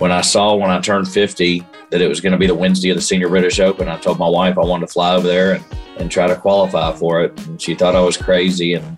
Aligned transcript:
when 0.00 0.10
I 0.10 0.22
saw 0.22 0.54
when 0.54 0.70
I 0.70 0.80
turned 0.80 1.08
50 1.08 1.62
that 1.90 2.00
it 2.00 2.08
was 2.08 2.22
going 2.22 2.32
to 2.32 2.38
be 2.38 2.46
the 2.46 2.54
Wednesday 2.54 2.88
of 2.88 2.96
the 2.96 3.02
Senior 3.02 3.28
British 3.28 3.60
Open, 3.60 3.86
I 3.86 3.98
told 3.98 4.18
my 4.18 4.28
wife 4.28 4.56
I 4.56 4.62
wanted 4.62 4.86
to 4.86 4.92
fly 4.92 5.14
over 5.14 5.26
there 5.26 5.52
and, 5.52 5.64
and 5.98 6.10
try 6.10 6.26
to 6.26 6.36
qualify 6.36 6.92
for 6.94 7.22
it. 7.22 7.46
And 7.46 7.60
she 7.60 7.74
thought 7.74 7.94
I 7.94 8.00
was 8.00 8.16
crazy, 8.16 8.72
and 8.74 8.96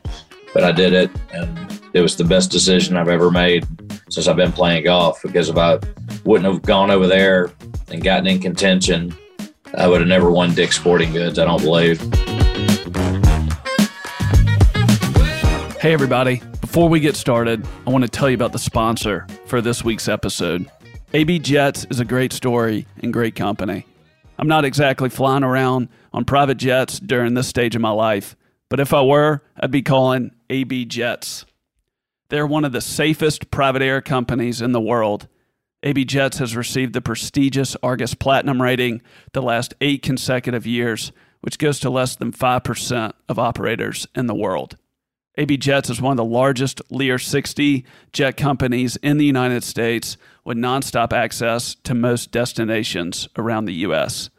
but 0.54 0.62
I 0.62 0.71
did 0.71 0.93
it, 0.93 1.11
and 1.33 1.83
it 1.93 2.03
was 2.03 2.17
the 2.17 2.22
best 2.22 2.53
decision 2.53 2.97
I've 2.97 3.08
ever 3.08 3.33
made 3.33 3.67
since 4.11 4.29
I've 4.29 4.37
been 4.37 4.53
playing 4.53 4.85
golf. 4.85 5.21
Because 5.22 5.49
if 5.49 5.57
I 5.57 5.80
wouldn't 6.25 6.51
have 6.51 6.62
gone 6.62 6.93
over 6.93 7.08
there 7.08 7.51
and 7.90 8.01
gotten 8.01 8.29
in 8.29 8.39
contention, 8.39 9.12
I 9.76 9.89
would 9.89 10.01
have 10.01 10.08
never 10.08 10.30
won 10.30 10.54
Dick's 10.54 10.76
Sporting 10.76 11.12
Goods. 11.12 11.40
I 11.40 11.44
don't 11.47 11.62
believe. 11.62 12.01
Hey, 15.80 15.93
everybody. 15.93 16.41
Before 16.61 16.89
we 16.89 17.01
get 17.01 17.16
started, 17.16 17.66
I 17.89 17.91
want 17.91 18.05
to 18.05 18.09
tell 18.09 18.30
you 18.30 18.37
about 18.37 18.53
the 18.53 18.59
sponsor 18.61 19.27
for 19.47 19.61
this 19.61 19.83
week's 19.83 20.07
episode. 20.07 20.71
AB 21.15 21.41
Jets 21.41 21.84
is 21.91 22.01
a 22.01 22.07
great 22.07 22.33
story 22.33 22.87
and 23.02 23.12
great 23.12 23.34
company. 23.34 23.84
I'm 24.39 24.48
not 24.48 24.65
exactly 24.65 25.11
flying 25.11 25.45
around 25.45 25.88
on 26.11 26.25
private 26.25 26.57
jets 26.57 26.98
during 26.98 27.35
this 27.35 27.47
stage 27.47 27.77
of 27.77 27.83
my 27.83 27.91
life, 27.91 28.35
but 28.71 28.80
if 28.80 28.95
I 28.95 29.02
were, 29.02 29.43
I'd 29.61 29.71
be 29.71 29.83
calling 29.83 30.30
AB 30.48 30.87
Jets. 30.87 31.45
They're 32.30 32.47
one 32.47 32.65
of 32.65 32.73
the 32.73 32.80
safest 32.80 33.51
private 33.51 33.83
air 33.83 34.01
companies 34.01 34.62
in 34.62 34.73
the 34.73 34.80
world. 34.80 35.29
AB 35.83 36.07
Jets 36.07 36.38
has 36.38 36.57
received 36.57 36.95
the 36.95 37.02
prestigious 37.02 37.77
Argus 37.83 38.15
Platinum 38.15 38.63
rating 38.63 39.02
the 39.35 39.43
last 39.43 39.74
eight 39.83 40.01
consecutive 40.01 40.66
years, 40.66 41.13
which 41.43 41.59
goes 41.59 41.79
to 41.80 41.91
less 41.91 42.16
than 42.16 42.33
5% 42.33 43.13
of 43.29 43.38
operators 43.38 44.09
in 44.15 44.29
the 44.29 44.35
world. 44.35 44.79
AB 45.37 45.59
Jets 45.59 45.91
is 45.91 46.01
one 46.01 46.13
of 46.13 46.16
the 46.16 46.24
largest 46.24 46.80
Lear 46.91 47.19
60 47.19 47.85
jet 48.13 48.37
companies 48.38 48.96
in 48.96 49.18
the 49.18 49.27
United 49.27 49.63
States 49.63 50.16
with 50.45 50.57
nonstop 50.57 51.12
access 51.12 51.74
to 51.85 51.95
most 51.95 52.30
destinations 52.30 53.29
around 53.37 53.65
the 53.65 53.74
U.S. 53.74 54.30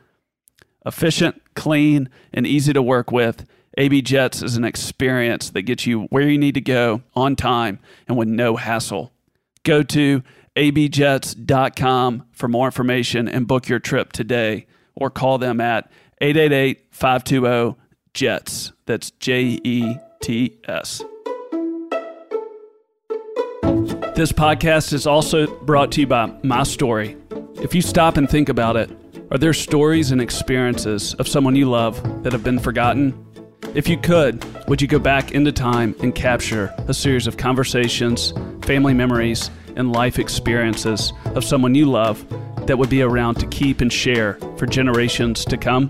Efficient, 0.86 1.42
clean, 1.56 2.10
and 2.34 2.46
easy 2.46 2.74
to 2.74 2.82
work 2.82 3.12
with, 3.12 3.46
AB 3.78 4.02
Jets 4.02 4.44
is 4.44 4.56
an 4.56 4.66
experience 4.66 5.50
that 5.50 5.64
gets 5.64 5.88
you 5.88 6.02
where 6.04 6.28
you 6.30 6.38
need 6.38 6.54
to 6.56 6.62
go 6.62 7.02
on 7.16 7.36
time 7.36 7.80
and 8.08 8.18
with 8.18 8.28
no 8.28 8.56
hassle. 8.56 9.12
Go 9.64 9.82
to 9.84 10.22
abjets.com 10.56 12.26
for 12.32 12.48
more 12.48 12.68
information 12.68 13.28
and 13.28 13.48
book 13.48 13.68
your 13.68 13.80
trip 13.80 14.12
today 14.12 14.68
or 14.96 15.10
call 15.10 15.38
them 15.38 15.60
at 15.60 15.90
888 16.22 16.86
520 16.92 17.76
JETS. 18.14 18.72
That's 18.86 19.12
J 19.12 19.60
E 19.64 19.96
T 20.22 20.60
S. 20.66 21.04
This 24.16 24.32
podcast 24.32 24.94
is 24.94 25.08
also 25.08 25.48
brought 25.62 25.92
to 25.94 26.02
you 26.02 26.06
by 26.06 26.28
My 26.44 26.62
Story. 26.62 27.18
If 27.56 27.74
you 27.74 27.82
stop 27.82 28.16
and 28.16 28.30
think 28.30 28.48
about 28.48 28.78
it, 28.78 28.92
are 29.32 29.40
there 29.40 29.54
stories 29.54 30.12
and 30.12 30.22
experiences 30.22 31.16
of 31.16 31.28
someone 31.28 31.56
you 31.56 31.68
love 31.68 32.00
that 32.22 32.32
have 32.32 32.44
been 32.44 32.60
forgotten? 32.60 33.26
If 33.74 33.90
you 33.90 33.98
could, 33.98 34.46
would 34.68 34.84
you 34.84 34.88
go 34.88 35.00
back 35.00 35.32
into 35.32 35.52
time 35.52 35.96
and 36.04 36.14
capture 36.14 36.72
a 36.88 36.94
series 36.94 37.26
of 37.26 37.38
conversations, 37.38 38.36
family 38.62 38.94
memories, 38.94 39.50
and 39.76 39.92
life 39.92 40.20
experiences 40.20 41.12
of 41.34 41.44
someone 41.44 41.74
you 41.74 41.88
love 41.88 42.24
that 42.68 42.78
would 42.78 42.92
be 42.92 43.02
around 43.02 43.40
to 43.40 43.48
keep 43.48 43.82
and 43.82 43.92
share 43.92 44.36
for 44.58 44.68
generations 44.68 45.44
to 45.46 45.58
come? 45.58 45.90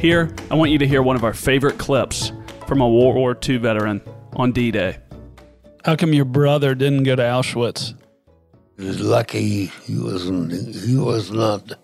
Here, 0.00 0.34
I 0.50 0.56
want 0.56 0.72
you 0.72 0.78
to 0.78 0.86
hear 0.86 1.00
one 1.00 1.14
of 1.14 1.22
our 1.22 1.34
favorite 1.34 1.78
clips 1.78 2.32
from 2.66 2.80
a 2.80 2.88
World 2.88 3.14
War 3.14 3.38
II 3.48 3.58
veteran 3.58 4.02
on 4.34 4.50
D 4.50 4.72
Day. 4.72 4.98
How 5.86 5.94
come 5.94 6.12
your 6.12 6.24
brother 6.24 6.74
didn't 6.74 7.04
go 7.04 7.14
to 7.14 7.22
Auschwitz? 7.22 7.94
He 8.76 8.84
was 8.84 9.00
lucky 9.00 9.66
he 9.84 9.96
wasn't 9.96 10.52
he 10.52 10.96
was 10.96 11.30
not 11.30 11.74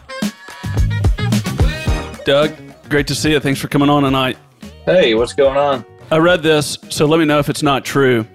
Doug, 2.24 2.52
great 2.88 3.06
to 3.08 3.14
see 3.14 3.32
you. 3.32 3.40
Thanks 3.40 3.60
for 3.60 3.68
coming 3.68 3.90
on 3.90 4.02
tonight. 4.02 4.38
Hey, 4.84 5.14
what's 5.14 5.32
going 5.32 5.56
on? 5.56 5.84
I 6.10 6.18
read 6.18 6.42
this, 6.42 6.78
so 6.88 7.06
let 7.06 7.18
me 7.18 7.24
know 7.24 7.38
if 7.38 7.48
it's 7.48 7.62
not 7.62 7.84
true. 7.84 8.26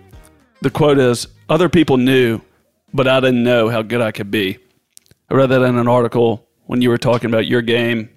The 0.62 0.70
quote 0.70 0.98
is 0.98 1.28
Other 1.50 1.70
people 1.70 1.98
knew, 1.98 2.42
but 2.94 3.08
I 3.08 3.20
didn't 3.20 3.44
know 3.44 3.70
how 3.70 3.82
good 3.82 4.02
I 4.02 4.12
could 4.12 4.32
be. 4.32 4.58
I 5.30 5.36
read 5.36 5.48
that 5.48 5.62
in 5.62 5.78
an 5.78 5.88
article 5.88 6.48
when 6.66 6.82
you 6.82 6.90
were 6.90 6.98
talking 6.98 7.30
about 7.30 7.48
your 7.48 7.62
game 7.62 8.10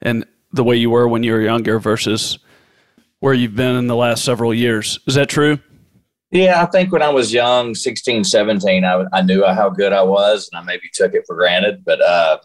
and 0.00 0.24
the 0.52 0.64
way 0.64 0.76
you 0.76 0.90
were 0.90 1.06
when 1.06 1.22
you 1.22 1.32
were 1.32 1.40
younger 1.40 1.78
versus 1.78 2.38
where 3.20 3.34
you've 3.34 3.56
been 3.56 3.76
in 3.76 3.86
the 3.86 3.96
last 3.96 4.24
several 4.24 4.54
years. 4.54 4.98
Is 5.06 5.14
that 5.16 5.28
true? 5.28 5.58
Yeah, 6.30 6.62
I 6.62 6.66
think 6.66 6.92
when 6.92 7.02
I 7.02 7.08
was 7.08 7.32
young, 7.32 7.74
16, 7.74 8.24
17, 8.24 8.84
I, 8.84 9.04
I 9.12 9.22
knew 9.22 9.44
how 9.46 9.70
good 9.70 9.94
I 9.94 10.02
was 10.02 10.48
and 10.50 10.58
I 10.58 10.62
maybe 10.62 10.90
took 10.92 11.14
it 11.14 11.24
for 11.26 11.34
granted. 11.34 11.84
But, 11.84 12.02
uh, 12.02 12.38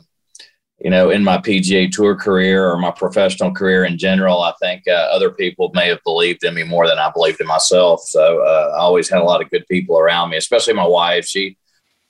you 0.79 0.89
know, 0.89 1.09
in 1.09 1.23
my 1.23 1.37
PGA 1.37 1.91
Tour 1.91 2.15
career 2.15 2.69
or 2.69 2.77
my 2.77 2.91
professional 2.91 3.53
career 3.53 3.83
in 3.83 3.97
general, 3.97 4.41
I 4.41 4.53
think 4.61 4.83
uh, 4.87 5.09
other 5.11 5.31
people 5.31 5.71
may 5.73 5.89
have 5.89 6.03
believed 6.05 6.45
in 6.45 6.53
me 6.53 6.63
more 6.63 6.87
than 6.87 6.97
I 6.97 7.11
believed 7.11 7.41
in 7.41 7.47
myself. 7.47 8.01
So 8.01 8.41
uh, 8.41 8.73
I 8.75 8.79
always 8.79 9.09
had 9.09 9.21
a 9.21 9.25
lot 9.25 9.41
of 9.41 9.49
good 9.49 9.65
people 9.69 9.99
around 9.99 10.29
me, 10.29 10.37
especially 10.37 10.73
my 10.73 10.87
wife. 10.87 11.25
She 11.25 11.57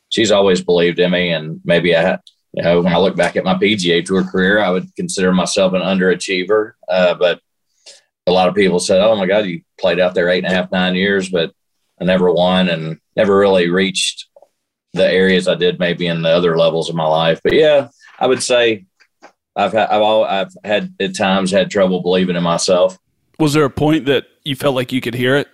she's 0.10 0.32
always 0.32 0.64
believed 0.64 1.00
in 1.00 1.12
me, 1.12 1.32
and 1.32 1.60
maybe 1.66 1.96
I, 1.96 2.20
you 2.54 2.64
know, 2.64 2.82
when 2.82 2.94
I 2.94 2.98
look 2.98 3.16
back 3.16 3.36
at 3.36 3.44
my 3.44 3.56
PGA 3.56 4.06
Tour 4.06 4.24
career, 4.24 4.60
I 4.60 4.70
would 4.70 4.96
consider 4.96 5.32
myself 5.32 5.74
an 5.74 5.82
underachiever. 5.82 6.74
Uh, 6.88 7.16
but 7.16 7.42
a 8.26 8.32
lot 8.32 8.48
of 8.48 8.56
people 8.56 8.80
said, 8.80 9.02
"Oh 9.02 9.16
my 9.16 9.26
God, 9.26 9.46
you 9.46 9.62
played 9.80 10.00
out 10.00 10.16
there 10.16 10.30
eight 10.30 10.44
and 10.44 10.52
a 10.52 10.56
half, 10.56 10.72
nine 10.72 10.96
years, 10.96 11.30
but 11.30 11.52
I 12.04 12.06
never 12.06 12.32
won 12.32 12.70
and 12.70 13.00
never 13.16 13.38
really 13.38 13.70
reached 13.70 14.28
the 14.94 15.10
areas 15.10 15.48
I 15.48 15.56
did 15.56 15.80
maybe 15.80 16.08
in 16.08 16.22
the 16.22 16.30
other 16.30 16.58
levels 16.58 16.90
of 16.90 16.96
my 16.96 17.06
life." 17.08 17.40
But 17.44 17.54
yeah, 17.54 17.90
I 18.20 18.28
would 18.28 18.44
say 18.44 18.86
I've 19.56 19.74
had, 19.74 19.90
I've, 19.90 20.02
all, 20.02 20.26
I've 20.26 20.52
had 20.64 20.94
at 21.00 21.16
times 21.16 21.52
had 21.52 21.70
trouble 21.70 22.02
believing 22.02 22.36
in 22.36 22.44
myself. 22.44 22.98
Was 23.40 23.54
there 23.54 23.66
a 23.66 23.70
point 23.70 24.06
that 24.06 24.26
you 24.44 24.56
felt 24.56 24.76
like 24.76 24.92
you 24.92 25.02
could 25.02 25.16
hear 25.16 25.36
it? 25.38 25.48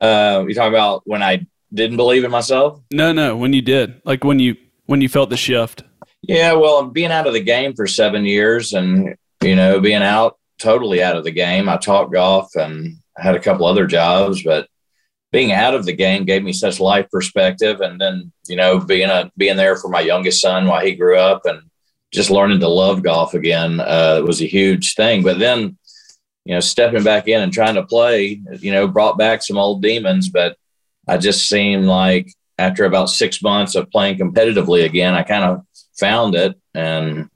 Uh, 0.00 0.44
you 0.46 0.54
talking 0.54 0.72
about 0.72 1.02
when 1.04 1.22
I 1.22 1.46
didn't 1.72 1.96
believe 1.96 2.24
in 2.24 2.30
myself. 2.30 2.80
No, 2.90 3.12
no. 3.12 3.36
When 3.36 3.52
you 3.52 3.62
did, 3.62 4.00
like 4.04 4.24
when 4.24 4.38
you 4.38 4.56
when 4.86 5.00
you 5.00 5.08
felt 5.08 5.30
the 5.30 5.36
shift. 5.36 5.82
Yeah, 6.22 6.52
well, 6.52 6.84
being 6.86 7.10
out 7.10 7.26
of 7.26 7.32
the 7.32 7.42
game 7.42 7.74
for 7.74 7.86
seven 7.86 8.24
years, 8.24 8.72
and 8.72 9.16
you 9.42 9.56
know, 9.56 9.80
being 9.80 10.02
out 10.02 10.38
totally 10.58 11.02
out 11.02 11.16
of 11.16 11.24
the 11.24 11.30
game. 11.30 11.68
I 11.68 11.76
taught 11.76 12.12
golf 12.12 12.54
and 12.54 12.96
had 13.16 13.34
a 13.34 13.40
couple 13.40 13.66
other 13.66 13.86
jobs, 13.86 14.42
but 14.42 14.68
being 15.32 15.50
out 15.50 15.74
of 15.74 15.86
the 15.86 15.94
game 15.94 16.24
gave 16.24 16.44
me 16.44 16.52
such 16.52 16.78
life 16.78 17.10
perspective. 17.10 17.80
And 17.80 18.00
then, 18.00 18.30
you 18.46 18.54
know, 18.54 18.78
being 18.78 19.08
a, 19.08 19.32
being 19.36 19.56
there 19.56 19.76
for 19.76 19.88
my 19.88 20.00
youngest 20.00 20.40
son 20.40 20.66
while 20.66 20.84
he 20.84 20.94
grew 20.94 21.18
up 21.18 21.46
and 21.46 21.62
just 22.12 22.30
learning 22.30 22.60
to 22.60 22.68
love 22.68 23.02
golf 23.02 23.32
again 23.32 23.80
uh, 23.80 24.22
was 24.24 24.42
a 24.42 24.46
huge 24.46 24.94
thing. 24.94 25.22
But 25.22 25.38
then, 25.38 25.78
you 26.44 26.54
know, 26.54 26.60
stepping 26.60 27.02
back 27.02 27.28
in 27.28 27.40
and 27.40 27.52
trying 27.52 27.76
to 27.76 27.86
play, 27.86 28.42
you 28.60 28.72
know, 28.72 28.86
brought 28.86 29.16
back 29.16 29.42
some 29.42 29.56
old 29.56 29.80
demons. 29.80 30.28
But 30.28 30.56
I 31.08 31.16
just 31.16 31.48
seemed 31.48 31.86
like 31.86 32.30
after 32.58 32.84
about 32.84 33.08
six 33.08 33.42
months 33.42 33.74
of 33.74 33.90
playing 33.90 34.18
competitively 34.18 34.84
again, 34.84 35.14
I 35.14 35.22
kind 35.22 35.44
of 35.44 35.64
found 35.98 36.34
it 36.34 36.54
and 36.74 37.30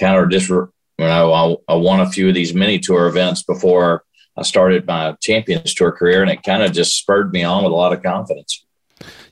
kind 0.00 0.16
of 0.16 0.30
just, 0.30 0.48
you 0.48 0.70
know, 0.98 1.62
I, 1.68 1.72
I 1.74 1.76
won 1.76 2.00
a 2.00 2.10
few 2.10 2.28
of 2.28 2.34
these 2.34 2.54
mini 2.54 2.78
tour 2.78 3.08
events 3.08 3.42
before 3.42 4.04
I 4.36 4.42
started 4.42 4.86
my 4.86 5.14
Champions 5.20 5.74
Tour 5.74 5.92
career, 5.92 6.22
and 6.22 6.30
it 6.30 6.42
kind 6.42 6.62
of 6.62 6.72
just 6.72 6.96
spurred 6.96 7.32
me 7.32 7.42
on 7.42 7.64
with 7.64 7.72
a 7.72 7.76
lot 7.76 7.92
of 7.92 8.02
confidence. 8.02 8.64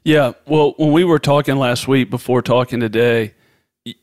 Yeah. 0.04 0.32
Well, 0.46 0.74
when 0.76 0.92
we 0.92 1.04
were 1.04 1.18
talking 1.18 1.56
last 1.56 1.88
week 1.88 2.10
before 2.10 2.42
talking 2.42 2.80
today, 2.80 3.34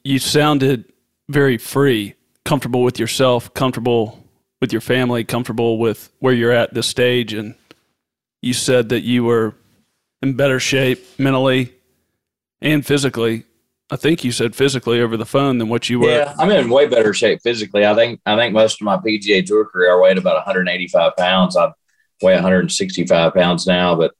you 0.03 0.19
sounded 0.19 0.85
very 1.29 1.57
free, 1.57 2.15
comfortable 2.45 2.83
with 2.83 2.99
yourself, 2.99 3.53
comfortable 3.53 4.23
with 4.59 4.71
your 4.71 4.81
family, 4.81 5.23
comfortable 5.23 5.77
with 5.77 6.11
where 6.19 6.33
you're 6.33 6.51
at 6.51 6.73
this 6.73 6.87
stage. 6.87 7.33
And 7.33 7.55
you 8.41 8.53
said 8.53 8.89
that 8.89 9.01
you 9.01 9.23
were 9.23 9.55
in 10.21 10.35
better 10.35 10.59
shape 10.59 11.05
mentally 11.19 11.73
and 12.61 12.85
physically. 12.85 13.43
I 13.89 13.95
think 13.95 14.23
you 14.23 14.31
said 14.33 14.55
physically 14.55 14.99
over 14.99 15.15
the 15.15 15.25
phone 15.25 15.59
than 15.59 15.69
what 15.69 15.89
you 15.89 15.99
were. 15.99 16.09
Yeah, 16.09 16.35
I'm 16.37 16.51
in 16.51 16.69
way 16.69 16.87
better 16.87 17.13
shape 17.13 17.39
physically. 17.41 17.85
I 17.85 17.95
think 17.95 18.19
I 18.25 18.35
think 18.35 18.53
most 18.53 18.81
of 18.81 18.85
my 18.85 18.97
PGA 18.97 19.45
Tour 19.45 19.65
career 19.65 19.97
I 19.97 20.01
weighed 20.01 20.17
about 20.17 20.35
185 20.35 21.15
pounds. 21.15 21.55
I 21.55 21.71
weigh 22.21 22.33
165 22.33 23.33
pounds 23.33 23.65
now, 23.65 23.95
but 23.95 24.13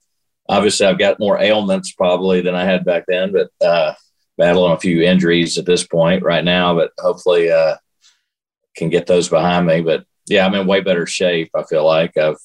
obviously 0.48 0.86
I've 0.86 1.00
got 1.00 1.20
more 1.20 1.40
ailments 1.40 1.92
probably 1.92 2.40
than 2.42 2.56
I 2.56 2.64
had 2.64 2.86
back 2.86 3.04
then. 3.08 3.34
But 3.34 3.50
uh, 3.66 3.94
battling 4.38 4.72
a 4.72 4.80
few 4.80 5.02
injuries 5.02 5.58
at 5.58 5.66
this 5.66 5.86
point 5.86 6.24
right 6.24 6.44
now, 6.44 6.74
but 6.74 6.92
hopefully 6.98 7.52
uh, 7.52 7.76
can 8.76 8.90
get 8.90 9.06
those 9.06 9.28
behind 9.28 9.68
me. 9.68 9.82
But 9.82 10.06
yeah, 10.28 10.46
I'm 10.46 10.54
in 10.54 10.68
way 10.68 10.80
better 10.80 11.06
shape. 11.06 11.50
I 11.54 11.64
feel 11.64 11.86
like 11.86 12.16
I've 12.16 12.38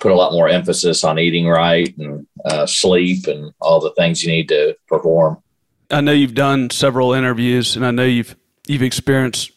put 0.00 0.12
a 0.12 0.16
lot 0.16 0.32
more 0.32 0.48
emphasis 0.48 1.02
on 1.02 1.18
eating 1.18 1.48
right 1.48 1.96
and 1.98 2.26
uh, 2.44 2.66
sleep 2.66 3.26
and 3.26 3.52
all 3.60 3.80
the 3.80 3.92
things 3.94 4.22
you 4.22 4.30
need 4.30 4.48
to 4.50 4.76
perform. 4.86 5.42
I 5.90 6.00
know 6.00 6.12
you've 6.12 6.34
done 6.34 6.70
several 6.70 7.12
interviews, 7.12 7.76
and 7.76 7.84
I 7.84 7.90
know 7.90 8.04
you've 8.04 8.36
you've 8.66 8.82
experienced 8.82 9.50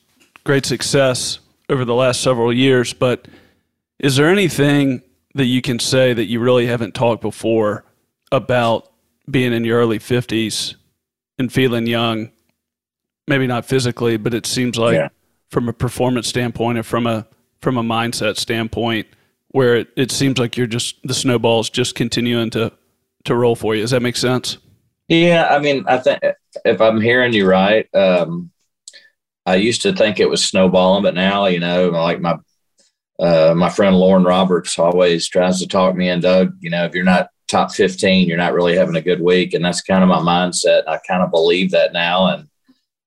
great 0.43 0.65
success 0.65 1.39
over 1.69 1.85
the 1.85 1.93
last 1.93 2.21
several 2.21 2.51
years. 2.51 2.93
But 2.93 3.27
is 3.99 4.15
there 4.15 4.27
anything 4.27 5.01
that 5.35 5.45
you 5.45 5.61
can 5.61 5.79
say 5.79 6.13
that 6.13 6.25
you 6.25 6.39
really 6.39 6.65
haven't 6.65 6.95
talked 6.95 7.21
before 7.21 7.85
about 8.31 8.91
being 9.29 9.53
in 9.53 9.63
your 9.63 9.79
early 9.79 9.99
fifties 9.99 10.75
and 11.37 11.51
feeling 11.51 11.87
young? 11.87 12.31
Maybe 13.27 13.47
not 13.47 13.65
physically, 13.65 14.17
but 14.17 14.33
it 14.33 14.45
seems 14.45 14.77
like 14.77 14.95
yeah. 14.95 15.09
from 15.49 15.69
a 15.69 15.73
performance 15.73 16.27
standpoint 16.27 16.77
and 16.77 16.85
from 16.85 17.07
a 17.07 17.27
from 17.61 17.77
a 17.77 17.83
mindset 17.83 18.37
standpoint, 18.37 19.07
where 19.49 19.77
it, 19.77 19.87
it 19.95 20.11
seems 20.11 20.37
like 20.39 20.57
you're 20.57 20.67
just 20.67 20.97
the 21.03 21.13
snowball's 21.13 21.69
just 21.69 21.95
continuing 21.95 22.49
to 22.49 22.71
to 23.25 23.35
roll 23.35 23.55
for 23.55 23.75
you. 23.75 23.81
Does 23.81 23.91
that 23.91 24.01
make 24.01 24.17
sense? 24.17 24.57
Yeah, 25.07 25.47
I 25.49 25.59
mean, 25.59 25.83
I 25.87 25.97
think 25.97 26.21
if 26.65 26.81
I'm 26.81 27.01
hearing 27.01 27.33
you 27.33 27.47
right, 27.47 27.87
um, 27.93 28.51
I 29.45 29.55
used 29.55 29.81
to 29.81 29.93
think 29.93 30.19
it 30.19 30.29
was 30.29 30.45
snowballing, 30.45 31.03
but 31.03 31.15
now 31.15 31.47
you 31.47 31.59
know, 31.59 31.89
like 31.89 32.21
my 32.21 32.37
uh, 33.19 33.53
my 33.55 33.69
friend 33.69 33.95
Loren 33.95 34.23
Roberts 34.23 34.79
always 34.79 35.27
tries 35.27 35.59
to 35.59 35.67
talk 35.67 35.95
me 35.95 36.09
in. 36.09 36.21
Doug, 36.21 36.55
you 36.59 36.69
know, 36.69 36.85
if 36.85 36.95
you're 36.95 37.03
not 37.03 37.29
top 37.47 37.71
15, 37.71 38.27
you're 38.27 38.37
not 38.37 38.53
really 38.53 38.75
having 38.75 38.95
a 38.95 39.01
good 39.01 39.21
week, 39.21 39.53
and 39.53 39.63
that's 39.63 39.81
kind 39.81 40.03
of 40.03 40.09
my 40.09 40.19
mindset. 40.19 40.87
I 40.87 40.99
kind 41.07 41.21
of 41.21 41.31
believe 41.31 41.71
that 41.71 41.93
now, 41.93 42.27
and 42.27 42.47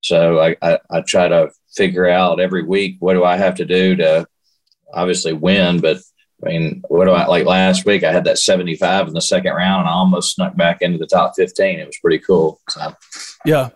so 0.02 0.40
I, 0.40 0.56
I, 0.62 0.78
I 0.90 1.00
try 1.00 1.28
to 1.28 1.50
figure 1.74 2.08
out 2.08 2.40
every 2.40 2.62
week 2.62 2.96
what 3.00 3.14
do 3.14 3.24
I 3.24 3.36
have 3.36 3.56
to 3.56 3.64
do 3.64 3.96
to 3.96 4.26
obviously 4.92 5.32
win, 5.32 5.80
but 5.80 5.98
I 6.46 6.50
mean, 6.50 6.82
what 6.88 7.06
do 7.06 7.12
I 7.12 7.26
like 7.26 7.44
last 7.44 7.84
week? 7.84 8.04
I 8.04 8.12
had 8.12 8.24
that 8.24 8.38
75 8.38 9.08
in 9.08 9.14
the 9.14 9.20
second 9.20 9.52
round 9.52 9.80
and 9.80 9.88
I 9.88 9.92
almost 9.92 10.34
snuck 10.34 10.56
back 10.56 10.80
into 10.80 10.98
the 10.98 11.06
top 11.06 11.32
15. 11.36 11.80
It 11.80 11.86
was 11.86 11.98
pretty 11.98 12.18
cool. 12.20 12.60
So, 12.70 12.92
yeah. 13.44 13.70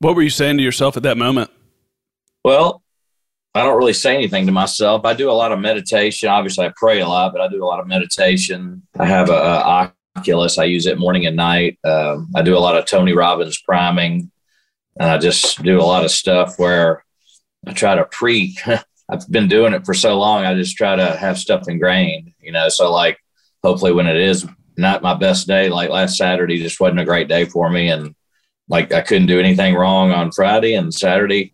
What 0.00 0.16
were 0.16 0.22
you 0.22 0.30
saying 0.30 0.58
to 0.58 0.62
yourself 0.62 0.96
at 0.96 1.02
that 1.04 1.16
moment? 1.16 1.50
Well, 2.44 2.82
I 3.54 3.62
don't 3.62 3.76
really 3.76 3.92
say 3.92 4.14
anything 4.14 4.46
to 4.46 4.52
myself. 4.52 5.04
I 5.04 5.14
do 5.14 5.30
a 5.30 5.32
lot 5.32 5.52
of 5.52 5.58
meditation. 5.58 6.28
Obviously, 6.28 6.66
I 6.66 6.72
pray 6.76 7.00
a 7.00 7.08
lot, 7.08 7.32
but 7.32 7.40
I 7.40 7.48
do 7.48 7.62
a 7.62 7.66
lot 7.66 7.80
of 7.80 7.86
meditation. 7.86 8.82
I 8.98 9.06
have 9.06 9.28
a, 9.28 9.34
a 9.34 9.92
Oculus. 10.16 10.58
I 10.58 10.64
use 10.64 10.86
it 10.86 10.98
morning 10.98 11.26
and 11.26 11.36
night. 11.36 11.78
Um, 11.84 12.30
I 12.34 12.42
do 12.42 12.56
a 12.56 12.60
lot 12.60 12.76
of 12.76 12.86
Tony 12.86 13.12
Robbins 13.12 13.60
priming, 13.60 14.30
and 14.98 15.10
I 15.10 15.18
just 15.18 15.62
do 15.62 15.80
a 15.80 15.82
lot 15.82 16.04
of 16.04 16.10
stuff 16.10 16.58
where 16.58 17.04
I 17.66 17.72
try 17.72 17.94
to 17.94 18.04
pre 18.04 18.56
I've 19.10 19.28
been 19.30 19.48
doing 19.48 19.74
it 19.74 19.84
for 19.84 19.94
so 19.94 20.18
long. 20.18 20.44
I 20.44 20.54
just 20.54 20.76
try 20.76 20.94
to 20.94 21.16
have 21.16 21.38
stuff 21.38 21.68
ingrained, 21.68 22.32
you 22.40 22.52
know. 22.52 22.68
So 22.68 22.92
like, 22.92 23.18
hopefully, 23.62 23.92
when 23.92 24.06
it 24.06 24.16
is 24.16 24.46
not 24.76 25.02
my 25.02 25.14
best 25.14 25.46
day, 25.46 25.68
like 25.68 25.90
last 25.90 26.16
Saturday, 26.16 26.62
just 26.62 26.80
wasn't 26.80 27.00
a 27.00 27.04
great 27.04 27.28
day 27.28 27.44
for 27.44 27.68
me, 27.70 27.88
and 27.88 28.14
like 28.68 28.92
I 28.92 29.00
couldn't 29.00 29.26
do 29.26 29.40
anything 29.40 29.74
wrong 29.74 30.12
on 30.12 30.32
Friday 30.32 30.74
and 30.74 30.94
Saturday. 30.94 31.52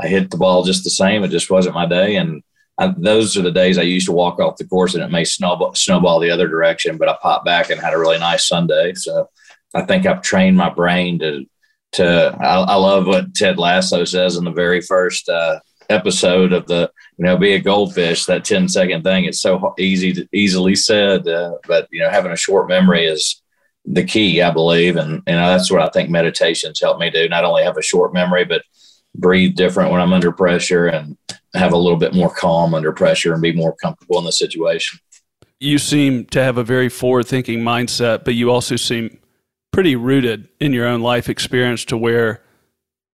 I 0.00 0.08
hit 0.08 0.30
the 0.30 0.38
ball 0.38 0.64
just 0.64 0.82
the 0.82 0.90
same. 0.90 1.22
It 1.22 1.28
just 1.28 1.50
wasn't 1.50 1.74
my 1.74 1.86
day, 1.86 2.16
and 2.16 2.42
I, 2.78 2.94
those 2.96 3.36
are 3.36 3.42
the 3.42 3.52
days 3.52 3.78
I 3.78 3.82
used 3.82 4.06
to 4.06 4.12
walk 4.12 4.40
off 4.40 4.56
the 4.56 4.66
course, 4.66 4.94
and 4.94 5.04
it 5.04 5.10
may 5.10 5.24
snowball, 5.24 5.74
snowball 5.74 6.20
the 6.20 6.30
other 6.30 6.48
direction. 6.48 6.96
But 6.96 7.08
I 7.08 7.16
popped 7.20 7.44
back 7.44 7.70
and 7.70 7.80
had 7.80 7.94
a 7.94 7.98
really 7.98 8.18
nice 8.18 8.48
Sunday. 8.48 8.94
So 8.94 9.28
I 9.74 9.82
think 9.82 10.06
I've 10.06 10.22
trained 10.22 10.56
my 10.56 10.70
brain 10.70 11.18
to 11.18 11.44
to. 11.92 12.36
I, 12.40 12.60
I 12.60 12.74
love 12.76 13.06
what 13.06 13.34
Ted 13.34 13.58
Lasso 13.58 14.04
says 14.04 14.36
in 14.36 14.44
the 14.44 14.50
very 14.50 14.80
first. 14.80 15.28
Uh, 15.28 15.60
episode 15.88 16.52
of 16.52 16.66
the 16.66 16.90
you 17.16 17.24
know 17.24 17.36
be 17.36 17.52
a 17.52 17.60
goldfish 17.60 18.26
that 18.26 18.44
10 18.44 18.68
second 18.68 19.02
thing. 19.02 19.24
It's 19.24 19.40
so 19.40 19.74
easy 19.78 20.12
to 20.12 20.28
easily 20.32 20.74
said 20.76 21.26
uh, 21.28 21.54
but 21.66 21.88
you 21.90 22.00
know 22.00 22.10
having 22.10 22.32
a 22.32 22.36
short 22.36 22.68
memory 22.68 23.06
is 23.06 23.42
the 23.84 24.04
key 24.04 24.42
i 24.42 24.50
believe. 24.50 24.96
And 24.96 25.22
you 25.26 25.34
know 25.34 25.48
that's 25.48 25.70
what 25.70 25.82
i 25.82 25.88
think 25.88 26.10
meditations 26.10 26.80
help 26.80 26.98
me 26.98 27.10
do. 27.10 27.28
Not 27.28 27.44
only 27.44 27.64
have 27.64 27.76
a 27.76 27.82
short 27.82 28.12
memory 28.12 28.44
but 28.44 28.62
breathe 29.16 29.54
different 29.54 29.92
when 29.92 30.00
i'm 30.00 30.12
under 30.12 30.32
pressure 30.32 30.86
and 30.86 31.16
have 31.54 31.72
a 31.72 31.76
little 31.76 31.98
bit 31.98 32.14
more 32.14 32.34
calm 32.34 32.74
under 32.74 32.92
pressure 32.92 33.32
and 33.32 33.40
be 33.40 33.52
more 33.52 33.76
comfortable 33.76 34.18
in 34.18 34.24
the 34.24 34.32
situation. 34.32 34.98
You 35.60 35.78
seem 35.78 36.24
to 36.26 36.42
have 36.42 36.58
a 36.58 36.64
very 36.64 36.88
forward 36.88 37.26
thinking 37.26 37.60
mindset 37.60 38.24
but 38.24 38.34
you 38.34 38.50
also 38.50 38.76
seem 38.76 39.18
pretty 39.72 39.96
rooted 39.96 40.48
in 40.60 40.72
your 40.72 40.86
own 40.86 41.00
life 41.00 41.28
experience 41.28 41.84
to 41.84 41.96
where 41.96 42.42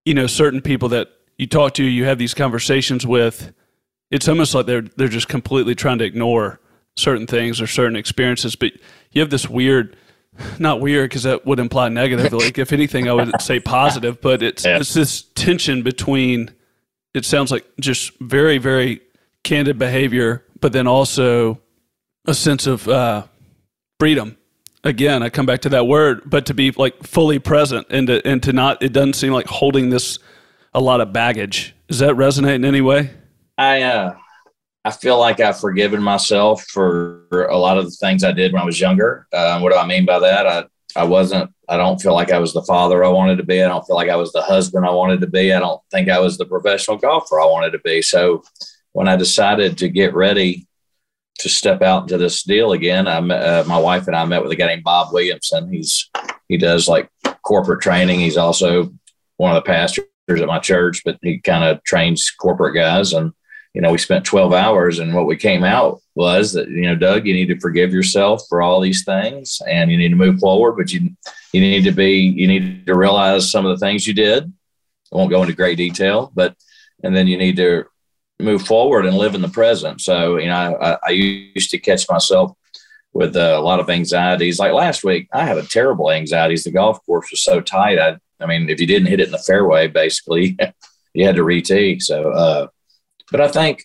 you 0.05 0.15
know 0.15 0.27
certain 0.27 0.61
people 0.61 0.89
that 0.91 1.09
you 1.41 1.47
talk 1.47 1.73
to, 1.75 1.85
you 1.85 2.05
have 2.05 2.19
these 2.19 2.35
conversations 2.35 3.07
with, 3.07 3.55
it's 4.11 4.29
almost 4.29 4.55
like 4.55 4.67
they're 4.67 4.83
they're 4.83 5.09
just 5.09 5.29
completely 5.29 5.75
trying 5.75 5.99
to 5.99 6.05
ignore 6.05 6.61
certain 6.97 7.27
things 7.27 7.63
or 7.63 7.67
certain 7.67 7.97
experiences. 7.97 8.57
But 8.57 8.73
you 9.13 9.23
have 9.23 9.31
this 9.31 9.49
weird, 9.49 9.97
not 10.59 10.81
weird 10.81 11.09
because 11.09 11.23
that 11.23 11.47
would 11.47 11.59
imply 11.59 11.89
negative. 11.89 12.33
like 12.33 12.59
if 12.59 12.73
anything, 12.73 13.09
I 13.09 13.15
would 13.15 13.41
say 13.41 13.59
positive. 13.59 14.21
But 14.21 14.43
it's 14.43 14.67
yeah. 14.67 14.79
it's 14.79 14.93
this 14.93 15.23
tension 15.35 15.83
between. 15.83 16.51
It 17.15 17.25
sounds 17.25 17.51
like 17.51 17.65
just 17.81 18.13
very 18.21 18.59
very 18.59 19.01
candid 19.43 19.79
behavior, 19.79 20.45
but 20.61 20.73
then 20.73 20.87
also 20.87 21.61
a 22.27 22.35
sense 22.35 22.67
of 22.67 22.87
uh, 22.87 23.25
freedom. 23.99 24.37
Again, 24.85 25.23
I 25.23 25.31
come 25.31 25.47
back 25.47 25.63
to 25.63 25.71
that 25.71 25.87
word, 25.87 26.23
but 26.27 26.47
to 26.47 26.55
be 26.55 26.71
like 26.73 27.03
fully 27.03 27.39
present 27.39 27.87
and 27.89 28.09
to 28.09 28.27
and 28.27 28.43
to 28.43 28.53
not. 28.53 28.83
It 28.83 28.93
doesn't 28.93 29.15
seem 29.15 29.33
like 29.33 29.47
holding 29.47 29.89
this 29.89 30.19
a 30.73 30.81
lot 30.81 31.01
of 31.01 31.13
baggage. 31.13 31.75
Does 31.89 31.99
that 31.99 32.15
resonate 32.15 32.57
in 32.57 32.65
any 32.65 32.81
way? 32.81 33.11
I 33.59 33.83
uh, 33.83 34.15
I 34.85 34.91
feel 34.91 35.19
like 35.19 35.41
I've 35.41 35.61
forgiven 35.61 36.03
myself 36.03 36.65
for 36.65 37.27
a 37.51 37.57
lot 37.57 37.79
of 37.79 37.85
the 37.85 37.91
things 37.91 38.25
I 38.25 38.33
did 38.33 38.53
when 38.53 38.63
I 38.63 38.65
was 38.65 38.81
younger. 38.81 39.27
Uh, 39.33 39.61
what 39.61 39.73
do 39.73 39.79
I 39.79 39.87
mean 39.87 40.05
by 40.05 40.19
that? 40.21 40.47
I 40.47 40.65
I 40.97 41.05
wasn't. 41.05 41.53
I 41.69 41.77
don't 41.77 42.01
feel 42.01 42.15
like 42.15 42.33
I 42.33 42.39
was 42.39 42.53
the 42.53 42.63
father 42.63 43.05
I 43.05 43.09
wanted 43.09 43.37
to 43.37 43.45
be. 43.45 43.63
I 43.63 43.69
don't 43.69 43.87
feel 43.87 43.97
like 43.97 44.09
I 44.09 44.17
was 44.17 44.33
the 44.33 44.43
husband 44.43 44.85
I 44.85 44.91
wanted 44.91 45.21
to 45.21 45.29
be. 45.29 45.53
I 45.53 45.61
don't 45.61 45.81
think 45.91 46.09
I 46.09 46.19
was 46.19 46.37
the 46.37 46.47
professional 46.47 46.97
golfer 46.97 47.41
I 47.41 47.47
wanted 47.47 47.71
to 47.73 47.79
be. 47.81 48.03
So 48.03 48.43
when 48.93 49.07
I 49.07 49.17
decided 49.17 49.79
to 49.79 49.89
get 49.89 50.15
ready 50.15 50.67
to 51.39 51.49
step 51.49 51.81
out 51.81 52.03
into 52.03 52.19
this 52.19 52.43
deal 52.43 52.73
again, 52.73 53.07
I 53.07 53.21
met, 53.21 53.43
uh, 53.43 53.65
my 53.69 53.79
wife 53.79 54.09
and 54.09 54.17
I 54.17 54.25
met 54.25 54.43
with 54.43 54.51
a 54.51 54.57
guy 54.57 54.67
named 54.67 54.83
Bob 54.83 55.13
Williamson. 55.13 55.73
He's 55.73 56.11
he 56.49 56.57
does 56.57 56.89
like 56.89 57.09
corporate 57.43 57.83
training. 57.83 58.19
He's 58.19 58.37
also 58.37 58.93
one 59.37 59.55
of 59.55 59.63
the 59.63 59.69
pastors 59.69 60.05
at 60.39 60.47
my 60.47 60.59
church, 60.61 61.03
but 61.05 61.19
he 61.23 61.41
kind 61.41 61.65
of 61.65 61.83
trains 61.83 62.31
corporate 62.31 62.75
guys. 62.75 63.13
And 63.13 63.33
you 63.75 63.81
know, 63.81 63.93
we 63.93 63.99
spent 63.99 64.25
12 64.25 64.53
hours 64.53 64.99
and 64.99 65.15
what 65.15 65.27
we 65.27 65.37
came 65.37 65.63
out 65.63 66.01
was 66.15 66.53
that, 66.53 66.69
you 66.69 66.83
know, 66.83 66.97
Doug, 66.97 67.27
you 67.27 67.35
need 67.35 67.47
to 67.47 67.61
forgive 67.61 67.93
yourself 67.93 68.43
for 68.49 68.63
all 68.63 68.81
these 68.81 69.05
things 69.05 69.61
and 69.69 69.91
you 69.91 69.97
need 69.97 70.09
to 70.09 70.17
move 70.17 70.41
forward, 70.41 70.77
but 70.77 70.93
you, 70.93 71.11
you 71.53 71.61
need 71.61 71.85
to 71.85 71.93
be, 71.93 72.19
you 72.19 72.49
need 72.49 72.87
to 72.87 72.97
realize 72.97 73.51
some 73.51 73.65
of 73.65 73.79
the 73.79 73.85
things 73.85 74.07
you 74.07 74.15
did. 74.15 74.53
I 75.13 75.17
won't 75.17 75.31
go 75.31 75.43
into 75.43 75.55
great 75.55 75.77
detail, 75.77 76.33
but, 76.35 76.57
and 77.05 77.15
then 77.15 77.29
you 77.29 77.37
need 77.37 77.57
to 77.57 77.85
move 78.41 78.63
forward 78.63 79.07
and 79.07 79.17
live 79.17 79.35
in 79.35 79.43
the 79.43 79.49
present. 79.49 80.01
So, 80.01 80.37
you 80.39 80.49
know, 80.49 80.77
I, 80.77 80.99
I 81.05 81.11
used 81.11 81.71
to 81.71 81.79
catch 81.79 82.09
myself 82.11 82.53
with 83.13 83.37
uh, 83.37 83.55
a 83.57 83.61
lot 83.61 83.81
of 83.81 83.91
anxieties. 83.91 84.59
Like 84.59 84.73
last 84.73 85.05
week, 85.05 85.29
I 85.33 85.45
had 85.45 85.59
a 85.59 85.67
terrible 85.67 86.11
anxieties. 86.11 86.65
The 86.65 86.71
golf 86.73 87.05
course 87.07 87.31
was 87.31 87.43
so 87.43 87.61
tight. 87.61 87.99
I, 87.99 88.17
I 88.41 88.47
mean, 88.47 88.69
if 88.69 88.81
you 88.81 88.87
didn't 88.87 89.09
hit 89.09 89.21
it 89.21 89.27
in 89.27 89.33
the 89.33 89.39
fairway, 89.39 89.89
basically, 89.89 90.57
you 91.15 91.27
had 91.27 91.37
to 91.37 91.45
retee. 91.45 92.01
So, 92.01 92.31
uh, 92.31 92.67
but 93.31 93.41
I 93.41 93.49
think 93.49 93.85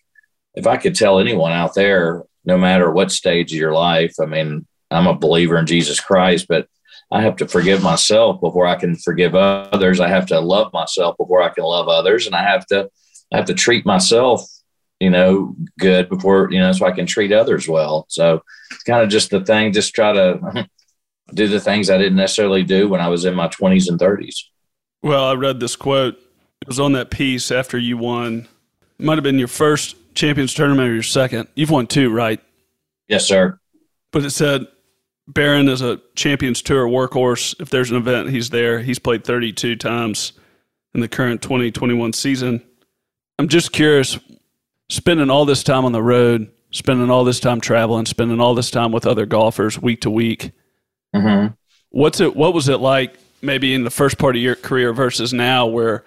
if 0.55 0.67
I 0.67 0.77
could 0.77 0.95
tell 0.95 1.19
anyone 1.19 1.51
out 1.51 1.75
there, 1.75 2.23
no 2.45 2.57
matter 2.57 2.91
what 2.91 3.11
stage 3.11 3.51
of 3.51 3.59
your 3.59 3.73
life, 3.73 4.15
I 4.21 4.25
mean, 4.25 4.65
I'm 4.91 5.07
a 5.07 5.15
believer 5.15 5.57
in 5.57 5.65
Jesus 5.65 5.99
Christ, 5.99 6.45
but 6.47 6.67
I 7.11 7.21
have 7.21 7.35
to 7.37 7.47
forgive 7.47 7.83
myself 7.83 8.41
before 8.41 8.67
I 8.67 8.75
can 8.75 8.95
forgive 8.95 9.35
others. 9.35 9.99
I 9.99 10.07
have 10.07 10.25
to 10.27 10.39
love 10.39 10.73
myself 10.73 11.17
before 11.17 11.41
I 11.41 11.49
can 11.49 11.63
love 11.63 11.87
others, 11.87 12.25
and 12.25 12.35
I 12.35 12.43
have 12.43 12.65
to 12.67 12.89
I 13.33 13.37
have 13.37 13.45
to 13.45 13.53
treat 13.53 13.85
myself, 13.85 14.41
you 14.99 15.09
know, 15.09 15.55
good 15.79 16.09
before 16.09 16.49
you 16.51 16.59
know, 16.59 16.71
so 16.71 16.85
I 16.85 16.91
can 16.91 17.05
treat 17.05 17.31
others 17.31 17.67
well. 17.67 18.05
So 18.09 18.41
it's 18.71 18.83
kind 18.83 19.03
of 19.03 19.09
just 19.09 19.29
the 19.29 19.43
thing. 19.43 19.73
Just 19.73 19.93
try 19.93 20.13
to 20.13 20.67
do 21.33 21.47
the 21.47 21.59
things 21.59 21.89
I 21.89 21.97
didn't 21.97 22.17
necessarily 22.17 22.63
do 22.63 22.87
when 22.87 23.01
I 23.01 23.07
was 23.07 23.25
in 23.25 23.35
my 23.35 23.47
20s 23.47 23.89
and 23.89 23.99
30s. 23.99 24.43
Well, 25.01 25.25
I 25.25 25.33
read 25.33 25.59
this 25.59 25.75
quote. 25.75 26.15
It 26.61 26.67
was 26.67 26.79
on 26.79 26.93
that 26.93 27.11
piece 27.11 27.51
after 27.51 27.77
you 27.77 27.97
won 27.97 28.47
it 28.99 29.05
might 29.05 29.15
have 29.15 29.23
been 29.23 29.39
your 29.39 29.47
first 29.47 29.95
Champions 30.15 30.53
Tournament 30.53 30.89
or 30.89 30.93
your 30.93 31.03
second. 31.03 31.47
You've 31.55 31.69
won 31.69 31.87
two, 31.87 32.09
right? 32.11 32.39
Yes, 33.07 33.25
sir. 33.25 33.59
But 34.11 34.23
it 34.23 34.29
said 34.29 34.67
Barron 35.27 35.67
is 35.67 35.81
a 35.81 35.99
Champions 36.15 36.61
Tour 36.61 36.87
workhorse. 36.87 37.59
If 37.59 37.69
there's 37.69 37.91
an 37.91 37.97
event, 37.97 38.29
he's 38.29 38.49
there. 38.49 38.79
He's 38.79 38.99
played 38.99 39.25
32 39.25 39.75
times 39.75 40.33
in 40.93 41.01
the 41.01 41.09
current 41.09 41.41
2021 41.41 42.13
season. 42.13 42.63
I'm 43.37 43.49
just 43.49 43.73
curious, 43.73 44.17
spending 44.89 45.29
all 45.29 45.43
this 45.43 45.63
time 45.63 45.83
on 45.83 45.91
the 45.91 46.01
road, 46.01 46.49
spending 46.71 47.09
all 47.09 47.25
this 47.25 47.41
time 47.41 47.59
traveling, 47.59 48.05
spending 48.05 48.39
all 48.39 48.55
this 48.55 48.71
time 48.71 48.93
with 48.93 49.05
other 49.05 49.25
golfers 49.25 49.81
week 49.81 50.01
to 50.01 50.09
week. 50.09 50.51
Mm-hmm. 51.15 51.53
What's 51.89 52.19
it? 52.19 52.35
What 52.35 52.53
was 52.53 52.69
it 52.69 52.77
like? 52.77 53.15
Maybe 53.41 53.73
in 53.73 53.83
the 53.83 53.91
first 53.91 54.17
part 54.17 54.35
of 54.35 54.41
your 54.41 54.55
career 54.55 54.93
versus 54.93 55.33
now, 55.33 55.65
where 55.67 56.03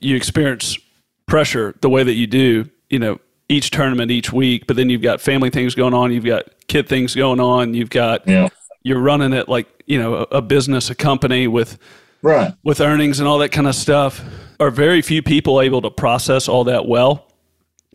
you 0.00 0.16
experience 0.16 0.78
pressure 1.26 1.74
the 1.80 1.88
way 1.88 2.02
that 2.02 2.14
you 2.14 2.26
do, 2.26 2.68
you 2.88 2.98
know, 2.98 3.18
each 3.48 3.70
tournament 3.70 4.10
each 4.10 4.32
week, 4.32 4.66
but 4.66 4.76
then 4.76 4.90
you've 4.90 5.02
got 5.02 5.20
family 5.20 5.50
things 5.50 5.74
going 5.74 5.94
on, 5.94 6.12
you've 6.12 6.24
got 6.24 6.44
kid 6.68 6.88
things 6.88 7.14
going 7.14 7.40
on, 7.40 7.74
you've 7.74 7.90
got 7.90 8.26
yeah. 8.26 8.48
you're 8.82 9.00
running 9.00 9.32
it 9.32 9.48
like, 9.48 9.66
you 9.86 9.98
know, 9.98 10.16
a, 10.16 10.36
a 10.36 10.42
business, 10.42 10.90
a 10.90 10.94
company 10.94 11.48
with 11.48 11.78
right 12.22 12.52
with 12.62 12.80
earnings 12.80 13.20
and 13.20 13.28
all 13.28 13.38
that 13.38 13.50
kind 13.50 13.66
of 13.66 13.74
stuff. 13.74 14.22
Are 14.60 14.70
very 14.70 15.02
few 15.02 15.22
people 15.22 15.60
able 15.60 15.82
to 15.82 15.90
process 15.90 16.48
all 16.48 16.64
that 16.64 16.86
well? 16.86 17.30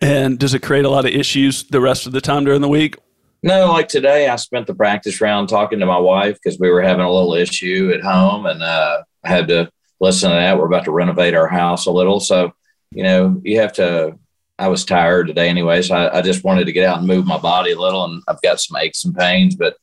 And 0.00 0.38
does 0.38 0.54
it 0.54 0.60
create 0.60 0.84
a 0.84 0.90
lot 0.90 1.04
of 1.04 1.12
issues 1.12 1.64
the 1.64 1.80
rest 1.80 2.06
of 2.06 2.12
the 2.12 2.20
time 2.20 2.44
during 2.44 2.60
the 2.60 2.68
week? 2.68 2.96
No, 3.44 3.72
like 3.72 3.88
today, 3.88 4.26
I 4.26 4.36
spent 4.36 4.66
the 4.66 4.74
practice 4.74 5.20
round 5.20 5.50
talking 5.50 5.78
to 5.80 5.84
my 5.84 5.98
wife 5.98 6.38
because 6.42 6.58
we 6.58 6.70
were 6.70 6.80
having 6.80 7.04
a 7.04 7.12
little 7.12 7.34
issue 7.34 7.92
at 7.94 8.00
home 8.00 8.46
and 8.46 8.62
uh, 8.62 9.02
had 9.22 9.48
to 9.48 9.70
listen 10.00 10.30
to 10.30 10.36
that. 10.36 10.56
We're 10.56 10.64
about 10.64 10.86
to 10.86 10.92
renovate 10.92 11.34
our 11.34 11.46
house 11.46 11.84
a 11.84 11.90
little. 11.90 12.20
So 12.20 12.54
you 12.90 13.02
know, 13.02 13.38
you 13.44 13.60
have 13.60 13.74
to. 13.74 14.18
I 14.58 14.68
was 14.68 14.86
tired 14.86 15.26
today, 15.26 15.50
anyways. 15.50 15.90
I, 15.90 16.08
I 16.08 16.22
just 16.22 16.42
wanted 16.42 16.64
to 16.64 16.72
get 16.72 16.86
out 16.88 17.00
and 17.00 17.06
move 17.06 17.26
my 17.26 17.36
body 17.36 17.72
a 17.72 17.78
little, 17.78 18.06
and 18.06 18.22
I've 18.28 18.40
got 18.40 18.60
some 18.60 18.78
aches 18.78 19.04
and 19.04 19.14
pains, 19.14 19.56
but 19.56 19.76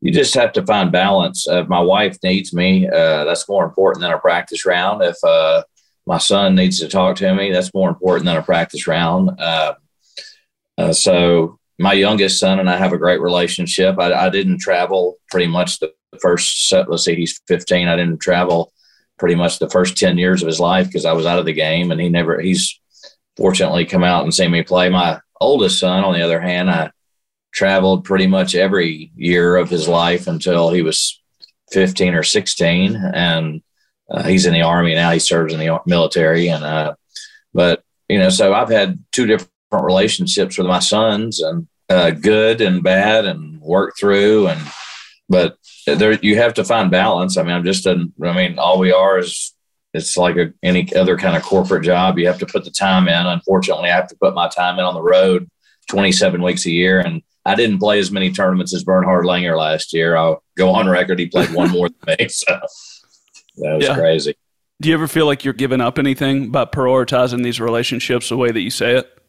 you 0.00 0.10
just 0.10 0.32
have 0.32 0.52
to 0.54 0.64
find 0.64 0.90
balance. 0.90 1.46
If 1.46 1.68
my 1.68 1.80
wife 1.80 2.16
needs 2.24 2.54
me, 2.54 2.88
uh, 2.88 3.24
that's 3.24 3.46
more 3.46 3.66
important 3.66 4.00
than 4.00 4.12
a 4.12 4.18
practice 4.18 4.64
round. 4.64 5.02
If 5.02 5.22
uh, 5.22 5.64
my 6.06 6.16
son 6.16 6.54
needs 6.54 6.78
to 6.78 6.88
talk 6.88 7.16
to 7.16 7.34
me, 7.34 7.52
that's 7.52 7.74
more 7.74 7.90
important 7.90 8.24
than 8.24 8.38
a 8.38 8.42
practice 8.42 8.86
round. 8.86 9.38
Uh, 9.38 9.74
uh 10.78 10.94
so 10.94 11.58
my 11.82 11.92
youngest 11.94 12.38
son 12.38 12.60
and 12.60 12.70
I 12.70 12.76
have 12.76 12.92
a 12.92 12.98
great 12.98 13.20
relationship. 13.20 13.98
I, 13.98 14.12
I 14.12 14.30
didn't 14.30 14.58
travel 14.58 15.18
pretty 15.30 15.48
much 15.48 15.80
the 15.80 15.92
first. 16.20 16.72
Let's 16.72 17.04
say 17.04 17.16
he's 17.16 17.40
15. 17.48 17.88
I 17.88 17.96
didn't 17.96 18.20
travel 18.20 18.72
pretty 19.18 19.34
much 19.34 19.58
the 19.58 19.68
first 19.68 19.98
10 19.98 20.16
years 20.16 20.42
of 20.42 20.46
his 20.46 20.60
life 20.60 20.86
because 20.86 21.04
I 21.04 21.12
was 21.12 21.26
out 21.26 21.40
of 21.40 21.44
the 21.44 21.52
game 21.52 21.90
and 21.90 22.00
he 22.00 22.08
never, 22.08 22.40
he's 22.40 22.80
fortunately 23.36 23.84
come 23.84 24.04
out 24.04 24.22
and 24.22 24.32
seen 24.32 24.52
me 24.52 24.62
play. 24.62 24.88
My 24.90 25.20
oldest 25.40 25.80
son, 25.80 26.04
on 26.04 26.14
the 26.14 26.22
other 26.22 26.40
hand, 26.40 26.70
I 26.70 26.92
traveled 27.52 28.04
pretty 28.04 28.28
much 28.28 28.54
every 28.54 29.10
year 29.16 29.56
of 29.56 29.68
his 29.68 29.88
life 29.88 30.28
until 30.28 30.70
he 30.70 30.82
was 30.82 31.20
15 31.72 32.14
or 32.14 32.22
16. 32.22 32.94
And 32.94 33.60
uh, 34.08 34.22
he's 34.22 34.46
in 34.46 34.54
the 34.54 34.62
army 34.62 34.94
now. 34.94 35.10
He 35.10 35.18
serves 35.18 35.52
in 35.52 35.58
the 35.58 35.80
military. 35.86 36.46
And, 36.46 36.62
uh, 36.62 36.94
but, 37.52 37.82
you 38.08 38.20
know, 38.20 38.30
so 38.30 38.54
I've 38.54 38.70
had 38.70 39.00
two 39.10 39.26
different 39.26 39.50
relationships 39.72 40.58
with 40.58 40.68
my 40.68 40.78
sons 40.78 41.40
and 41.40 41.66
uh, 41.92 42.10
good 42.10 42.60
and 42.60 42.82
bad 42.82 43.26
and 43.26 43.60
work 43.60 43.94
through. 43.98 44.48
And, 44.48 44.60
but 45.28 45.56
there 45.86 46.14
you 46.14 46.36
have 46.36 46.54
to 46.54 46.64
find 46.64 46.90
balance. 46.90 47.36
I 47.36 47.42
mean, 47.42 47.52
I'm 47.52 47.64
just 47.64 47.86
a, 47.86 48.08
I 48.22 48.32
mean, 48.32 48.58
all 48.58 48.78
we 48.78 48.92
are 48.92 49.18
is 49.18 49.54
it's 49.94 50.16
like 50.16 50.36
a, 50.36 50.52
any 50.62 50.94
other 50.96 51.18
kind 51.18 51.36
of 51.36 51.42
corporate 51.42 51.84
job. 51.84 52.18
You 52.18 52.26
have 52.26 52.38
to 52.38 52.46
put 52.46 52.64
the 52.64 52.70
time 52.70 53.08
in. 53.08 53.26
Unfortunately, 53.26 53.90
I 53.90 53.94
have 53.94 54.08
to 54.08 54.16
put 54.16 54.34
my 54.34 54.48
time 54.48 54.78
in 54.78 54.84
on 54.84 54.94
the 54.94 55.02
road 55.02 55.50
27 55.90 56.42
weeks 56.42 56.64
a 56.66 56.70
year. 56.70 57.00
And 57.00 57.22
I 57.44 57.54
didn't 57.54 57.78
play 57.78 57.98
as 57.98 58.10
many 58.10 58.30
tournaments 58.30 58.74
as 58.74 58.84
Bernhard 58.84 59.24
Langer 59.24 59.56
last 59.56 59.92
year. 59.92 60.16
I'll 60.16 60.42
go 60.56 60.70
on 60.70 60.88
record. 60.88 61.18
He 61.18 61.26
played 61.26 61.52
one 61.52 61.70
more 61.70 61.88
than 61.88 62.16
me. 62.18 62.28
So 62.42 62.58
that 63.58 63.74
was 63.76 63.84
yeah. 63.84 63.94
crazy. 63.94 64.34
Do 64.80 64.88
you 64.88 64.94
ever 64.94 65.06
feel 65.06 65.26
like 65.26 65.44
you're 65.44 65.52
giving 65.52 65.82
up 65.82 65.98
anything 65.98 66.50
by 66.50 66.64
prioritizing 66.64 67.44
these 67.44 67.60
relationships 67.60 68.30
the 68.30 68.36
way 68.36 68.50
that 68.50 68.60
you 68.60 68.70
say 68.70 68.96
it? 68.96 69.21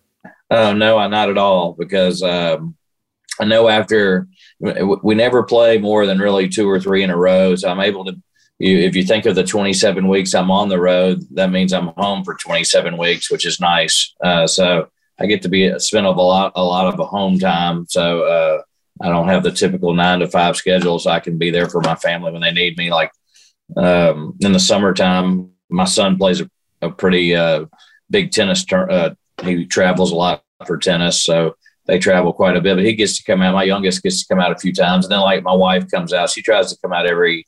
Oh, 0.54 0.72
no, 0.72 0.98
I 1.00 1.08
not 1.08 1.30
at 1.30 1.38
all. 1.38 1.74
Because 1.74 2.22
um, 2.22 2.76
I 3.40 3.46
know 3.46 3.68
after 3.68 4.28
we 4.60 5.16
never 5.16 5.44
play 5.44 5.78
more 5.78 6.06
than 6.06 6.20
really 6.20 6.48
two 6.48 6.70
or 6.70 6.80
three 6.80 7.04
in 7.04 7.10
a 7.10 7.18
row. 7.18 7.56
So 7.56 7.70
I'm 7.70 7.80
able 7.80 8.06
to, 8.06 8.16
if 8.60 8.96
you 8.96 9.04
think 9.04 9.26
of 9.26 9.36
the 9.36 9.44
27 9.44 10.08
weeks 10.08 10.34
I'm 10.34 10.52
on 10.52 10.70
the 10.70 10.80
road, 10.80 11.24
that 11.32 11.52
means 11.52 11.74
I'm 11.74 11.88
home 11.98 12.24
for 12.24 12.36
27 12.36 12.98
weeks, 12.98 13.32
which 13.32 13.46
is 13.46 13.60
nice. 13.60 14.14
Uh, 14.24 14.46
so 14.46 14.90
I 15.20 15.26
get 15.26 15.42
to 15.42 15.50
be 15.50 15.78
spend 15.80 16.06
a 16.06 16.12
lot, 16.12 16.54
a 16.56 16.64
lot 16.64 16.94
of 16.94 17.00
a 17.00 17.06
home 17.06 17.40
time. 17.40 17.86
So 17.90 18.24
uh, 18.24 18.62
I 19.02 19.10
don't 19.10 19.28
have 19.28 19.44
the 19.44 19.52
typical 19.52 19.94
nine 19.94 20.20
to 20.20 20.28
five 20.28 20.56
schedule, 20.56 21.00
so 21.00 21.10
I 21.10 21.20
can 21.20 21.38
be 21.38 21.50
there 21.50 21.68
for 21.68 21.82
my 21.82 21.96
family 21.96 22.32
when 22.32 22.42
they 22.42 22.52
need 22.52 22.78
me. 22.78 22.92
Like 22.92 23.12
um, 23.76 24.38
in 24.40 24.52
the 24.52 24.60
summertime, 24.60 25.50
my 25.70 25.86
son 25.86 26.18
plays 26.18 26.42
a, 26.42 26.50
a 26.82 26.92
pretty 26.92 27.36
uh, 27.36 27.66
big 28.10 28.32
tennis. 28.32 28.64
Tur- 28.64 28.90
uh, 28.90 29.16
he 29.44 29.66
travels 29.66 30.12
a 30.12 30.16
lot 30.16 30.43
for 30.66 30.78
tennis, 30.78 31.24
so 31.24 31.56
they 31.86 32.00
travel 32.00 32.34
quite 32.34 32.56
a 32.56 32.62
bit, 32.62 32.76
but 32.76 32.86
he 32.86 32.94
gets 32.94 33.18
to 33.18 33.24
come 33.24 33.42
out. 33.42 33.54
My 33.54 33.64
youngest 33.64 34.04
gets 34.04 34.22
to 34.22 34.34
come 34.34 34.42
out 34.42 34.52
a 34.52 34.60
few 34.60 34.74
times. 34.74 35.06
And 35.06 35.12
then 35.12 35.20
like 35.20 35.44
my 35.44 35.54
wife 35.54 35.90
comes 35.92 36.14
out, 36.14 36.30
she 36.30 36.42
tries 36.42 36.72
to 36.72 36.80
come 36.82 36.94
out 36.94 37.06
every, 37.06 37.46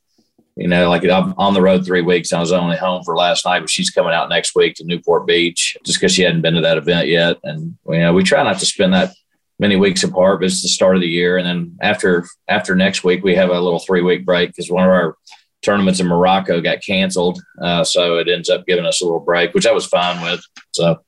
you 0.56 0.68
know, 0.68 0.90
like 0.90 1.06
I'm 1.06 1.34
on 1.38 1.54
the 1.54 1.62
road 1.62 1.86
three 1.86 2.02
weeks. 2.02 2.34
I 2.34 2.40
was 2.40 2.52
only 2.52 2.78
home 2.78 3.04
for 3.04 3.16
last 3.16 3.46
night, 3.46 3.62
but 3.62 3.70
she's 3.70 3.90
coming 3.90 4.14
out 4.14 4.30
next 4.30 4.56
week 4.56 4.76
to 4.76 4.86
Newport 4.86 5.26
Beach 5.26 5.78
just 5.86 6.00
because 6.00 6.14
she 6.14 6.24
hadn't 6.24 6.42
been 6.42 6.56
to 6.56 6.62
that 6.62 6.78
event 6.78 7.08
yet. 7.08 7.38
And, 7.44 7.78
you 7.88 8.00
know, 8.00 8.14
we 8.14 8.24
try 8.24 8.44
not 8.44 8.60
to 8.60 8.66
spend 8.66 8.94
that 8.94 9.14
many 9.58 9.78
weeks 9.78 10.04
apart, 10.04 10.42
but 10.42 10.48
it's 10.48 10.62
the 10.62 10.68
start 10.68 10.96
of 10.96 11.02
the 11.02 11.08
year. 11.08 11.38
And 11.38 11.48
then 11.48 11.78
after, 11.82 12.28
after 12.50 12.76
next 12.76 13.06
week, 13.06 13.24
we 13.24 13.36
have 13.36 13.50
a 13.50 13.60
little 13.60 13.80
three 13.80 14.02
week 14.02 14.26
break 14.26 14.50
because 14.50 14.70
one 14.70 14.84
of 14.84 14.90
our 14.90 15.16
tournaments 15.62 16.02
in 16.02 16.08
Morocco 16.08 16.60
got 16.60 16.84
canceled. 16.84 17.42
Uh, 17.62 17.86
so 17.86 18.18
it 18.18 18.28
ends 18.28 18.50
up 18.50 18.66
giving 18.66 18.86
us 18.86 19.02
a 19.02 19.06
little 19.06 19.22
break, 19.22 19.54
which 19.54 19.66
I 19.66 19.72
was 19.72 19.86
fine 19.86 20.22
with. 20.22 20.42
So 20.74 21.00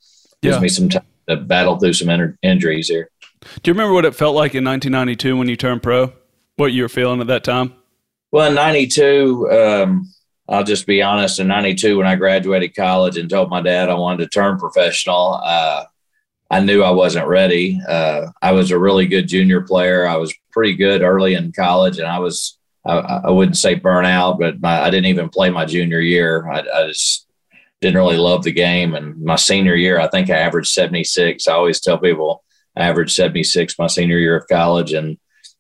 gives 0.42 0.56
yeah. 0.56 0.62
me 0.62 0.70
some 0.70 0.88
time 0.88 1.04
to 1.28 1.38
battle 1.38 1.78
through 1.78 1.94
some 1.94 2.10
in- 2.10 2.38
injuries 2.42 2.88
here. 2.88 3.10
Do 3.62 3.70
you 3.70 3.74
remember 3.74 3.94
what 3.94 4.06
it 4.06 4.16
felt 4.16 4.36
like 4.36 4.56
in 4.56 4.64
1992 4.64 5.38
when 5.38 5.48
you 5.48 5.56
turned 5.56 5.84
pro? 5.84 6.14
What 6.56 6.74
you 6.74 6.84
were 6.84 6.90
feeling 6.90 7.22
at 7.22 7.28
that 7.28 7.44
time? 7.44 7.74
Well, 8.32 8.50
in 8.50 8.56
92, 8.56 9.50
um, 9.52 10.12
I'll 10.50 10.64
just 10.64 10.88
be 10.88 11.02
honest. 11.02 11.40
In 11.40 11.48
92, 11.48 11.98
when 11.98 12.08
I 12.08 12.16
graduated 12.16 12.76
college 12.76 13.18
and 13.18 13.30
told 13.30 13.50
my 13.50 13.62
dad 13.62 13.90
I 13.90 13.94
wanted 13.94 14.24
to 14.24 14.30
turn 14.30 14.58
professional, 14.58 15.40
uh, 15.44 15.86
I 16.50 16.62
knew 16.62 16.84
I 16.84 16.92
wasn't 16.92 17.28
ready. 17.28 17.80
Uh, 17.88 18.28
I 18.42 18.54
was 18.54 18.72
a 18.72 18.80
really 18.80 19.06
good 19.08 19.28
junior 19.28 19.62
player. 19.62 20.08
I 20.08 20.16
was 20.16 20.34
pretty 20.52 20.76
good 20.76 21.02
early 21.02 21.36
in 21.36 21.52
college, 21.52 22.00
and 22.00 22.08
I 22.08 22.20
was, 22.20 22.58
I, 22.86 22.98
I 22.98 23.32
wouldn't 23.32 23.58
say 23.58 23.80
burnout, 23.80 24.40
but 24.40 24.62
my, 24.62 24.82
I 24.82 24.90
didn't 24.90 25.08
even 25.08 25.30
play 25.30 25.50
my 25.50 25.66
junior 25.66 26.00
year. 26.00 26.48
I, 26.48 26.60
I 26.62 26.88
just 26.88 27.27
didn't 27.82 27.98
really 27.98 28.18
love 28.18 28.44
the 28.44 28.52
game. 28.52 28.96
And 28.96 29.22
my 29.22 29.36
senior 29.36 29.76
year, 29.76 30.00
I 30.00 30.08
think 30.08 30.30
I 30.30 30.38
averaged 30.38 30.72
76. 30.72 31.48
I 31.48 31.54
always 31.54 31.80
tell 31.80 31.98
people, 31.98 32.44
I 32.76 32.84
averaged 32.88 33.16
76 33.16 33.78
my 33.78 33.88
senior 33.88 34.18
year 34.18 34.38
of 34.38 34.48
college. 34.48 34.94
And 34.94 35.18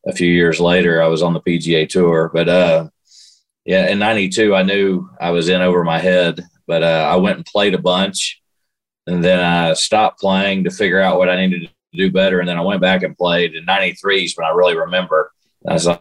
a 0.07 0.13
few 0.13 0.29
years 0.29 0.59
later, 0.59 1.01
I 1.01 1.07
was 1.07 1.21
on 1.21 1.33
the 1.33 1.41
PGA 1.41 1.87
Tour. 1.87 2.31
But 2.33 2.49
uh, 2.49 2.89
yeah, 3.65 3.89
in 3.89 3.99
92, 3.99 4.55
I 4.55 4.63
knew 4.63 5.09
I 5.19 5.29
was 5.31 5.49
in 5.49 5.61
over 5.61 5.83
my 5.83 5.99
head, 5.99 6.43
but 6.65 6.83
uh, 6.83 7.07
I 7.11 7.17
went 7.17 7.37
and 7.37 7.45
played 7.45 7.75
a 7.75 7.79
bunch. 7.79 8.41
and 9.05 9.23
then 9.23 9.39
I 9.39 9.73
stopped 9.73 10.19
playing 10.19 10.63
to 10.63 10.71
figure 10.71 10.99
out 11.01 11.17
what 11.17 11.29
I 11.29 11.35
needed 11.35 11.69
to 11.69 11.97
do 11.97 12.11
better. 12.11 12.39
And 12.39 12.49
then 12.49 12.57
I 12.57 12.61
went 12.61 12.81
back 12.81 13.03
and 13.03 13.17
played 13.17 13.55
in 13.55 13.65
'93 13.65 14.23
is 14.23 14.37
when 14.37 14.47
I 14.47 14.51
really 14.51 14.75
remember. 14.75 15.31
I, 15.67 15.73
was, 15.73 15.87
I 15.87 15.97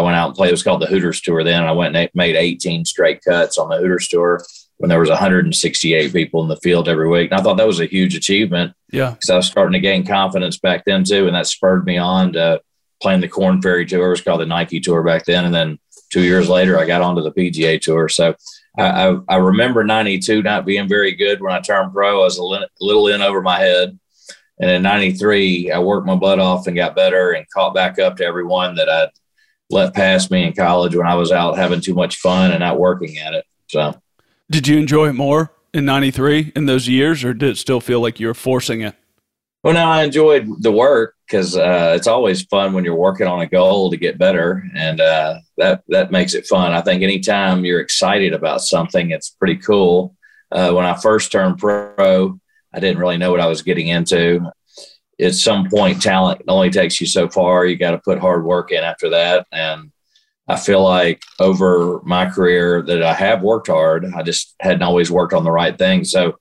went 0.00 0.16
out 0.16 0.28
and 0.28 0.34
played. 0.34 0.48
It 0.48 0.52
was 0.52 0.62
called 0.62 0.82
the 0.82 0.86
Hooters 0.86 1.20
Tour. 1.20 1.44
Then 1.44 1.64
I 1.64 1.72
went 1.72 1.94
and 1.94 2.10
made 2.14 2.36
18 2.36 2.84
straight 2.84 3.22
cuts 3.22 3.58
on 3.58 3.68
the 3.68 3.76
Hooters 3.76 4.08
Tour 4.08 4.42
when 4.78 4.88
there 4.88 5.00
was 5.00 5.08
168 5.08 6.12
people 6.12 6.42
in 6.42 6.48
the 6.48 6.56
field 6.56 6.88
every 6.88 7.08
week. 7.08 7.30
And 7.30 7.40
I 7.40 7.42
thought 7.42 7.56
that 7.56 7.66
was 7.66 7.80
a 7.80 7.86
huge 7.86 8.14
achievement. 8.16 8.74
Yeah, 8.90 9.10
because 9.10 9.30
I 9.30 9.36
was 9.36 9.46
starting 9.46 9.72
to 9.72 9.80
gain 9.80 10.06
confidence 10.06 10.58
back 10.58 10.84
then 10.84 11.04
too, 11.04 11.26
and 11.26 11.34
that 11.34 11.46
spurred 11.46 11.84
me 11.84 11.98
on 11.98 12.32
to 12.34 12.60
playing 13.00 13.20
the 13.20 13.28
Corn 13.28 13.60
Ferry 13.60 13.86
Tour. 13.86 14.06
It 14.06 14.10
was 14.10 14.20
called 14.20 14.40
the 14.40 14.46
Nike 14.46 14.80
Tour 14.80 15.02
back 15.02 15.24
then, 15.24 15.44
and 15.44 15.54
then 15.54 15.78
two 16.12 16.22
years 16.22 16.48
later, 16.48 16.78
I 16.78 16.86
got 16.86 17.02
onto 17.02 17.22
the 17.22 17.32
PGA 17.32 17.80
Tour. 17.80 18.08
So 18.08 18.34
I, 18.78 19.08
I, 19.08 19.16
I 19.28 19.36
remember 19.36 19.84
'92 19.84 20.42
not 20.42 20.66
being 20.66 20.88
very 20.88 21.12
good 21.12 21.40
when 21.40 21.52
I 21.52 21.60
turned 21.60 21.92
pro. 21.92 22.20
I 22.20 22.24
was 22.24 22.38
a 22.38 22.44
little 22.80 23.08
in 23.08 23.22
over 23.22 23.42
my 23.42 23.58
head. 23.58 23.98
And 24.60 24.70
in 24.70 24.82
93, 24.82 25.72
I 25.72 25.80
worked 25.80 26.06
my 26.06 26.14
butt 26.14 26.38
off 26.38 26.66
and 26.66 26.76
got 26.76 26.94
better 26.94 27.32
and 27.32 27.44
caught 27.50 27.74
back 27.74 27.98
up 27.98 28.16
to 28.16 28.24
everyone 28.24 28.76
that 28.76 28.88
I'd 28.88 29.10
let 29.70 29.94
pass 29.94 30.30
me 30.30 30.44
in 30.44 30.52
college 30.52 30.94
when 30.94 31.06
I 31.06 31.16
was 31.16 31.32
out 31.32 31.58
having 31.58 31.80
too 31.80 31.94
much 31.94 32.16
fun 32.16 32.52
and 32.52 32.60
not 32.60 32.78
working 32.78 33.18
at 33.18 33.34
it. 33.34 33.44
So, 33.68 34.00
did 34.50 34.68
you 34.68 34.78
enjoy 34.78 35.08
it 35.08 35.14
more 35.14 35.52
in 35.72 35.84
93 35.84 36.52
in 36.54 36.66
those 36.66 36.88
years, 36.88 37.24
or 37.24 37.34
did 37.34 37.50
it 37.50 37.58
still 37.58 37.80
feel 37.80 38.00
like 38.00 38.20
you 38.20 38.26
were 38.26 38.34
forcing 38.34 38.82
it? 38.82 38.94
Well, 39.62 39.74
now 39.74 39.90
I 39.90 40.04
enjoyed 40.04 40.46
the 40.60 40.72
work 40.72 41.14
because 41.26 41.56
uh, 41.56 41.94
it's 41.96 42.06
always 42.06 42.42
fun 42.42 42.74
when 42.74 42.84
you're 42.84 42.94
working 42.94 43.26
on 43.26 43.40
a 43.40 43.46
goal 43.46 43.90
to 43.90 43.96
get 43.96 44.18
better, 44.18 44.62
and 44.74 45.00
uh, 45.00 45.38
that 45.56 45.82
that 45.88 46.12
makes 46.12 46.34
it 46.34 46.46
fun. 46.46 46.72
I 46.72 46.82
think 46.82 47.02
anytime 47.02 47.64
you're 47.64 47.80
excited 47.80 48.34
about 48.34 48.60
something, 48.60 49.10
it's 49.10 49.30
pretty 49.30 49.56
cool. 49.56 50.14
Uh, 50.52 50.72
when 50.72 50.84
I 50.84 50.94
first 50.94 51.32
turned 51.32 51.58
pro, 51.58 52.38
I 52.74 52.80
didn't 52.80 52.98
really 52.98 53.16
know 53.16 53.30
what 53.30 53.40
I 53.40 53.46
was 53.46 53.62
getting 53.62 53.88
into. 53.88 54.50
At 55.18 55.34
some 55.34 55.70
point, 55.70 56.02
talent 56.02 56.42
only 56.46 56.70
takes 56.70 57.00
you 57.00 57.06
so 57.06 57.28
far. 57.28 57.64
You 57.64 57.76
got 57.76 57.92
to 57.92 57.98
put 57.98 58.18
hard 58.18 58.44
work 58.44 58.70
in 58.70 58.84
after 58.84 59.08
that. 59.10 59.46
And 59.50 59.90
I 60.46 60.56
feel 60.56 60.82
like 60.82 61.22
over 61.40 62.00
my 62.04 62.28
career 62.28 62.82
that 62.82 63.02
I 63.02 63.14
have 63.14 63.42
worked 63.42 63.68
hard. 63.68 64.04
I 64.14 64.22
just 64.22 64.54
hadn't 64.60 64.82
always 64.82 65.10
worked 65.10 65.32
on 65.32 65.44
the 65.44 65.50
right 65.50 65.76
things. 65.76 66.10
So 66.10 66.38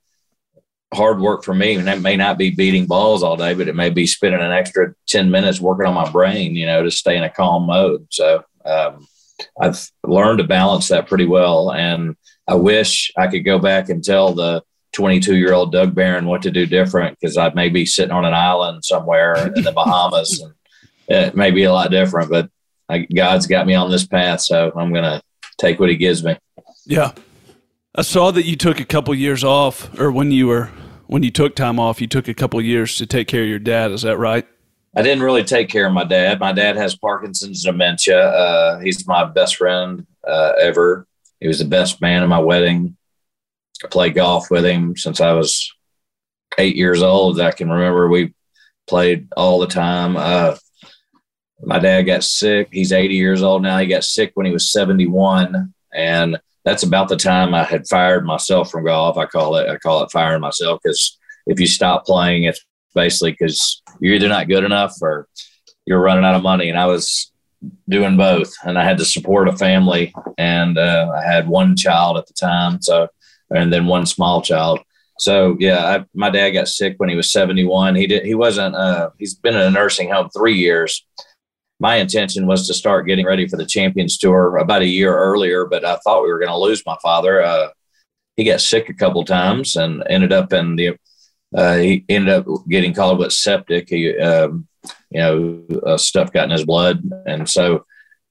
hard 0.93 1.19
work 1.19 1.43
for 1.43 1.53
me, 1.53 1.75
and 1.75 1.87
that 1.87 2.01
may 2.01 2.17
not 2.17 2.37
be 2.37 2.51
beating 2.51 2.85
balls 2.85 3.23
all 3.23 3.37
day, 3.37 3.53
but 3.53 3.67
it 3.67 3.75
may 3.75 3.89
be 3.89 4.05
spending 4.05 4.41
an 4.41 4.51
extra 4.51 4.93
10 5.07 5.31
minutes 5.31 5.59
working 5.59 5.85
on 5.85 5.93
my 5.93 6.09
brain, 6.09 6.55
you 6.55 6.65
know, 6.65 6.83
to 6.83 6.91
stay 6.91 7.17
in 7.17 7.23
a 7.23 7.29
calm 7.29 7.65
mode. 7.65 8.07
So 8.11 8.43
um, 8.65 9.07
I've 9.59 9.89
learned 10.03 10.39
to 10.39 10.45
balance 10.45 10.89
that 10.89 11.07
pretty 11.07 11.25
well. 11.25 11.71
And 11.71 12.15
I 12.47 12.55
wish 12.55 13.11
I 13.17 13.27
could 13.27 13.45
go 13.45 13.57
back 13.59 13.89
and 13.89 14.03
tell 14.03 14.33
the 14.33 14.63
22 14.93 15.35
year 15.35 15.53
old 15.53 15.71
Doug 15.71 15.95
Barron 15.95 16.27
what 16.27 16.43
to 16.43 16.51
do 16.51 16.65
different 16.65 17.17
because 17.19 17.37
I 17.37 17.51
may 17.53 17.69
be 17.69 17.85
sitting 17.85 18.11
on 18.11 18.25
an 18.25 18.33
island 18.33 18.85
somewhere 18.85 19.51
in 19.55 19.63
the 19.63 19.71
Bahamas 19.71 20.39
and 20.39 20.53
it 21.07 21.35
may 21.35 21.51
be 21.51 21.63
a 21.63 21.73
lot 21.73 21.91
different, 21.91 22.29
but 22.29 22.49
I, 22.93 23.07
God's 23.13 23.47
got 23.47 23.65
me 23.65 23.73
on 23.73 23.89
this 23.89 24.05
path. 24.05 24.41
So 24.41 24.71
I'm 24.75 24.91
going 24.91 25.03
to 25.03 25.21
take 25.59 25.79
what 25.79 25.89
he 25.89 25.95
gives 25.95 26.23
me. 26.23 26.37
Yeah. 26.85 27.11
I 27.95 28.01
saw 28.01 28.31
that 28.31 28.45
you 28.45 28.55
took 28.55 28.79
a 28.79 28.85
couple 28.85 29.13
years 29.13 29.43
off 29.43 29.99
or 29.99 30.11
when 30.11 30.31
you 30.31 30.47
were, 30.47 30.71
when 31.07 31.23
you 31.23 31.31
took 31.31 31.55
time 31.55 31.79
off, 31.79 32.01
you 32.01 32.07
took 32.07 32.27
a 32.27 32.33
couple 32.33 32.61
years 32.61 32.97
to 32.97 33.05
take 33.05 33.27
care 33.27 33.43
of 33.43 33.49
your 33.49 33.59
dad. 33.59 33.91
Is 33.91 34.01
that 34.03 34.17
right? 34.17 34.47
I 34.95 35.01
didn't 35.01 35.23
really 35.23 35.43
take 35.43 35.69
care 35.69 35.87
of 35.87 35.93
my 35.93 36.03
dad. 36.03 36.39
My 36.39 36.51
dad 36.51 36.75
has 36.77 36.95
Parkinson's 36.95 37.63
dementia. 37.63 38.19
Uh, 38.19 38.79
he's 38.79 39.07
my 39.07 39.25
best 39.25 39.55
friend 39.55 40.05
uh, 40.27 40.53
ever. 40.61 41.07
He 41.39 41.47
was 41.47 41.59
the 41.59 41.65
best 41.65 41.99
man 41.99 42.23
at 42.23 42.29
my 42.29 42.39
wedding. 42.39 42.95
I 43.83 43.87
played 43.87 44.15
golf 44.15 44.51
with 44.51 44.65
him 44.65 44.95
since 44.95 45.19
I 45.19 45.33
was 45.33 45.71
eight 46.57 46.75
years 46.75 47.01
old. 47.01 47.41
I 47.41 47.51
can 47.51 47.69
remember 47.69 48.07
we 48.07 48.33
played 48.87 49.27
all 49.35 49.59
the 49.59 49.67
time. 49.67 50.15
Uh, 50.15 50.55
my 51.65 51.79
dad 51.79 52.03
got 52.03 52.23
sick. 52.23 52.69
He's 52.71 52.91
80 52.91 53.15
years 53.15 53.43
old 53.43 53.61
now. 53.61 53.77
He 53.77 53.87
got 53.87 54.03
sick 54.03 54.31
when 54.35 54.45
he 54.45 54.51
was 54.51 54.71
71. 54.71 55.73
And 55.93 56.39
that's 56.65 56.83
about 56.83 57.09
the 57.09 57.17
time 57.17 57.53
I 57.53 57.63
had 57.63 57.87
fired 57.87 58.25
myself 58.25 58.71
from 58.71 58.85
golf. 58.85 59.17
I 59.17 59.25
call 59.25 59.55
it, 59.57 59.69
I 59.69 59.77
call 59.77 60.03
it 60.03 60.11
firing 60.11 60.41
myself 60.41 60.79
because 60.83 61.17
if 61.45 61.59
you 61.59 61.67
stop 61.67 62.05
playing, 62.05 62.43
it's 62.43 62.63
basically 62.95 63.31
because 63.31 63.81
you're 63.99 64.15
either 64.15 64.29
not 64.29 64.47
good 64.47 64.63
enough 64.63 64.93
or 65.01 65.27
you're 65.85 66.01
running 66.01 66.23
out 66.23 66.35
of 66.35 66.43
money. 66.43 66.69
And 66.69 66.79
I 66.79 66.85
was 66.85 67.31
doing 67.87 68.17
both 68.17 68.53
and 68.63 68.77
I 68.77 68.83
had 68.83 68.97
to 68.97 69.05
support 69.05 69.47
a 69.47 69.57
family 69.57 70.13
and 70.37 70.77
uh, 70.77 71.11
I 71.15 71.23
had 71.23 71.47
one 71.47 71.75
child 71.75 72.17
at 72.17 72.27
the 72.27 72.33
time. 72.33 72.81
So 72.81 73.07
and 73.49 73.71
then 73.71 73.85
one 73.85 74.05
small 74.05 74.41
child. 74.41 74.79
So 75.19 75.55
yeah, 75.59 75.85
I, 75.85 76.05
my 76.13 76.29
dad 76.29 76.51
got 76.51 76.67
sick 76.67 76.95
when 76.97 77.09
he 77.09 77.15
was 77.15 77.31
71. 77.31 77.95
He 77.95 78.07
did. 78.07 78.25
He 78.25 78.35
wasn't. 78.35 78.75
Uh, 78.75 79.11
he's 79.17 79.35
been 79.35 79.55
in 79.55 79.61
a 79.61 79.69
nursing 79.69 80.09
home 80.09 80.29
three 80.29 80.55
years. 80.55 81.05
My 81.83 81.97
intention 81.97 82.47
was 82.47 82.65
to 82.67 82.73
start 82.73 83.07
getting 83.07 83.25
ready 83.25 83.45
for 83.45 83.57
the 83.57 83.65
Champions 83.65 84.17
Tour 84.17 84.55
about 84.55 84.83
a 84.83 84.87
year 84.87 85.13
earlier, 85.13 85.65
but 85.65 85.83
I 85.83 85.97
thought 85.97 86.23
we 86.23 86.31
were 86.31 86.39
going 86.39 86.47
to 86.47 86.57
lose 86.57 86.81
my 86.85 86.95
father. 87.03 87.43
Uh, 87.43 87.71
he 88.37 88.45
got 88.45 88.61
sick 88.61 88.87
a 88.87 88.93
couple 88.93 89.25
times 89.25 89.75
and 89.75 90.01
ended 90.09 90.31
up 90.31 90.53
in 90.53 90.77
the. 90.77 90.97
Uh, 91.53 91.75
he 91.75 92.05
ended 92.07 92.33
up 92.33 92.45
getting 92.69 92.93
called 92.93 93.19
with 93.19 93.33
septic. 93.33 93.89
He, 93.89 94.17
um, 94.17 94.65
you 95.11 95.19
know, 95.19 95.65
uh, 95.85 95.97
stuff 95.97 96.31
got 96.31 96.45
in 96.45 96.51
his 96.51 96.63
blood, 96.63 97.03
and 97.25 97.49
so 97.49 97.85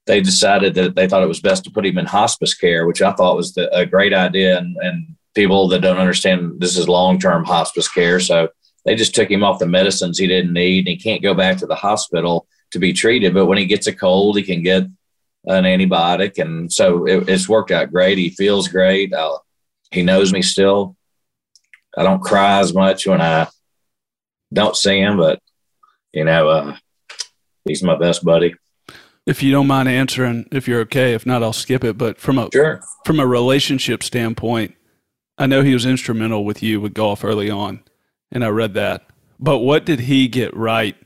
they 0.07 0.23
decided 0.23 0.73
that 0.77 0.95
they 0.95 1.07
thought 1.07 1.23
it 1.23 1.29
was 1.29 1.43
best 1.43 1.65
to 1.65 1.71
put 1.71 1.85
him 1.85 1.99
in 1.99 2.07
hospice 2.07 2.55
care, 2.55 2.87
which 2.87 3.03
I 3.03 3.13
thought 3.13 3.37
was 3.37 3.53
the, 3.53 3.71
a 3.77 3.85
great 3.85 4.15
idea. 4.15 4.57
And, 4.57 4.79
and 4.81 5.15
people 5.35 5.69
that 5.69 5.83
don't 5.83 5.99
understand 5.99 6.55
this 6.59 6.79
is 6.79 6.89
long 6.89 7.19
term 7.19 7.45
hospice 7.45 7.87
care. 7.87 8.19
So 8.19 8.49
they 8.87 8.95
just 8.95 9.15
took 9.15 9.31
him 9.31 9.45
off 9.45 9.59
the 9.59 9.67
medicines 9.67 10.19
he 10.19 10.27
didn't 10.27 10.55
need. 10.55 10.79
And 10.79 10.89
he 10.89 10.97
can't 10.97 11.23
go 11.23 11.35
back 11.35 11.59
to 11.59 11.67
the 11.67 11.75
hospital 11.75 12.47
to 12.73 12.79
be 12.79 12.93
treated. 12.93 13.35
But 13.35 13.47
when 13.47 13.59
he 13.59 13.67
gets 13.67 13.87
a 13.87 13.95
cold, 13.95 14.37
he 14.37 14.43
can 14.43 14.63
get 14.63 14.85
an 15.45 15.65
antibiotic. 15.65 16.39
And 16.39 16.73
so 16.73 17.07
it, 17.07 17.29
it's 17.29 17.49
worked 17.49 17.71
out 17.71 17.93
great. 17.93 18.19
He 18.19 18.31
feels 18.31 18.69
great. 18.69 19.15
I'll, 19.15 19.45
he 19.91 20.03
knows 20.03 20.33
me 20.33 20.43
still. 20.43 20.97
I 21.97 22.03
don't 22.03 22.23
cry 22.23 22.61
as 22.61 22.73
much 22.73 23.07
when 23.07 23.21
I 23.21 23.49
don't 24.53 24.77
see 24.77 24.99
him, 24.99 25.19
but 25.19 25.39
you 26.13 26.25
know, 26.25 26.49
uh, 26.49 26.77
he's 27.65 27.83
my 27.83 27.97
best 27.97 28.25
buddy 28.25 28.55
if 29.27 29.43
you 29.43 29.53
don't 29.53 29.67
mind 29.67 29.89
answering, 29.89 30.49
if 30.51 30.67
you're 30.67 30.81
okay. 30.81 31.15
If 31.15 31.27
not, 31.27 31.43
I'll 31.43 31.53
skip 31.53 31.85
it. 31.85 31.97
But 31.97 32.19
from 32.19 32.39
a 32.39 32.49
sure. 32.53 32.83
from 33.05 33.21
a 33.21 33.27
relationship 33.27 34.03
standpoint, 34.03 34.75
I 35.39 35.47
know 35.47 35.63
he 35.63 35.75
was 35.75 35.87
instrumental 35.87 36.45
with 36.45 36.63
you 36.63 36.81
with 36.81 36.95
golf 36.95 37.25
early 37.25 37.51
on, 37.51 37.83
and 38.31 38.45
I 38.45 38.49
read 38.49 38.75
that. 38.75 39.07
But 39.39 39.59
what 39.59 39.85
did 39.85 40.01
he 40.01 40.29
get 40.29 40.57
right 40.57 40.97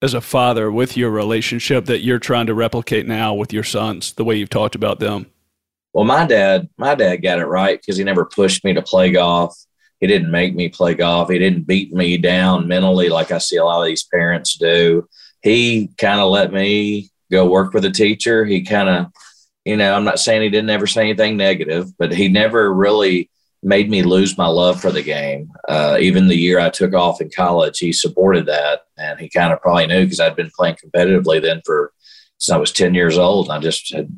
as 0.00 0.14
a 0.14 0.20
father 0.20 0.70
with 0.70 0.96
your 0.96 1.10
relationship 1.10 1.86
that 1.86 2.00
you're 2.00 2.18
trying 2.18 2.46
to 2.46 2.54
replicate 2.54 3.06
now 3.06 3.34
with 3.34 3.52
your 3.52 3.64
sons, 3.64 4.12
the 4.12 4.24
way 4.24 4.36
you've 4.36 4.50
talked 4.50 4.74
about 4.74 5.00
them? 5.00 5.26
Well, 5.92 6.04
my 6.04 6.26
dad, 6.26 6.68
my 6.76 6.94
dad 6.94 7.16
got 7.16 7.40
it 7.40 7.46
right 7.46 7.80
because 7.80 7.96
he 7.96 8.04
never 8.04 8.24
pushed 8.24 8.64
me 8.64 8.74
to 8.74 8.82
play 8.82 9.10
golf. 9.10 9.58
He 10.00 10.06
didn't 10.06 10.30
make 10.30 10.54
me 10.54 10.68
play 10.68 10.94
golf. 10.94 11.30
He 11.30 11.38
didn't 11.38 11.66
beat 11.66 11.92
me 11.92 12.18
down 12.18 12.68
mentally 12.68 13.08
like 13.08 13.32
I 13.32 13.38
see 13.38 13.56
a 13.56 13.64
lot 13.64 13.80
of 13.80 13.86
these 13.86 14.04
parents 14.04 14.56
do. 14.56 15.08
He 15.42 15.90
kind 15.98 16.20
of 16.20 16.30
let 16.30 16.52
me 16.52 17.10
go 17.32 17.50
work 17.50 17.74
with 17.74 17.84
a 17.84 17.90
teacher. 17.90 18.44
He 18.44 18.62
kind 18.62 18.88
of, 18.88 19.06
you 19.64 19.76
know, 19.76 19.92
I'm 19.92 20.04
not 20.04 20.20
saying 20.20 20.42
he 20.42 20.50
didn't 20.50 20.70
ever 20.70 20.86
say 20.86 21.02
anything 21.02 21.36
negative, 21.36 21.88
but 21.98 22.12
he 22.12 22.28
never 22.28 22.72
really 22.72 23.30
made 23.62 23.90
me 23.90 24.02
lose 24.02 24.38
my 24.38 24.46
love 24.46 24.80
for 24.80 24.90
the 24.90 25.02
game. 25.02 25.50
Uh, 25.68 25.98
even 26.00 26.28
the 26.28 26.36
year 26.36 26.60
I 26.60 26.70
took 26.70 26.94
off 26.94 27.20
in 27.20 27.30
college, 27.34 27.78
he 27.78 27.92
supported 27.92 28.46
that. 28.46 28.82
And 28.96 29.18
he 29.18 29.28
kind 29.28 29.52
of 29.52 29.60
probably 29.60 29.86
knew 29.86 30.04
because 30.04 30.20
I'd 30.20 30.36
been 30.36 30.50
playing 30.56 30.76
competitively 30.76 31.42
then 31.42 31.62
for 31.64 31.92
since 32.38 32.54
I 32.54 32.58
was 32.58 32.72
10 32.72 32.94
years 32.94 33.18
old. 33.18 33.50
I 33.50 33.58
just 33.58 33.92
had, 33.94 34.16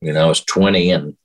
you 0.00 0.12
know, 0.12 0.26
I 0.26 0.28
was 0.28 0.44
20 0.44 0.90
and 0.92 1.16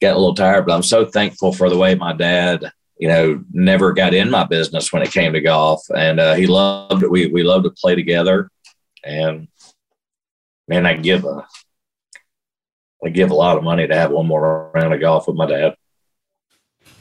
got 0.00 0.14
a 0.14 0.18
little 0.18 0.34
tired, 0.34 0.66
but 0.66 0.74
I'm 0.74 0.82
so 0.82 1.04
thankful 1.04 1.52
for 1.52 1.68
the 1.68 1.76
way 1.76 1.94
my 1.94 2.14
dad, 2.14 2.72
you 2.98 3.08
know, 3.08 3.44
never 3.52 3.92
got 3.92 4.14
in 4.14 4.30
my 4.30 4.44
business 4.44 4.92
when 4.92 5.02
it 5.02 5.12
came 5.12 5.34
to 5.34 5.40
golf. 5.40 5.82
And 5.94 6.18
uh, 6.18 6.34
he 6.34 6.46
loved 6.46 7.02
it. 7.02 7.10
We, 7.10 7.26
we 7.26 7.42
loved 7.42 7.64
to 7.64 7.70
play 7.70 7.94
together. 7.94 8.50
And 9.04 9.48
man, 10.66 10.86
I 10.86 10.94
give 10.94 11.24
a 11.24 11.46
I 13.04 13.08
give 13.08 13.32
a 13.32 13.34
lot 13.34 13.58
of 13.58 13.64
money 13.64 13.86
to 13.86 13.94
have 13.96 14.12
one 14.12 14.28
more 14.28 14.70
round 14.74 14.94
of 14.94 15.00
golf 15.00 15.26
with 15.26 15.36
my 15.36 15.46
dad. 15.46 15.74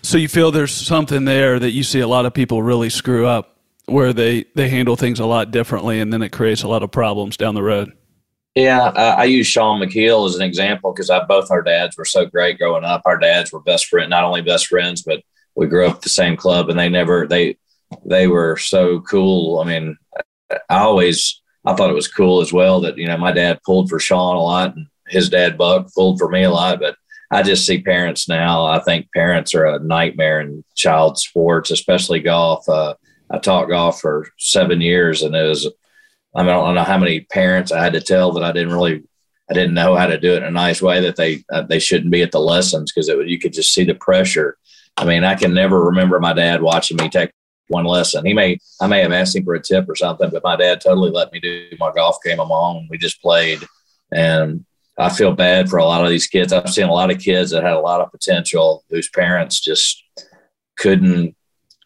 So 0.02 0.18
you 0.18 0.28
feel 0.28 0.52
there's 0.52 0.74
something 0.74 1.26
there 1.26 1.60
that 1.60 1.72
you 1.72 1.84
see 1.84 2.00
a 2.00 2.08
lot 2.08 2.26
of 2.26 2.34
people 2.34 2.64
really 2.64 2.90
screw 2.90 3.28
up 3.28 3.58
where 3.86 4.14
they 4.14 4.46
they 4.56 4.70
handle 4.70 4.96
things 4.96 5.20
a 5.20 5.26
lot 5.26 5.52
differently 5.52 6.00
and 6.00 6.12
then 6.12 6.22
it 6.22 6.30
creates 6.30 6.64
a 6.64 6.68
lot 6.68 6.84
of 6.84 6.92
problems 6.92 7.38
down 7.38 7.56
the 7.56 7.64
road. 7.64 7.94
Yeah, 8.56 8.88
uh, 8.88 9.16
I 9.18 9.26
use 9.26 9.48
Shaun 9.48 9.80
Micheel 9.80 10.28
as 10.28 10.36
an 10.36 10.42
example 10.42 10.92
because 10.92 11.10
both 11.28 11.50
our 11.52 11.62
dads 11.62 11.98
were 11.98 12.06
so 12.06 12.26
great 12.26 12.58
growing 12.58 12.84
up. 12.84 13.02
Our 13.06 13.18
dads 13.18 13.52
were 13.52 13.62
best 13.62 13.86
friend, 13.86 14.10
not 14.10 14.26
only 14.26 14.42
best 14.42 14.68
friends, 14.68 15.04
but 15.04 15.22
we 15.56 15.68
grew 15.68 15.88
up 15.88 15.96
at 15.96 16.02
the 16.02 16.10
same 16.10 16.36
club, 16.36 16.70
and 16.70 16.78
they 16.78 16.90
never 16.90 17.28
they 17.28 17.58
they 18.06 18.28
were 18.28 18.58
so 18.58 19.00
cool. 19.02 19.60
I 19.60 19.66
mean, 19.66 19.98
I 20.70 20.80
always 20.80 21.42
I 21.66 21.76
thought 21.76 21.90
it 21.90 21.96
was 21.96 22.08
cool 22.08 22.42
as 22.42 22.52
well 22.52 22.82
that, 22.82 22.98
you 22.98 23.08
know, 23.08 23.18
my 23.18 23.32
dad 23.32 23.60
pulled 23.64 23.90
for 23.90 24.00
Shaun 24.00 24.36
a 24.36 24.42
lot 24.42 24.76
and 24.76 24.88
his 25.08 25.30
dad 25.30 25.58
Buck 25.58 25.94
pulled 25.94 26.18
for 26.18 26.30
me 26.30 26.44
a 26.44 26.52
lot. 26.52 26.80
But 26.80 26.96
I 27.32 27.44
just 27.44 27.66
see 27.66 27.82
parents 27.82 28.28
now. 28.28 28.66
I 28.66 28.80
think 28.80 29.08
parents 29.14 29.56
are 29.56 29.66
a 29.66 29.80
nightmare 29.80 30.42
in 30.42 30.64
child 30.76 31.18
sports, 31.18 31.72
especially 31.72 32.20
golf. 32.20 32.68
Uh, 32.68 32.96
I 33.30 33.38
taught 33.38 33.70
golf 33.70 34.02
for 34.02 34.28
seven 34.38 34.82
years, 34.82 35.24
and 35.24 35.34
it 35.36 35.48
was. 35.48 35.68
I 36.36 36.44
mean, 36.44 36.50
I 36.50 36.54
don't 36.54 36.76
know 36.76 36.84
how 36.84 36.98
many 36.98 37.22
parents 37.22 37.72
I 37.72 37.84
had 37.84 37.94
to 37.94 38.02
tell 38.02 38.32
that 38.34 38.44
I 38.44 38.54
didn't 38.54 38.74
really, 38.74 39.04
I 39.50 39.54
didn't 39.54 39.74
know 39.74 39.96
how 39.96 40.08
to 40.08 40.18
do 40.18 40.34
it 40.34 40.38
in 40.38 40.44
a 40.44 40.52
nice 40.52 40.82
way 40.82 41.02
that 41.02 41.18
they 41.18 41.44
uh, 41.52 41.64
they 41.64 41.80
shouldn't 41.80 42.12
be 42.12 42.22
at 42.22 42.32
the 42.32 42.40
lessons 42.40 42.92
because 42.92 43.08
you 43.08 43.40
could 43.40 43.54
just 43.54 43.74
see 43.74 43.84
the 43.84 43.96
pressure. 43.96 44.58
I 44.98 45.06
mean, 45.06 45.24
I 45.24 45.36
can 45.36 45.54
never 45.54 45.86
remember 45.86 46.20
my 46.20 46.34
dad 46.34 46.62
watching 46.62 46.98
me 46.98 47.10
take 47.10 47.32
one 47.68 47.86
lesson. 47.86 48.26
He 48.26 48.34
may, 48.34 48.60
I 48.82 48.88
may 48.88 49.02
have 49.02 49.14
asked 49.14 49.36
him 49.36 49.46
for 49.46 49.56
a 49.56 49.62
tip 49.62 49.90
or 49.90 49.96
something, 49.96 50.30
but 50.30 50.44
my 50.44 50.58
dad 50.58 50.82
totally 50.82 51.12
let 51.12 51.32
me 51.32 51.40
do 51.40 51.70
my 51.80 51.92
golf 51.94 52.18
game 52.24 52.40
on 52.40 52.50
my 52.50 52.56
own. 52.56 52.88
We 52.90 52.98
just 52.98 53.22
played, 53.22 53.60
and 54.12 54.66
I 55.02 55.10
feel 55.10 55.34
bad 55.34 55.68
for 55.68 55.78
a 55.78 55.86
lot 55.86 56.04
of 56.04 56.10
these 56.10 56.28
kids. 56.28 56.54
I've 56.54 56.70
seen 56.70 56.88
a 56.88 56.94
lot 56.94 57.12
of 57.12 57.20
kids 57.20 57.52
that 57.52 57.64
had 57.64 57.74
a 57.74 57.80
lot 57.80 58.02
of 58.02 58.12
potential 58.12 58.84
whose 58.90 59.10
parents 59.10 59.60
just 59.60 60.04
couldn't 60.78 61.36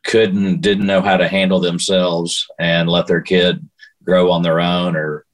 couldn't 0.04 0.62
didn't 0.62 0.86
know 0.86 1.02
how 1.02 1.18
to 1.18 1.28
handle 1.28 1.60
themselves 1.60 2.46
and 2.60 2.90
let 2.90 3.08
their 3.08 3.22
kid 3.22 3.68
grow 4.04 4.30
on 4.32 4.44
their 4.44 4.60
own 4.60 4.96
or 4.96 5.26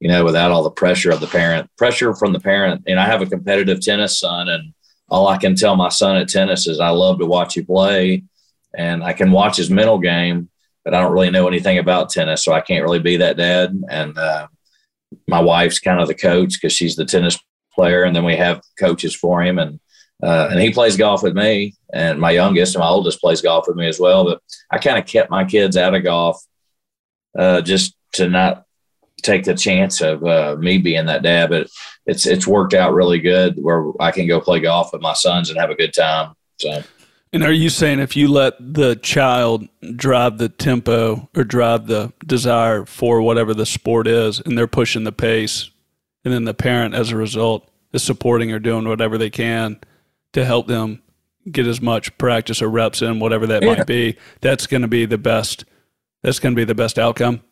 you 0.00 0.08
know 0.08 0.24
without 0.24 0.50
all 0.50 0.62
the 0.62 0.70
pressure 0.70 1.10
of 1.10 1.20
the 1.20 1.26
parent 1.26 1.70
pressure 1.78 2.14
from 2.14 2.32
the 2.32 2.40
parent 2.40 2.82
and 2.88 2.98
i 2.98 3.06
have 3.06 3.22
a 3.22 3.26
competitive 3.26 3.80
tennis 3.80 4.18
son 4.18 4.48
and 4.48 4.74
all 5.08 5.28
i 5.28 5.36
can 5.36 5.54
tell 5.54 5.76
my 5.76 5.88
son 5.88 6.16
at 6.16 6.28
tennis 6.28 6.66
is 6.66 6.80
i 6.80 6.88
love 6.88 7.18
to 7.18 7.26
watch 7.26 7.54
you 7.54 7.64
play 7.64 8.22
and 8.76 9.04
i 9.04 9.12
can 9.12 9.30
watch 9.30 9.56
his 9.56 9.70
mental 9.70 9.98
game 9.98 10.48
but 10.84 10.94
i 10.94 11.00
don't 11.00 11.12
really 11.12 11.30
know 11.30 11.46
anything 11.46 11.78
about 11.78 12.10
tennis 12.10 12.44
so 12.44 12.52
i 12.52 12.60
can't 12.60 12.82
really 12.82 12.98
be 12.98 13.16
that 13.16 13.36
dad 13.36 13.80
and 13.88 14.18
uh, 14.18 14.48
my 15.26 15.40
wife's 15.40 15.78
kind 15.78 16.00
of 16.00 16.08
the 16.08 16.14
coach 16.14 16.54
because 16.54 16.72
she's 16.72 16.96
the 16.96 17.04
tennis 17.04 17.38
player, 17.74 18.04
and 18.04 18.14
then 18.14 18.24
we 18.24 18.36
have 18.36 18.60
coaches 18.78 19.14
for 19.14 19.42
him, 19.42 19.58
and 19.58 19.80
uh, 20.22 20.48
and 20.50 20.60
he 20.60 20.72
plays 20.72 20.96
golf 20.96 21.22
with 21.22 21.34
me, 21.34 21.74
and 21.92 22.20
my 22.20 22.32
youngest 22.32 22.74
and 22.74 22.80
my 22.80 22.88
oldest 22.88 23.20
plays 23.20 23.40
golf 23.40 23.66
with 23.68 23.76
me 23.76 23.86
as 23.86 24.00
well. 24.00 24.24
But 24.24 24.40
I 24.70 24.78
kind 24.78 24.98
of 24.98 25.06
kept 25.06 25.30
my 25.30 25.44
kids 25.44 25.76
out 25.76 25.94
of 25.94 26.02
golf 26.02 26.42
uh, 27.38 27.60
just 27.60 27.94
to 28.14 28.28
not 28.28 28.64
take 29.22 29.44
the 29.44 29.54
chance 29.54 30.00
of 30.00 30.24
uh, 30.24 30.56
me 30.58 30.78
being 30.78 31.06
that 31.06 31.22
dad. 31.22 31.50
But 31.50 31.68
it's 32.06 32.26
it's 32.26 32.46
worked 32.46 32.74
out 32.74 32.94
really 32.94 33.20
good 33.20 33.58
where 33.62 33.92
I 34.00 34.10
can 34.10 34.26
go 34.26 34.40
play 34.40 34.60
golf 34.60 34.92
with 34.92 35.02
my 35.02 35.14
sons 35.14 35.50
and 35.50 35.58
have 35.58 35.70
a 35.70 35.76
good 35.76 35.92
time. 35.94 36.34
So. 36.58 36.82
And 37.32 37.44
are 37.44 37.52
you 37.52 37.68
saying 37.68 37.98
if 37.98 38.16
you 38.16 38.28
let 38.28 38.54
the 38.58 38.96
child 38.96 39.68
drive 39.96 40.38
the 40.38 40.48
tempo 40.48 41.28
or 41.36 41.44
drive 41.44 41.86
the 41.86 42.12
desire 42.26 42.86
for 42.86 43.20
whatever 43.20 43.52
the 43.52 43.66
sport 43.66 44.06
is, 44.06 44.40
and 44.40 44.56
they're 44.56 44.66
pushing 44.66 45.04
the 45.04 45.12
pace, 45.12 45.70
and 46.24 46.32
then 46.32 46.44
the 46.44 46.54
parent, 46.54 46.94
as 46.94 47.10
a 47.10 47.16
result, 47.16 47.68
is 47.92 48.02
supporting 48.02 48.50
or 48.52 48.58
doing 48.58 48.88
whatever 48.88 49.18
they 49.18 49.30
can 49.30 49.78
to 50.32 50.44
help 50.44 50.66
them 50.66 51.02
get 51.50 51.66
as 51.66 51.80
much 51.80 52.16
practice 52.18 52.62
or 52.62 52.68
reps 52.68 53.02
in, 53.02 53.20
whatever 53.20 53.46
that 53.46 53.62
yeah. 53.62 53.74
might 53.74 53.86
be, 53.86 54.16
that's 54.40 54.66
going 54.66 54.82
to 54.82 54.88
be 54.88 55.06
the 55.06 55.18
best. 55.18 55.64
That's 56.22 56.38
going 56.38 56.54
to 56.54 56.60
be 56.60 56.64
the 56.64 56.74
best 56.74 56.98
outcome. 56.98 57.42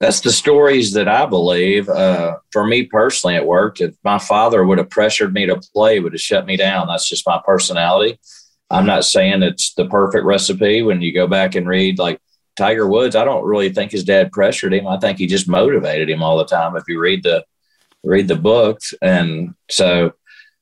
That's 0.00 0.20
the 0.20 0.30
stories 0.30 0.92
that 0.92 1.08
I 1.08 1.26
believe. 1.26 1.88
Uh, 1.88 2.36
for 2.52 2.64
me 2.64 2.84
personally, 2.84 3.34
it 3.34 3.44
worked. 3.44 3.80
If 3.80 3.96
my 4.04 4.18
father 4.18 4.64
would 4.64 4.78
have 4.78 4.90
pressured 4.90 5.34
me 5.34 5.46
to 5.46 5.60
play, 5.74 5.98
would 5.98 6.12
have 6.12 6.20
shut 6.20 6.46
me 6.46 6.56
down. 6.56 6.86
That's 6.86 7.08
just 7.08 7.26
my 7.26 7.40
personality 7.44 8.18
I'm 8.70 8.86
not 8.86 9.04
saying 9.04 9.42
it's 9.42 9.74
the 9.74 9.86
perfect 9.86 10.24
recipe. 10.24 10.82
When 10.82 11.00
you 11.00 11.12
go 11.12 11.26
back 11.26 11.54
and 11.54 11.66
read 11.66 11.98
like 11.98 12.20
Tiger 12.56 12.86
Woods, 12.86 13.16
I 13.16 13.24
don't 13.24 13.44
really 13.44 13.72
think 13.72 13.92
his 13.92 14.04
dad 14.04 14.32
pressured 14.32 14.74
him. 14.74 14.86
I 14.86 14.98
think 14.98 15.18
he 15.18 15.26
just 15.26 15.48
motivated 15.48 16.10
him 16.10 16.22
all 16.22 16.36
the 16.36 16.44
time. 16.44 16.76
If 16.76 16.84
you 16.88 17.00
read 17.00 17.22
the 17.22 17.44
read 18.04 18.28
the 18.28 18.36
books, 18.36 18.94
and 19.00 19.54
so 19.70 20.12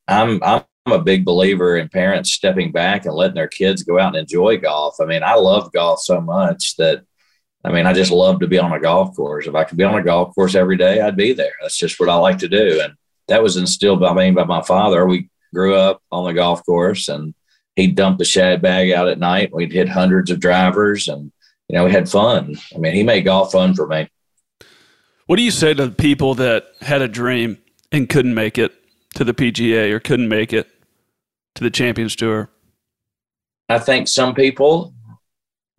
I'm 0.07 0.43
I'm 0.43 0.63
a 0.87 1.01
big 1.01 1.25
believer 1.25 1.77
in 1.77 1.89
parents 1.89 2.33
stepping 2.33 2.71
back 2.71 3.07
and 3.07 3.15
letting 3.15 3.35
their 3.35 3.49
kids 3.49 3.83
go 3.83 3.99
out 3.99 4.15
and 4.15 4.17
enjoy 4.17 4.59
golf. 4.59 4.97
I 5.01 5.05
mean, 5.05 5.25
I 5.25 5.35
love 5.35 5.73
golf 5.73 6.01
so 6.01 6.21
much 6.21 6.77
that 6.77 7.03
I 7.65 7.73
mean, 7.73 7.87
I 7.87 7.93
just 7.93 8.13
love 8.13 8.39
to 8.41 8.47
be 8.47 8.61
on 8.61 8.73
a 8.73 8.79
golf 8.79 9.17
course. 9.17 9.49
If 9.49 9.57
I 9.57 9.65
could 9.65 9.79
be 9.79 9.85
on 9.85 9.99
a 9.99 10.03
golf 10.03 10.33
course 10.37 10.55
every 10.55 10.77
day, 10.77 11.01
I'd 11.01 11.17
be 11.17 11.33
there. 11.33 11.53
That's 11.61 11.77
just 11.77 11.99
what 11.99 12.09
I 12.09 12.15
like 12.15 12.39
to 12.39 12.49
do, 12.49 12.81
and 12.83 12.95
that 13.27 13.43
was 13.43 13.57
instilled 13.57 13.99
by 14.01 14.15
me 14.15 14.31
by 14.31 14.45
my 14.45 14.63
father. 14.63 15.07
We 15.07 15.29
grew 15.53 15.75
up 15.75 16.01
on 16.13 16.25
the 16.25 16.35
golf 16.35 16.65
course 16.65 17.09
and 17.09 17.35
he'd 17.77 17.95
dump 17.95 18.19
the 18.19 18.25
shag 18.25 18.61
bag 18.61 18.91
out 18.91 19.09
at 19.09 19.19
night. 19.19 19.55
We'd 19.55 19.73
hit 19.73 19.89
hundreds 19.89 20.31
of 20.31 20.41
drivers 20.41 21.09
and, 21.09 21.31
you 21.69 21.77
know, 21.77 21.85
we 21.85 21.93
had 21.93 22.09
fun. 22.09 22.57
I 22.75 22.79
mean, 22.79 22.95
he 22.95 23.03
made 23.03 23.25
golf 23.25 23.53
fun 23.53 23.75
for 23.75 23.87
me. 23.87 24.09
What 25.27 25.37
do 25.37 25.43
you 25.43 25.51
say 25.51 25.75
to 25.75 25.91
people 25.91 26.35
that 26.37 26.67
had 26.81 27.03
a 27.03 27.09
dream 27.09 27.59
and 27.93 28.09
couldn't 28.09 28.35
make 28.35 28.59
it 28.59 28.73
to 29.15 29.25
the 29.25 29.35
PGA 29.35 29.91
or 29.93 30.01
couldn't 30.01 30.29
make 30.29 30.53
it 30.53 30.69
to 31.55 31.65
the 31.65 31.71
Champions 31.71 32.17
Tour? 32.17 32.49
I 33.69 33.79
think 33.79 34.09
some 34.09 34.35
people 34.35 34.95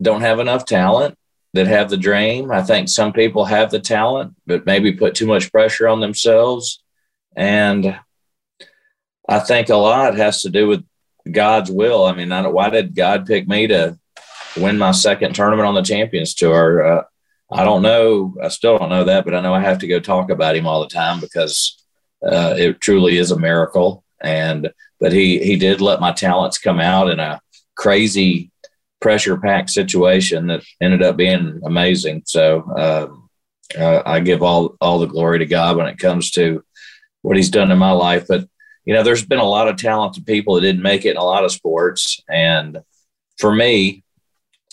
don't 0.00 0.20
have 0.20 0.38
enough 0.38 0.64
talent 0.66 1.16
that 1.54 1.66
have 1.66 1.88
the 1.88 1.96
dream. 1.96 2.50
I 2.50 2.62
think 2.62 2.88
some 2.88 3.12
people 3.12 3.46
have 3.46 3.70
the 3.70 3.80
talent, 3.80 4.34
but 4.46 4.66
maybe 4.66 4.92
put 4.92 5.14
too 5.14 5.26
much 5.26 5.50
pressure 5.50 5.88
on 5.88 6.00
themselves. 6.00 6.82
And 7.34 7.98
I 9.28 9.38
think 9.40 9.70
a 9.70 9.76
lot 9.76 10.16
has 10.16 10.42
to 10.42 10.50
do 10.50 10.68
with 10.68 10.84
God's 11.32 11.70
will. 11.70 12.04
I 12.04 12.14
mean, 12.14 12.32
I 12.32 12.46
why 12.46 12.70
did 12.70 12.94
God 12.94 13.26
pick 13.26 13.48
me 13.48 13.66
to 13.68 13.98
win 14.56 14.78
my 14.78 14.92
second 14.92 15.34
tournament 15.34 15.66
on 15.66 15.74
the 15.74 15.82
Champions 15.82 16.34
Tour? 16.34 16.86
Uh, 16.86 17.02
I 17.50 17.64
don't 17.64 17.82
know. 17.82 18.34
I 18.42 18.48
still 18.48 18.78
don't 18.78 18.90
know 18.90 19.04
that, 19.04 19.24
but 19.24 19.34
I 19.34 19.40
know 19.40 19.54
I 19.54 19.60
have 19.60 19.78
to 19.78 19.86
go 19.86 20.00
talk 20.00 20.30
about 20.30 20.56
him 20.56 20.66
all 20.66 20.80
the 20.80 20.88
time 20.88 21.20
because 21.20 21.82
uh, 22.22 22.54
it 22.56 22.80
truly 22.80 23.16
is 23.16 23.30
a 23.30 23.38
miracle. 23.38 24.04
And 24.20 24.70
but 25.00 25.12
he 25.12 25.38
he 25.38 25.56
did 25.56 25.80
let 25.80 26.00
my 26.00 26.12
talents 26.12 26.58
come 26.58 26.80
out 26.80 27.08
in 27.08 27.20
a 27.20 27.40
crazy 27.76 28.50
pressure 29.00 29.36
packed 29.38 29.70
situation 29.70 30.48
that 30.48 30.62
ended 30.80 31.02
up 31.02 31.16
being 31.16 31.60
amazing. 31.64 32.22
So 32.26 32.64
um, 32.76 33.28
uh, 33.78 34.02
I 34.04 34.20
give 34.20 34.42
all 34.42 34.76
all 34.80 34.98
the 34.98 35.06
glory 35.06 35.38
to 35.38 35.46
God 35.46 35.76
when 35.76 35.86
it 35.86 35.98
comes 35.98 36.30
to 36.32 36.64
what 37.22 37.36
He's 37.36 37.50
done 37.50 37.70
in 37.70 37.78
my 37.78 37.92
life. 37.92 38.26
But 38.28 38.48
you 38.88 38.94
know, 38.94 39.02
there's 39.02 39.26
been 39.26 39.38
a 39.38 39.44
lot 39.44 39.68
of 39.68 39.76
talented 39.76 40.24
people 40.24 40.54
that 40.54 40.62
didn't 40.62 40.80
make 40.80 41.04
it 41.04 41.10
in 41.10 41.16
a 41.18 41.22
lot 41.22 41.44
of 41.44 41.52
sports. 41.52 42.22
And 42.26 42.78
for 43.36 43.54
me, 43.54 44.02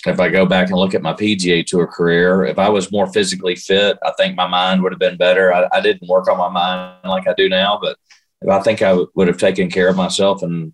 if 0.08 0.22
I 0.22 0.30
go 0.30 0.46
back 0.46 0.70
and 0.70 0.78
look 0.78 0.94
at 0.94 1.02
my 1.02 1.12
PGA 1.12 1.66
Tour 1.66 1.86
career, 1.86 2.46
if 2.46 2.58
I 2.58 2.70
was 2.70 2.94
more 2.94 3.08
physically 3.08 3.58
fit, 3.58 3.98
I 4.06 4.14
think 4.18 4.38
my 4.38 4.48
mind 4.48 4.82
would 4.82 4.94
have 4.94 5.00
been 5.00 5.18
better. 5.18 5.54
I, 5.54 5.68
I 5.74 5.82
didn't 5.82 6.08
work 6.08 6.30
on 6.30 6.38
my 6.38 6.48
mind 6.48 6.96
like 7.04 7.28
I 7.28 7.34
do 7.34 7.50
now, 7.50 7.78
but 7.82 7.98
I 8.50 8.62
think 8.62 8.82
I 8.82 8.92
w- 8.92 9.12
would 9.16 9.28
have 9.28 9.38
taken 9.38 9.70
care 9.70 9.90
of 9.90 9.98
myself 9.98 10.44
and 10.44 10.74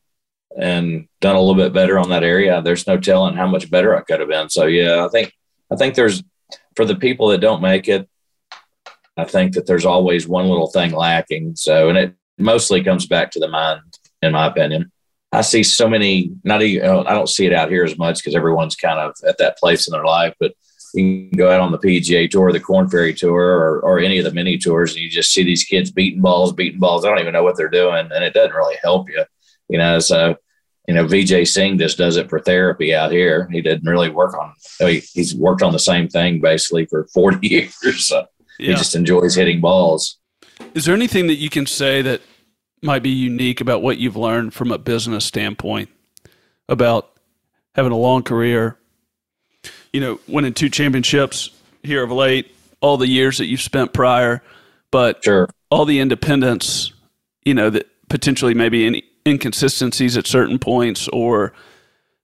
and 0.56 1.08
done 1.20 1.36
a 1.36 1.40
little 1.40 1.56
bit 1.56 1.74
better 1.74 1.98
on 1.98 2.10
that 2.10 2.24
area. 2.24 2.62
There's 2.62 2.86
no 2.86 3.00
telling 3.00 3.36
how 3.36 3.48
much 3.48 3.72
better 3.72 3.98
I 3.98 4.02
could 4.02 4.20
have 4.20 4.30
been. 4.30 4.50
So 4.50 4.68
yeah, 4.68 5.04
I 5.04 5.10
think 5.10 5.34
I 5.72 5.78
think 5.78 5.96
there's 5.96 6.22
for 6.76 6.86
the 6.86 6.96
people 6.96 7.30
that 7.30 7.42
don't 7.42 7.64
make 7.64 7.88
it, 7.88 8.08
I 9.18 9.24
think 9.24 9.56
that 9.56 9.66
there's 9.66 9.86
always 9.86 10.28
one 10.28 10.48
little 10.48 10.70
thing 10.70 10.92
lacking. 10.92 11.56
So 11.56 11.90
and 11.90 11.98
it 11.98 12.16
mostly 12.42 12.84
comes 12.84 13.06
back 13.06 13.32
to 13.32 13.40
the 13.40 13.48
mind, 13.48 13.82
in 14.22 14.34
my 14.34 14.48
opinion. 14.48 14.92
I 15.32 15.42
see 15.42 15.64
so 15.64 15.88
many, 15.88 16.32
not 16.44 16.62
even, 16.62 16.90
I 16.90 17.14
don't 17.14 17.30
see 17.30 17.46
it 17.46 17.54
out 17.54 17.70
here 17.70 17.86
as 17.86 17.98
much 17.98 18.18
because 18.18 18.36
everyone's 18.36 18.76
kind 18.76 19.00
of 19.00 19.16
at 19.26 19.38
that 19.38 19.58
place 19.58 19.88
in 19.88 19.94
their 19.94 20.04
life, 20.06 20.34
but 20.40 20.54
you 20.94 21.30
can 21.30 21.38
go 21.38 21.50
out 21.50 21.62
on 21.62 21.72
the 21.72 21.78
PGA 21.78 22.30
tour, 22.30 22.52
the 22.52 22.60
Corn 22.60 22.90
Ferry 22.90 23.14
tour, 23.14 23.40
or, 23.40 23.80
or 23.80 24.00
any 24.00 24.18
of 24.18 24.26
the 24.26 24.34
mini 24.34 24.58
tours, 24.58 24.94
and 24.94 25.02
you 25.02 25.10
just 25.10 25.32
see 25.32 25.44
these 25.44 25.64
kids 25.64 25.90
beating 25.90 26.22
balls, 26.22 26.52
beating 26.52 26.82
balls. 26.82 27.06
I 27.06 27.10
don't 27.10 27.20
even 27.20 27.32
know 27.32 27.44
what 27.44 27.56
they're 27.56 27.70
doing, 27.70 28.10
and 28.14 28.24
it 28.26 28.34
doesn't 28.34 28.56
really 28.56 28.76
help 28.84 29.10
you, 29.10 29.24
you 29.70 29.78
know. 29.78 30.00
So, 30.00 30.36
you 30.90 30.94
know, 30.94 31.06
Vijay 31.06 31.48
Singh 31.48 31.78
just 31.78 31.98
does 31.98 32.18
it 32.18 32.30
for 32.30 32.42
therapy 32.42 32.94
out 32.94 33.14
here. 33.14 33.48
He 33.50 33.62
didn't 33.62 33.88
really 33.88 34.10
work 34.10 34.38
on. 34.38 34.54
I 34.82 34.84
mean, 34.84 35.02
he's 35.14 35.34
worked 35.34 35.62
on 35.62 35.72
the 35.72 35.80
same 35.80 36.10
thing 36.10 36.42
basically 36.42 36.88
for 36.88 37.08
forty 37.14 37.48
years. 37.48 38.08
So 38.08 38.26
yeah. 38.62 38.72
He 38.72 38.76
just 38.76 38.96
enjoys 38.96 39.36
hitting 39.36 39.60
balls. 39.60 40.20
Is 40.76 40.86
there 40.86 40.94
anything 40.94 41.28
that 41.28 41.36
you 41.36 41.50
can 41.50 41.66
say 41.66 42.04
that 42.04 42.22
might 42.82 43.04
be 43.04 43.10
unique 43.10 43.62
about 43.62 43.82
what 43.82 43.98
you've 43.98 44.16
learned 44.16 44.54
from 44.54 44.72
a 44.72 44.78
business 44.78 45.26
standpoint 45.26 45.90
about 46.68 47.12
having 47.76 47.92
a 47.92 47.98
long 47.98 48.24
career, 48.24 48.78
you 49.94 50.02
know, 50.02 50.20
winning 50.28 50.54
two 50.54 50.70
championships 50.70 51.52
here 51.84 52.04
of 52.04 52.12
late, 52.12 52.56
all 52.82 52.98
the 52.98 53.08
years 53.08 53.38
that 53.38 53.46
you've 53.46 53.62
spent 53.62 53.94
prior, 53.94 54.42
but 54.90 55.24
sure. 55.24 55.50
all 55.70 55.86
the 55.86 56.00
independence, 56.00 56.92
you 57.44 57.54
know, 57.54 57.70
that 57.70 57.88
potentially 58.10 58.54
maybe 58.54 58.86
any 58.86 59.04
inconsistencies 59.28 60.18
at 60.18 60.26
certain 60.26 60.58
points 60.58 61.08
or, 61.10 61.54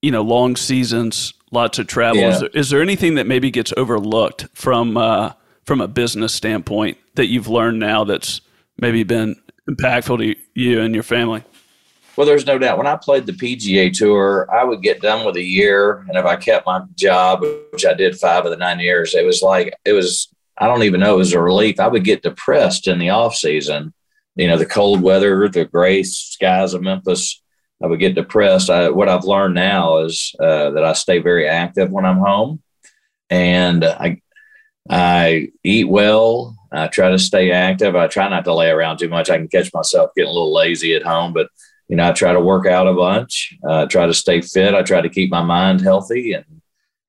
you 0.02 0.12
know, 0.12 0.22
long 0.22 0.56
seasons, 0.56 1.34
lots 1.52 1.78
of 1.78 1.88
travel. 1.88 2.22
Yeah. 2.22 2.30
Is, 2.30 2.39
there, 2.39 2.50
is, 2.54 2.70
there 2.70 2.82
anything 2.82 3.15
that 3.15 3.28
maybe 3.28 3.52
gets 3.52 3.74
overlooked 3.78 4.48
from, 4.54 4.98
uh, 4.98 5.34
from 5.63 5.82
a 5.82 5.88
business 5.88 6.34
standpoint 6.34 6.98
that 7.15 7.28
you've 7.28 7.48
learned 7.48 7.80
now 7.80 8.04
that's 8.04 8.41
maybe 8.80 9.04
been 9.04 9.36
impactful 9.70 10.18
to 10.20 10.36
you 10.54 10.82
and 10.82 10.94
your 10.94 11.04
family? 11.04 11.44
Well, 12.16 12.26
there's 12.26 12.48
no 12.48 12.58
doubt. 12.58 12.78
When 12.78 12.88
I 12.88 12.96
played 12.96 13.28
the 13.28 13.34
PGA 13.34 13.94
Tour, 13.94 14.48
I 14.52 14.64
would 14.64 14.82
get 14.82 15.02
done 15.02 15.26
with 15.26 15.36
a 15.36 15.44
year, 15.44 16.06
and 16.08 16.18
if 16.18 16.26
I 16.26 16.36
kept 16.36 16.66
my 16.66 16.82
job, 16.96 17.44
which 17.72 17.86
I 17.86 17.94
did 17.94 18.18
five 18.18 18.44
of 18.46 18.52
the 18.52 18.58
nine 18.58 18.80
years, 18.80 19.14
it 19.14 19.26
was 19.26 19.42
like 19.42 19.74
it 19.86 19.94
was. 19.94 20.30
I 20.60 20.66
don't 20.66 20.82
even 20.82 21.00
know 21.00 21.14
it 21.14 21.20
was 21.20 21.34
a 21.34 21.40
relief. 21.40 21.80
I 21.80 21.88
would 21.88 22.04
get 22.04 22.24
depressed 22.24 22.88
in 22.88 22.98
the 22.98 23.12
off 23.12 23.36
season 23.36 23.94
you 24.38 24.48
know, 24.48 24.58
the 24.58 24.66
cold 24.66 25.02
weather, 25.02 25.50
the 25.50 25.66
gray 25.66 26.04
skies 26.04 26.74
of 26.74 26.84
Memphis, 26.84 27.42
I 27.84 27.88
would 27.88 28.00
get 28.00 28.16
depressed. 28.16 28.70
I, 28.70 28.90
what 28.90 29.10
I've 29.10 29.24
learned 29.24 29.56
now 29.56 29.98
is 30.00 30.34
uh, 30.40 30.72
that 30.72 30.84
I 30.84 30.94
stay 30.94 31.20
very 31.20 31.48
active 31.48 31.92
when 31.92 32.06
I'm 32.06 32.20
home, 32.20 32.62
and 33.30 33.84
I 33.84 34.22
I 34.89 35.50
eat 35.63 35.88
well. 35.88 36.56
I 36.71 36.88
try 36.88 37.10
to 37.10 37.19
stay 37.19 37.52
active. 37.52 37.95
I 37.95 38.08
try 38.08 38.28
not 38.30 38.45
to 38.45 38.54
lay 38.54 38.69
around 38.69 38.97
too 38.97 39.10
much. 39.10 39.30
I 39.30 39.38
can 39.38 39.47
catch 39.47 39.73
myself 39.73 40.12
getting 40.15 40.30
a 40.30 40.34
little 40.34 40.54
lazy 40.54 40.95
at 40.95 41.04
home, 41.04 41.34
but 41.34 41.50
you 41.88 41.95
know, 41.95 42.10
I 42.10 42.12
try 42.12 42.34
to 42.34 42.41
work 42.41 42.65
out 42.67 42.88
a 42.88 42.93
bunch. 42.93 43.56
Uh, 43.67 43.86
try 43.86 44.06
to 44.06 44.13
stay 44.13 44.41
fit. 44.41 44.73
I 44.73 44.84
try 44.84 45.02
to 45.02 45.10
keep 45.10 45.32
my 45.32 45.41
mind 45.41 45.82
healthy, 45.82 46.34
and 46.34 46.45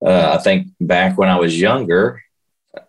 uh, 0.04 0.36
I 0.38 0.42
think 0.42 0.68
back 0.80 1.18
when 1.18 1.28
I 1.28 1.38
was 1.38 1.60
younger, 1.60 2.22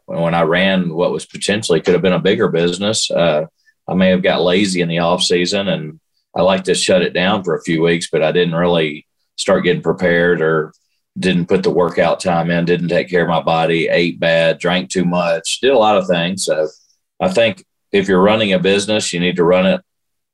when 0.05 0.35
I 0.35 0.41
ran 0.43 0.93
what 0.93 1.11
was 1.11 1.25
potentially 1.25 1.81
could 1.81 1.93
have 1.93 2.03
been 2.03 2.13
a 2.13 2.19
bigger 2.19 2.47
business, 2.47 3.09
uh, 3.09 3.45
I 3.87 3.93
may 3.95 4.09
have 4.09 4.21
got 4.21 4.43
lazy 4.43 4.81
in 4.81 4.87
the 4.87 4.99
off 4.99 5.23
season, 5.23 5.67
and 5.67 5.99
I 6.35 6.41
like 6.41 6.65
to 6.65 6.75
shut 6.75 7.01
it 7.01 7.13
down 7.13 7.43
for 7.43 7.55
a 7.55 7.63
few 7.63 7.81
weeks, 7.81 8.09
but 8.11 8.21
I 8.21 8.31
didn't 8.31 8.55
really 8.55 9.07
start 9.37 9.63
getting 9.63 9.81
prepared 9.81 10.41
or 10.41 10.73
didn't 11.17 11.47
put 11.47 11.63
the 11.63 11.71
workout 11.71 12.19
time 12.19 12.49
in, 12.49 12.65
didn't 12.65 12.89
take 12.89 13.09
care 13.09 13.23
of 13.23 13.29
my 13.29 13.41
body, 13.41 13.87
ate 13.87 14.19
bad, 14.19 14.59
drank 14.59 14.89
too 14.89 15.05
much, 15.05 15.59
did 15.61 15.71
a 15.71 15.77
lot 15.77 15.97
of 15.97 16.07
things. 16.07 16.45
So 16.45 16.67
I 17.19 17.29
think 17.29 17.65
if 17.91 18.07
you're 18.07 18.21
running 18.21 18.53
a 18.53 18.59
business, 18.59 19.11
you 19.11 19.19
need 19.19 19.35
to 19.37 19.43
run 19.43 19.65
it 19.65 19.81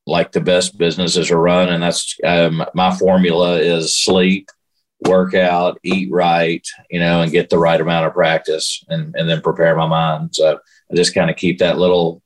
like 0.06 0.32
the 0.32 0.42
best 0.42 0.78
businesses 0.78 1.32
are 1.32 1.42
run. 1.42 1.70
And 1.70 1.82
that's 1.82 2.16
um, 2.24 2.64
my 2.74 2.96
formula 2.96 3.58
is 3.58 3.98
sleep, 3.98 4.50
workout, 5.08 5.80
eat 5.84 6.12
right, 6.12 6.66
you 6.90 7.00
know, 7.00 7.22
and 7.22 7.32
get 7.32 7.50
the 7.50 7.58
right 7.58 7.80
amount 7.80 8.06
of 8.06 8.14
practice 8.14 8.84
and, 8.88 9.16
and 9.16 9.30
then 9.30 9.42
prepare 9.42 9.76
my 9.76 9.88
mind. 9.88 10.36
So 10.36 10.60
I 10.92 10.96
just 10.96 11.16
kind 11.16 11.30
of 11.30 11.36
keep 11.36 11.60
that 11.60 11.78
little 11.78 12.22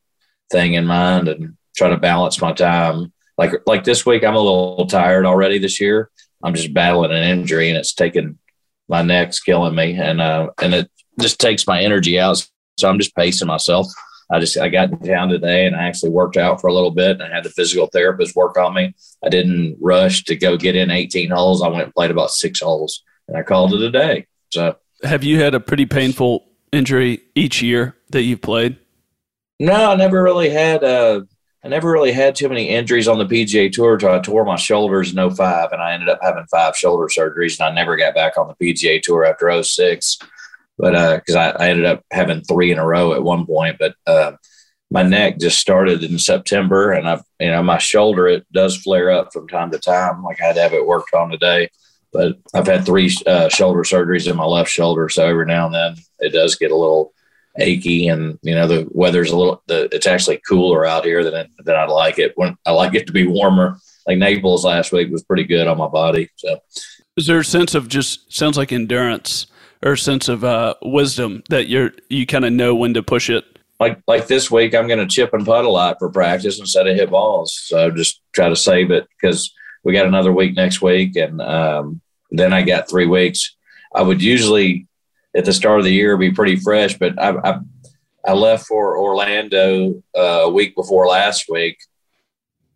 thing 0.52 0.74
in 0.74 0.86
mind 0.86 1.30
and 1.30 1.56
try 1.78 1.90
to 1.90 1.98
balance 1.98 2.42
my 2.42 2.52
time. 2.52 3.14
Like, 3.38 3.54
like 3.66 3.86
this 3.86 4.06
week, 4.06 4.26
I'm 4.26 4.36
a 4.36 4.40
little 4.40 4.86
tired 4.88 5.26
already 5.26 5.60
this 5.60 5.80
year. 5.80 6.10
I'm 6.44 6.54
just 6.54 6.74
battling 6.74 7.12
an 7.12 7.24
injury 7.24 7.70
and 7.70 7.78
it's 7.78 7.94
taking 7.94 8.38
my 8.88 9.02
neck's 9.02 9.40
killing 9.40 9.76
me. 9.76 9.94
And, 9.94 10.22
uh, 10.22 10.50
and 10.62 10.74
it 10.74 10.92
just 11.20 11.40
takes 11.40 11.68
my 11.68 11.82
energy 11.82 12.20
out. 12.20 12.46
So 12.78 12.90
I'm 12.90 13.00
just 13.00 13.16
pacing 13.16 13.48
myself. 13.48 13.88
I 14.32 14.40
just 14.40 14.58
I 14.58 14.70
got 14.70 14.92
in 14.92 15.00
town 15.00 15.30
today 15.30 15.66
and 15.66 15.76
I 15.76 15.88
actually 15.88 16.12
worked 16.12 16.38
out 16.38 16.62
for 16.62 16.68
a 16.68 16.74
little 16.74 16.92
bit 16.92 17.12
and 17.12 17.24
I 17.24 17.34
had 17.34 17.44
the 17.44 17.50
physical 17.50 17.88
therapist 17.88 18.36
work 18.36 18.58
on 18.58 18.76
me. 18.76 18.94
I 19.24 19.30
didn't 19.30 19.78
rush 19.82 20.24
to 20.26 20.36
go 20.36 20.56
get 20.56 20.76
in 20.76 20.92
18 20.92 21.32
holes. 21.32 21.64
I 21.64 21.68
went 21.68 21.86
and 21.86 21.94
played 21.94 22.12
about 22.12 22.30
six 22.30 22.60
holes 22.60 23.04
and 23.28 23.36
I 23.36 23.42
called 23.42 23.74
it 23.74 23.82
a 23.82 23.92
day. 23.92 24.28
So 24.52 24.76
have 25.04 25.24
you 25.24 25.40
had 25.40 25.56
a 25.56 25.60
pretty 25.60 25.88
painful 25.88 26.46
injury 26.72 27.22
each 27.34 27.62
year 27.62 27.96
that 28.12 28.22
you've 28.22 28.42
played? 28.42 28.78
No, 29.60 29.92
I 29.92 29.96
never 29.96 30.22
really 30.22 30.52
had 30.52 30.84
uh 30.84 31.22
I 31.64 31.68
never 31.68 31.92
really 31.92 32.14
had 32.14 32.36
too 32.36 32.48
many 32.48 32.70
injuries 32.70 33.08
on 33.08 33.18
the 33.18 33.26
PGA 33.26 33.72
Tour 33.72 33.94
until 33.94 34.12
I 34.12 34.20
tore 34.20 34.46
my 34.46 34.56
shoulders 34.56 35.14
in 35.14 35.30
05 35.30 35.72
and 35.72 35.82
I 35.82 35.94
ended 35.94 36.08
up 36.08 36.20
having 36.22 36.46
five 36.50 36.78
shoulder 36.78 37.08
surgeries 37.08 37.60
and 37.60 37.68
I 37.68 37.74
never 37.74 37.98
got 37.98 38.16
back 38.16 38.38
on 38.38 38.48
the 38.48 38.74
PGA 38.74 39.02
Tour 39.02 39.26
after 39.26 39.62
06 39.62 40.20
but 40.80 41.18
because 41.18 41.36
uh, 41.36 41.54
I, 41.60 41.66
I, 41.66 41.70
ended 41.70 41.86
up 41.86 42.04
having 42.10 42.42
three 42.42 42.72
in 42.72 42.80
a 42.80 42.86
row 42.86 43.14
at 43.14 43.22
one 43.22 43.46
point. 43.46 43.78
But 43.78 43.96
uh, 44.08 44.32
my 44.90 45.04
neck 45.04 45.38
just 45.38 45.60
started 45.60 46.04
in 46.04 46.18
September, 46.18 46.94
and 46.94 47.08
I've 47.08 47.22
you 47.40 47.52
know 47.52 47.62
my 47.62 47.78
shoulder 47.78 48.28
it 48.28 48.52
does 48.52 48.78
flare 48.78 49.12
up 49.12 49.32
from 49.34 49.48
time 49.48 49.72
to 49.72 49.78
time. 49.78 50.24
Like 50.24 50.42
I 50.42 50.46
had 50.46 50.56
to 50.56 50.62
have 50.62 50.74
it 50.74 50.88
worked 50.88 51.14
on 51.14 51.30
today, 51.30 51.70
but 52.14 52.38
I've 52.56 52.66
had 52.66 52.86
three 52.86 53.12
uh, 53.28 53.50
shoulder 53.50 53.82
surgeries 53.82 54.30
in 54.30 54.38
my 54.38 54.46
left 54.46 54.72
shoulder, 54.72 55.10
so 55.10 55.28
every 55.28 55.46
now 55.46 55.66
and 55.66 55.76
then 55.76 55.96
it 56.20 56.32
does 56.32 56.56
get 56.56 56.72
a 56.72 56.78
little 56.78 57.14
achy, 57.58 58.08
and 58.08 58.38
you 58.42 58.56
know 58.56 58.68
the 58.68 58.88
weather's 58.92 59.32
a 59.32 59.38
little. 59.38 59.64
The, 59.68 59.90
it's 59.92 60.08
actually 60.08 60.42
cooler 60.48 60.86
out 60.86 61.06
here 61.06 61.24
than 61.24 61.34
it, 61.34 61.50
than 61.60 61.76
I 61.76 61.86
like 61.86 62.20
it. 62.20 62.34
When 62.36 62.56
I 62.66 62.72
like 62.72 62.96
it 62.96 63.08
to 63.08 63.14
be 63.14 63.28
warmer. 63.28 63.78
Like 64.08 64.18
Naples 64.18 64.66
last 64.66 64.92
week 64.92 65.12
was 65.12 65.24
pretty 65.24 65.44
good 65.44 65.68
on 65.68 65.78
my 65.78 65.88
body. 65.88 66.30
So, 66.38 66.60
is 67.16 67.28
there 67.28 67.40
a 67.40 67.46
sense 67.46 67.76
of 67.76 67.88
just 67.88 68.34
sounds 68.34 68.58
like 68.58 68.72
endurance? 68.72 69.46
or 69.84 69.96
sense 69.96 70.28
of 70.28 70.44
uh, 70.44 70.76
wisdom 70.82 71.44
that 71.50 71.68
you're 71.68 71.92
you 72.10 72.26
kind 72.26 72.46
of 72.46 72.54
know 72.54 72.76
when 72.76 72.94
to 72.94 73.04
push 73.04 73.30
it? 73.30 73.46
Like 73.80 74.02
like 74.08 74.28
this 74.28 74.52
week, 74.52 74.76
I'm 74.76 74.88
going 74.88 75.00
to 75.00 75.08
chip 75.08 75.34
and 75.34 75.46
putt 75.46 75.66
a 75.66 75.70
lot 75.70 75.98
for 76.00 76.10
practice 76.10 76.60
instead 76.60 76.88
of 76.88 76.96
hit 76.96 77.10
balls. 77.10 77.58
So 77.66 77.92
just 77.92 78.22
try 78.34 78.50
to 78.50 78.56
save 78.56 78.92
it 78.92 79.08
because 79.20 79.54
we 79.84 79.94
got 79.94 80.06
another 80.06 80.34
week 80.34 80.56
next 80.56 80.82
week, 80.82 81.16
and 81.16 81.42
um, 81.42 82.02
then 82.32 82.52
I 82.52 82.64
got 82.64 82.90
three 82.90 83.06
weeks. 83.06 83.56
I 83.96 84.02
would 84.02 84.22
usually 84.22 84.88
at 85.36 85.46
the 85.46 85.54
start 85.54 85.80
of 85.80 85.86
the 85.86 85.94
year 85.94 86.18
be 86.18 86.32
pretty 86.32 86.56
fresh, 86.56 86.98
but 86.98 87.20
I, 87.20 87.36
I, 87.44 87.60
I 88.28 88.34
left 88.34 88.68
for 88.68 88.98
Orlando 88.98 90.02
uh, 90.18 90.42
a 90.44 90.50
week 90.50 90.76
before 90.76 91.08
last 91.08 91.46
week 91.50 91.78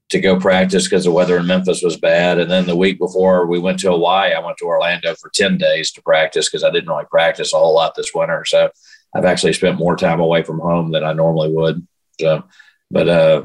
to 0.09 0.19
go 0.19 0.39
practice 0.39 0.87
because 0.87 1.05
the 1.05 1.11
weather 1.11 1.37
in 1.37 1.47
Memphis 1.47 1.83
was 1.83 1.97
bad. 1.97 2.39
And 2.39 2.49
then 2.49 2.65
the 2.65 2.75
week 2.75 2.99
before 2.99 3.47
we 3.47 3.59
went 3.59 3.79
to 3.79 3.91
Hawaii, 3.91 4.33
I 4.33 4.39
went 4.39 4.57
to 4.59 4.65
Orlando 4.65 5.15
for 5.15 5.31
10 5.33 5.57
days 5.57 5.91
to 5.91 6.01
practice 6.01 6.49
because 6.49 6.63
I 6.63 6.69
didn't 6.69 6.89
really 6.89 7.05
practice 7.09 7.53
a 7.53 7.57
whole 7.57 7.75
lot 7.75 7.95
this 7.95 8.13
winter. 8.13 8.45
So 8.45 8.69
I've 9.15 9.25
actually 9.25 9.53
spent 9.53 9.79
more 9.79 9.95
time 9.95 10.19
away 10.19 10.43
from 10.43 10.59
home 10.59 10.91
than 10.91 11.03
I 11.03 11.13
normally 11.13 11.51
would. 11.51 11.85
So, 12.19 12.43
but 12.91 13.09
uh, 13.09 13.43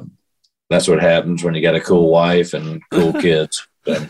that's 0.68 0.88
what 0.88 1.00
happens 1.00 1.42
when 1.42 1.54
you 1.54 1.62
got 1.62 1.74
a 1.74 1.80
cool 1.80 2.10
wife 2.10 2.52
and 2.52 2.82
cool 2.90 3.12
kids. 3.20 3.66
So. 3.86 4.06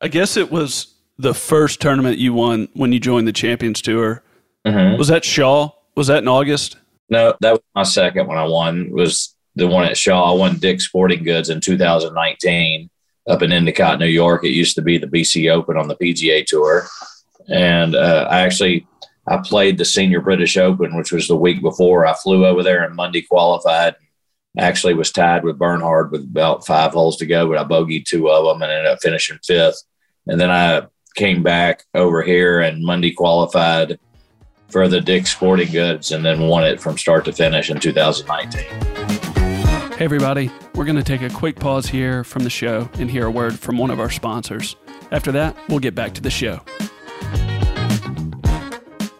I 0.00 0.08
guess 0.08 0.36
it 0.36 0.50
was 0.50 0.94
the 1.20 1.34
first 1.34 1.80
tournament 1.80 2.18
you 2.18 2.32
won 2.32 2.68
when 2.72 2.92
you 2.92 3.00
joined 3.00 3.28
the 3.28 3.32
Champions 3.32 3.82
Tour. 3.82 4.22
Mm-hmm. 4.66 4.98
Was 4.98 5.08
that 5.08 5.24
Shaw? 5.24 5.70
Was 5.94 6.06
that 6.06 6.22
in 6.22 6.28
August? 6.28 6.76
No, 7.08 7.34
that 7.40 7.52
was 7.52 7.60
my 7.74 7.82
second 7.82 8.26
one 8.26 8.38
I 8.38 8.44
won. 8.44 8.86
It 8.86 8.92
was 8.92 9.34
the 9.56 9.66
one 9.66 9.84
at 9.84 9.98
Shaw. 9.98 10.32
I 10.32 10.36
won 10.36 10.56
Dick's 10.56 10.86
Sporting 10.86 11.24
Goods 11.24 11.50
in 11.50 11.60
2019 11.60 12.88
up 13.28 13.42
in 13.42 13.52
Endicott, 13.52 13.98
New 13.98 14.06
York. 14.06 14.44
It 14.44 14.50
used 14.50 14.76
to 14.76 14.82
be 14.82 14.96
the 14.96 15.06
BC 15.06 15.50
Open 15.52 15.76
on 15.76 15.88
the 15.88 15.96
PGA 15.96 16.44
Tour, 16.46 16.86
and 17.48 17.94
uh, 17.94 18.28
I 18.30 18.40
actually 18.40 18.86
I 19.26 19.38
played 19.38 19.76
the 19.76 19.84
Senior 19.84 20.20
British 20.20 20.56
Open, 20.56 20.96
which 20.96 21.12
was 21.12 21.28
the 21.28 21.36
week 21.36 21.60
before. 21.60 22.06
I 22.06 22.14
flew 22.14 22.46
over 22.46 22.62
there 22.62 22.84
and 22.84 22.94
Monday 22.94 23.22
qualified. 23.22 23.96
Actually, 24.58 24.94
was 24.94 25.12
tied 25.12 25.44
with 25.44 25.58
Bernhard 25.58 26.10
with 26.10 26.24
about 26.24 26.66
five 26.66 26.92
holes 26.92 27.16
to 27.18 27.26
go, 27.26 27.46
but 27.48 27.58
I 27.58 27.64
bogeyed 27.64 28.04
two 28.04 28.28
of 28.30 28.44
them 28.44 28.62
and 28.62 28.72
ended 28.72 28.90
up 28.90 29.00
finishing 29.00 29.38
fifth. 29.44 29.82
And 30.26 30.40
then 30.40 30.50
I 30.50 30.86
came 31.14 31.42
back 31.42 31.84
over 31.94 32.22
here 32.22 32.60
and 32.60 32.82
Monday 32.82 33.12
qualified 33.12 33.98
for 34.68 34.88
the 34.88 35.00
Dick 35.00 35.26
Sporting 35.26 35.70
Goods 35.70 36.12
and 36.12 36.24
then 36.24 36.40
won 36.40 36.64
it 36.64 36.80
from 36.80 36.96
start 36.96 37.24
to 37.24 37.32
finish 37.32 37.70
in 37.70 37.80
2019. 37.80 38.62
Hey, 39.92 40.04
everybody, 40.04 40.50
we're 40.74 40.84
going 40.84 40.96
to 40.96 41.02
take 41.02 41.22
a 41.22 41.28
quick 41.28 41.56
pause 41.56 41.86
here 41.86 42.24
from 42.24 42.44
the 42.44 42.50
show 42.50 42.88
and 42.94 43.10
hear 43.10 43.26
a 43.26 43.30
word 43.30 43.58
from 43.58 43.76
one 43.76 43.90
of 43.90 44.00
our 44.00 44.10
sponsors. 44.10 44.76
After 45.10 45.32
that, 45.32 45.56
we'll 45.68 45.80
get 45.80 45.94
back 45.94 46.14
to 46.14 46.22
the 46.22 46.30
show. 46.30 46.60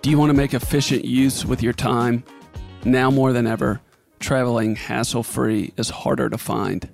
Do 0.03 0.09
you 0.09 0.19
want 0.19 0.31
to 0.31 0.37
make 0.37 0.55
efficient 0.55 1.05
use 1.05 1.45
with 1.45 1.63
your 1.63 1.75
time? 1.75 2.25
Now 2.85 3.11
more 3.11 3.35
than 3.35 3.47
ever, 3.47 3.83
traveling 4.19 4.77
hassle 4.77 5.23
free 5.23 5.75
is 5.77 5.91
harder 5.91 6.31
to 6.31 6.39
find. 6.39 6.89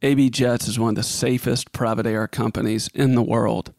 AB 0.00 0.30
Jets 0.30 0.66
is 0.66 0.78
one 0.78 0.90
of 0.90 0.94
the 0.94 1.02
safest 1.02 1.72
private 1.72 2.06
air 2.06 2.26
companies 2.26 2.88
in 2.94 3.14
the 3.14 3.22
world 3.22 3.74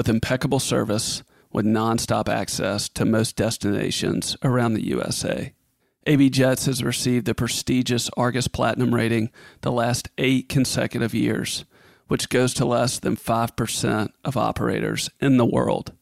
with 0.00 0.08
impeccable 0.08 0.58
service 0.58 1.22
with 1.52 1.66
nonstop 1.66 2.26
access 2.26 2.88
to 2.88 3.04
most 3.04 3.36
destinations 3.36 4.34
around 4.42 4.72
the 4.72 4.86
USA. 4.86 5.52
AB 6.06 6.30
Jets 6.30 6.64
has 6.64 6.82
received 6.82 7.26
the 7.26 7.34
prestigious 7.34 8.08
Argus 8.16 8.48
Platinum 8.48 8.94
rating 8.94 9.30
the 9.60 9.70
last 9.70 10.08
eight 10.16 10.48
consecutive 10.48 11.12
years, 11.12 11.66
which 12.08 12.30
goes 12.30 12.54
to 12.54 12.64
less 12.64 12.98
than 12.98 13.14
5% 13.14 14.08
of 14.24 14.38
operators 14.38 15.10
in 15.20 15.36
the 15.36 15.44
world. 15.44 15.92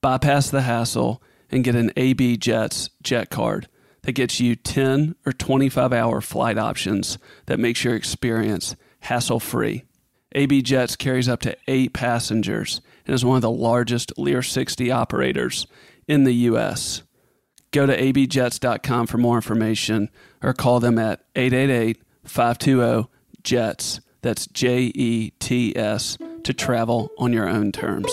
Bypass 0.00 0.50
the 0.50 0.62
hassle 0.62 1.20
and 1.50 1.64
get 1.64 1.74
an 1.74 1.90
AB 1.96 2.36
Jets 2.36 2.90
jet 3.02 3.28
card 3.28 3.66
that 4.02 4.12
gets 4.12 4.38
you 4.38 4.54
10 4.54 5.16
or 5.26 5.32
25 5.32 5.92
hour 5.92 6.20
flight 6.20 6.58
options 6.58 7.18
that 7.46 7.58
makes 7.58 7.82
your 7.82 7.96
experience 7.96 8.76
hassle 9.00 9.40
free. 9.40 9.82
AB 10.32 10.62
Jets 10.62 10.94
carries 10.94 11.28
up 11.28 11.40
to 11.40 11.56
eight 11.66 11.92
passengers 11.92 12.80
and 13.08 13.14
is 13.14 13.24
one 13.24 13.36
of 13.36 13.42
the 13.42 13.50
largest 13.50 14.12
Lear 14.18 14.42
60 14.42 14.90
operators 14.90 15.66
in 16.06 16.24
the 16.24 16.34
U.S. 16.34 17.02
Go 17.72 17.86
to 17.86 17.96
abjets.com 17.96 19.06
for 19.06 19.18
more 19.18 19.36
information 19.36 20.10
or 20.42 20.52
call 20.52 20.78
them 20.78 20.98
at 20.98 21.24
888 21.34 22.02
520 22.24 23.08
JETS. 23.42 24.00
That's 24.20 24.46
J 24.48 24.92
E 24.94 25.30
T 25.38 25.76
S 25.76 26.18
to 26.44 26.52
travel 26.52 27.10
on 27.18 27.32
your 27.32 27.48
own 27.48 27.72
terms. 27.72 28.10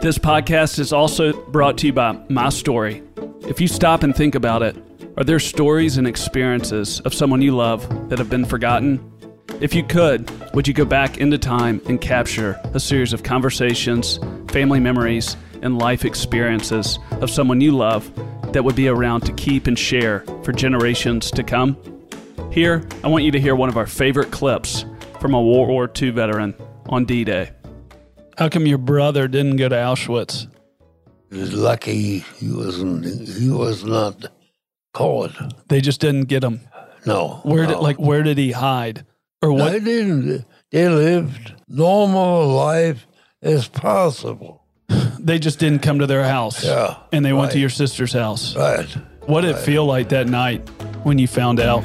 This 0.00 0.18
podcast 0.18 0.78
is 0.78 0.92
also 0.92 1.32
brought 1.48 1.78
to 1.78 1.88
you 1.88 1.92
by 1.92 2.12
My 2.28 2.50
Story. 2.50 3.02
If 3.42 3.60
you 3.60 3.68
stop 3.68 4.02
and 4.02 4.14
think 4.14 4.34
about 4.34 4.62
it, 4.62 4.76
are 5.16 5.24
there 5.24 5.40
stories 5.40 5.96
and 5.96 6.06
experiences 6.06 7.00
of 7.00 7.14
someone 7.14 7.42
you 7.42 7.56
love 7.56 8.08
that 8.08 8.18
have 8.18 8.30
been 8.30 8.44
forgotten? 8.44 9.15
If 9.60 9.74
you 9.74 9.82
could, 9.82 10.30
would 10.54 10.68
you 10.68 10.74
go 10.74 10.84
back 10.84 11.16
into 11.18 11.38
time 11.38 11.80
and 11.88 11.98
capture 12.00 12.60
a 12.74 12.80
series 12.80 13.14
of 13.14 13.22
conversations, 13.22 14.18
family 14.48 14.80
memories, 14.80 15.34
and 15.62 15.78
life 15.78 16.04
experiences 16.04 16.98
of 17.22 17.30
someone 17.30 17.62
you 17.62 17.72
love 17.72 18.10
that 18.52 18.64
would 18.64 18.76
be 18.76 18.88
around 18.88 19.22
to 19.22 19.32
keep 19.32 19.66
and 19.66 19.78
share 19.78 20.20
for 20.42 20.52
generations 20.52 21.30
to 21.30 21.42
come? 21.42 21.76
Here, 22.52 22.86
I 23.02 23.08
want 23.08 23.24
you 23.24 23.30
to 23.30 23.40
hear 23.40 23.56
one 23.56 23.70
of 23.70 23.78
our 23.78 23.86
favorite 23.86 24.30
clips 24.30 24.84
from 25.20 25.32
a 25.32 25.42
World 25.42 25.68
War 25.68 25.90
II 26.00 26.10
veteran 26.10 26.54
on 26.90 27.06
D 27.06 27.24
Day. 27.24 27.50
How 28.36 28.50
come 28.50 28.66
your 28.66 28.78
brother 28.78 29.26
didn't 29.26 29.56
go 29.56 29.70
to 29.70 29.74
Auschwitz? 29.74 30.46
He 31.30 31.38
was 31.38 31.54
lucky 31.54 32.18
he 32.18 32.52
wasn't. 32.52 33.06
He 33.28 33.48
was 33.48 33.84
not 33.84 34.26
caught. 34.92 35.32
They 35.68 35.80
just 35.80 36.00
didn't 36.00 36.24
get 36.24 36.44
him. 36.44 36.60
No. 37.06 37.40
Where 37.42 37.64
no. 37.64 37.74
did 37.74 37.78
like 37.78 37.96
where 37.98 38.22
did 38.22 38.36
he 38.38 38.52
hide? 38.52 39.06
Or 39.42 39.52
what? 39.52 39.72
They 39.72 39.80
didn't. 39.80 40.46
They 40.70 40.88
lived 40.88 41.52
normal 41.68 42.46
life 42.48 43.06
as 43.42 43.68
possible. 43.68 44.62
They 45.18 45.38
just 45.40 45.58
didn't 45.58 45.80
come 45.82 45.98
to 45.98 46.06
their 46.06 46.22
house. 46.22 46.62
Yeah. 46.64 46.94
And 47.10 47.24
they 47.24 47.32
went 47.32 47.50
to 47.52 47.58
your 47.58 47.70
sister's 47.70 48.12
house. 48.12 48.54
Right. 48.54 48.86
What 49.22 49.40
did 49.40 49.56
it 49.56 49.58
feel 49.58 49.84
like 49.84 50.10
that 50.10 50.28
night 50.28 50.60
when 51.02 51.18
you 51.18 51.26
found 51.26 51.58
out? 51.58 51.80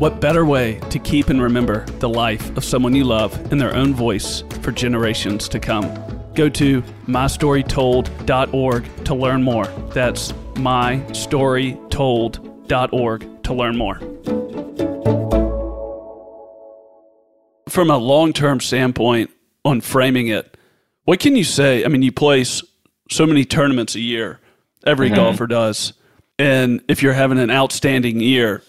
What 0.00 0.20
better 0.20 0.44
way 0.44 0.80
to 0.90 0.98
keep 0.98 1.28
and 1.28 1.40
remember 1.40 1.84
the 2.00 2.08
life 2.08 2.56
of 2.56 2.64
someone 2.64 2.96
you 2.96 3.04
love 3.04 3.52
in 3.52 3.58
their 3.58 3.72
own 3.72 3.94
voice 3.94 4.42
for 4.62 4.72
generations 4.72 5.48
to 5.50 5.60
come? 5.60 5.84
Go 6.34 6.48
to 6.48 6.82
mystorytold.org 7.06 9.04
to 9.04 9.14
learn 9.14 9.42
more. 9.44 9.66
That's 9.94 10.32
mystorytold.org 10.54 13.42
to 13.44 13.54
learn 13.54 13.76
more. 13.76 14.00
From 17.68 17.90
a 17.90 17.98
long 17.98 18.32
term 18.32 18.60
standpoint 18.60 19.30
on 19.64 19.80
framing 19.80 20.28
it, 20.28 20.56
what 21.04 21.20
can 21.20 21.36
you 21.36 21.44
say? 21.44 21.84
I 21.84 21.88
mean, 21.88 22.02
you 22.02 22.12
place 22.12 22.62
so 23.10 23.26
many 23.26 23.44
tournaments 23.44 23.94
a 23.94 24.00
year, 24.00 24.40
every 24.84 25.08
mm-hmm. 25.08 25.16
golfer 25.16 25.46
does. 25.46 25.92
And 26.38 26.82
if 26.88 27.02
you're 27.02 27.12
having 27.12 27.38
an 27.38 27.50
outstanding 27.50 28.20
year, 28.20 28.62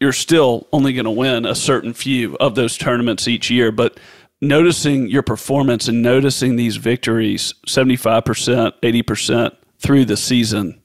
you're 0.00 0.12
still 0.12 0.66
only 0.72 0.92
going 0.94 1.04
to 1.04 1.10
win 1.10 1.44
a 1.44 1.54
certain 1.54 1.92
few 1.92 2.36
of 2.38 2.54
those 2.54 2.78
tournaments 2.78 3.28
each 3.28 3.50
year. 3.50 3.70
But 3.70 4.00
noticing 4.40 5.08
your 5.08 5.22
performance 5.22 5.88
and 5.88 6.02
noticing 6.02 6.56
these 6.56 6.76
victories 6.76 7.52
75%, 7.66 8.72
80% 8.80 9.56
through 9.78 10.06
the 10.06 10.16
season, 10.16 10.80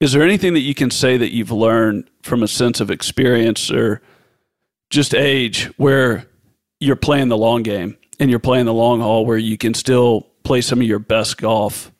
is 0.00 0.12
there 0.12 0.22
anything 0.22 0.54
that 0.54 0.60
you 0.60 0.74
can 0.74 0.90
say 0.90 1.16
that 1.16 1.32
you've 1.32 1.52
learned 1.52 2.10
from 2.22 2.42
a 2.42 2.48
sense 2.48 2.80
of 2.80 2.90
experience 2.90 3.70
or 3.70 4.00
just 4.88 5.14
age 5.14 5.66
where 5.76 6.26
you're 6.80 6.96
playing 6.96 7.28
the 7.28 7.36
long 7.36 7.62
game 7.62 7.96
and 8.18 8.30
you're 8.30 8.38
playing 8.38 8.66
the 8.66 8.74
long 8.74 9.00
haul 9.00 9.24
where 9.26 9.38
you 9.38 9.56
can 9.58 9.74
still 9.74 10.26
play 10.42 10.60
some 10.60 10.80
of 10.80 10.86
your 10.86 10.98
best 10.98 11.36
golf, 11.38 11.92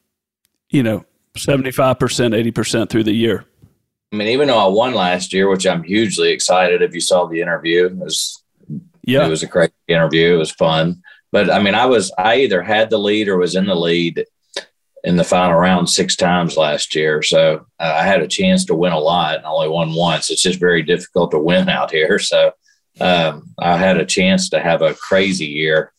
you 0.71 0.83
know, 0.83 1.05
75%, 1.39 1.97
80% 2.53 2.89
through 2.89 3.05
the 3.05 3.13
year? 3.13 3.45
I 4.13 4.17
mean, 4.17 4.29
even 4.29 4.49
though 4.49 4.59
I 4.59 4.67
won 4.67 4.95
last 4.95 5.33
year, 5.33 5.49
which 5.49 5.67
I'm 5.67 5.85
hugely 5.85 6.31
excited. 6.31 6.83
If 6.83 6.95
you 6.95 7.01
saw 7.01 7.27
the 7.27 7.41
interview, 7.41 7.87
it 7.87 7.97
was 7.97 8.43
Yeah. 9.05 9.25
it 9.27 9.31
was 9.31 9.43
a 9.43 9.47
great 9.47 9.71
interview. 9.87 10.35
It 10.35 10.39
was 10.39 10.51
fun. 10.51 11.03
But 11.31 11.49
I 11.51 11.61
mean, 11.63 11.77
I 11.77 11.87
was 11.87 12.13
I 12.19 12.37
either 12.41 12.61
had 12.63 12.91
the 12.91 12.99
lead 12.99 13.29
or 13.29 13.37
was 13.37 13.55
in 13.55 13.67
the 13.67 13.77
lead 13.77 14.25
in 15.05 15.17
the 15.17 15.25
final 15.25 15.57
round 15.57 15.89
six 15.89 16.17
times 16.17 16.57
last 16.57 16.95
year. 16.95 17.23
So 17.23 17.65
uh, 17.79 17.95
I 17.99 18.03
had 18.03 18.21
a 18.21 18.27
chance 18.29 18.65
to 18.67 18.75
win 18.75 18.93
a 18.93 18.99
lot 18.99 19.37
and 19.37 19.47
only 19.47 19.69
won 19.69 19.95
once. 19.95 20.29
It's 20.29 20.43
just 20.43 20.59
very 20.59 20.83
difficult 20.83 21.31
to 21.31 21.39
win 21.39 21.69
out 21.69 21.91
here. 21.93 22.19
So 22.19 22.51
um, 23.01 23.55
I 23.59 23.77
had 23.77 23.97
a 23.97 24.07
chance 24.07 24.51
to 24.51 24.61
have 24.61 24.83
a 24.83 24.95
crazy 24.95 25.47
year. 25.47 25.93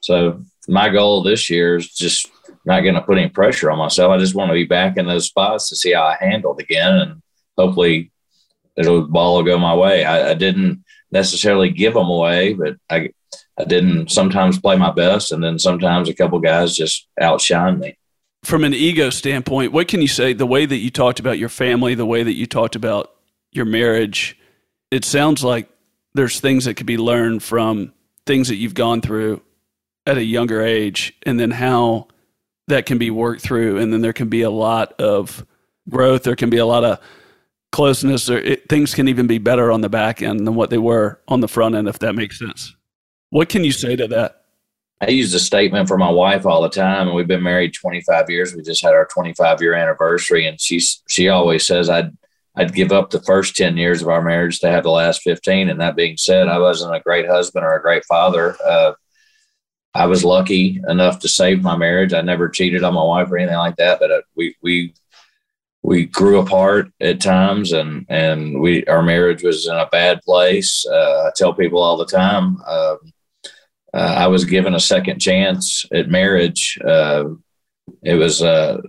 So 0.00 0.42
my 0.68 0.88
goal 0.88 1.22
this 1.22 1.50
year 1.50 1.76
is 1.76 1.92
just 1.92 2.30
not 2.64 2.80
going 2.80 2.94
to 2.94 3.00
put 3.00 3.18
any 3.18 3.28
pressure 3.28 3.70
on 3.70 3.78
myself. 3.78 4.10
I 4.10 4.18
just 4.18 4.34
want 4.34 4.50
to 4.50 4.54
be 4.54 4.64
back 4.64 4.96
in 4.96 5.06
those 5.06 5.26
spots 5.26 5.68
to 5.68 5.76
see 5.76 5.92
how 5.92 6.02
I 6.02 6.16
handled 6.18 6.60
again, 6.60 6.94
and 6.96 7.22
hopefully, 7.56 8.10
it'll 8.76 9.06
ball 9.06 9.36
will 9.36 9.44
go 9.44 9.58
my 9.58 9.74
way. 9.74 10.04
I, 10.04 10.30
I 10.30 10.34
didn't 10.34 10.84
necessarily 11.10 11.70
give 11.70 11.94
them 11.94 12.08
away, 12.08 12.54
but 12.54 12.76
I 12.90 13.10
I 13.58 13.64
didn't 13.64 14.10
sometimes 14.10 14.58
play 14.58 14.76
my 14.76 14.90
best, 14.90 15.32
and 15.32 15.42
then 15.42 15.58
sometimes 15.58 16.08
a 16.08 16.14
couple 16.14 16.38
guys 16.40 16.76
just 16.76 17.06
outshine 17.20 17.78
me. 17.78 17.96
From 18.44 18.64
an 18.64 18.74
ego 18.74 19.10
standpoint, 19.10 19.72
what 19.72 19.88
can 19.88 20.02
you 20.02 20.08
say? 20.08 20.32
The 20.32 20.46
way 20.46 20.66
that 20.66 20.76
you 20.76 20.90
talked 20.90 21.18
about 21.20 21.38
your 21.38 21.48
family, 21.48 21.94
the 21.94 22.06
way 22.06 22.22
that 22.22 22.34
you 22.34 22.46
talked 22.46 22.76
about 22.76 23.12
your 23.50 23.64
marriage, 23.64 24.38
it 24.90 25.04
sounds 25.04 25.42
like 25.42 25.68
there's 26.16 26.40
things 26.40 26.64
that 26.64 26.74
could 26.74 26.86
be 26.86 26.96
learned 26.96 27.42
from 27.42 27.92
things 28.26 28.48
that 28.48 28.56
you've 28.56 28.74
gone 28.74 29.00
through 29.00 29.42
at 30.06 30.16
a 30.16 30.24
younger 30.24 30.62
age, 30.62 31.14
and 31.24 31.38
then 31.38 31.50
how 31.50 32.08
that 32.68 32.86
can 32.86 32.98
be 32.98 33.10
worked 33.10 33.42
through, 33.42 33.78
and 33.78 33.92
then 33.92 34.00
there 34.00 34.12
can 34.12 34.28
be 34.28 34.42
a 34.42 34.50
lot 34.50 34.92
of 35.00 35.44
growth. 35.88 36.22
There 36.22 36.36
can 36.36 36.50
be 36.50 36.58
a 36.58 36.66
lot 36.66 36.84
of 36.84 37.00
closeness, 37.72 38.30
or 38.30 38.38
it, 38.38 38.68
things 38.68 38.94
can 38.94 39.08
even 39.08 39.26
be 39.26 39.38
better 39.38 39.70
on 39.70 39.80
the 39.80 39.88
back 39.88 40.22
end 40.22 40.46
than 40.46 40.54
what 40.54 40.70
they 40.70 40.78
were 40.78 41.20
on 41.28 41.40
the 41.40 41.48
front 41.48 41.74
end, 41.74 41.88
if 41.88 41.98
that 42.00 42.14
makes 42.14 42.38
sense. 42.38 42.74
What 43.30 43.48
can 43.48 43.64
you 43.64 43.72
say 43.72 43.96
to 43.96 44.08
that? 44.08 44.44
I 45.00 45.08
use 45.08 45.34
a 45.34 45.40
statement 45.40 45.88
for 45.88 45.98
my 45.98 46.10
wife 46.10 46.46
all 46.46 46.62
the 46.62 46.70
time, 46.70 47.08
and 47.08 47.16
we've 47.16 47.26
been 47.26 47.42
married 47.42 47.74
25 47.74 48.30
years. 48.30 48.54
We 48.54 48.62
just 48.62 48.82
had 48.82 48.94
our 48.94 49.06
25 49.06 49.60
year 49.60 49.74
anniversary, 49.74 50.46
and 50.46 50.58
she's 50.58 51.02
she 51.08 51.28
always 51.28 51.66
says 51.66 51.90
I'd 51.90 52.16
I'd 52.56 52.74
give 52.74 52.92
up 52.92 53.10
the 53.10 53.22
first 53.22 53.54
10 53.56 53.76
years 53.76 54.00
of 54.00 54.08
our 54.08 54.22
marriage 54.22 54.60
to 54.60 54.70
have 54.70 54.84
the 54.84 54.90
last 54.90 55.22
15. 55.22 55.68
And 55.68 55.80
that 55.80 55.96
being 55.96 56.16
said, 56.16 56.48
I 56.48 56.58
wasn't 56.58 56.94
a 56.94 57.00
great 57.00 57.26
husband 57.26 57.64
or 57.64 57.74
a 57.74 57.82
great 57.82 58.04
father. 58.06 58.56
Uh, 58.64 58.92
I 59.94 60.06
was 60.06 60.24
lucky 60.24 60.80
enough 60.88 61.20
to 61.20 61.28
save 61.28 61.62
my 61.62 61.76
marriage. 61.76 62.12
I 62.12 62.20
never 62.20 62.48
cheated 62.48 62.84
on 62.84 62.94
my 62.94 63.02
wife 63.02 63.30
or 63.30 63.38
anything 63.38 63.56
like 63.56 63.76
that, 63.76 63.98
but 63.98 64.10
uh, 64.10 64.20
we 64.34 64.54
we 64.62 64.94
we 65.82 66.04
grew 66.04 66.40
apart 66.40 66.90
at 67.00 67.20
times, 67.20 67.72
and 67.72 68.04
and 68.10 68.60
we 68.60 68.84
our 68.86 69.02
marriage 69.02 69.42
was 69.42 69.66
in 69.66 69.74
a 69.74 69.88
bad 69.90 70.20
place. 70.22 70.84
Uh, 70.86 71.28
I 71.28 71.30
tell 71.34 71.54
people 71.54 71.80
all 71.80 71.96
the 71.96 72.04
time. 72.04 72.60
Um, 72.66 72.98
uh, 73.94 74.14
I 74.18 74.26
was 74.26 74.44
given 74.44 74.74
a 74.74 74.80
second 74.80 75.20
chance 75.20 75.86
at 75.94 76.10
marriage. 76.10 76.78
Uh, 76.86 77.30
it 78.02 78.16
was 78.16 78.42
uh, 78.42 78.82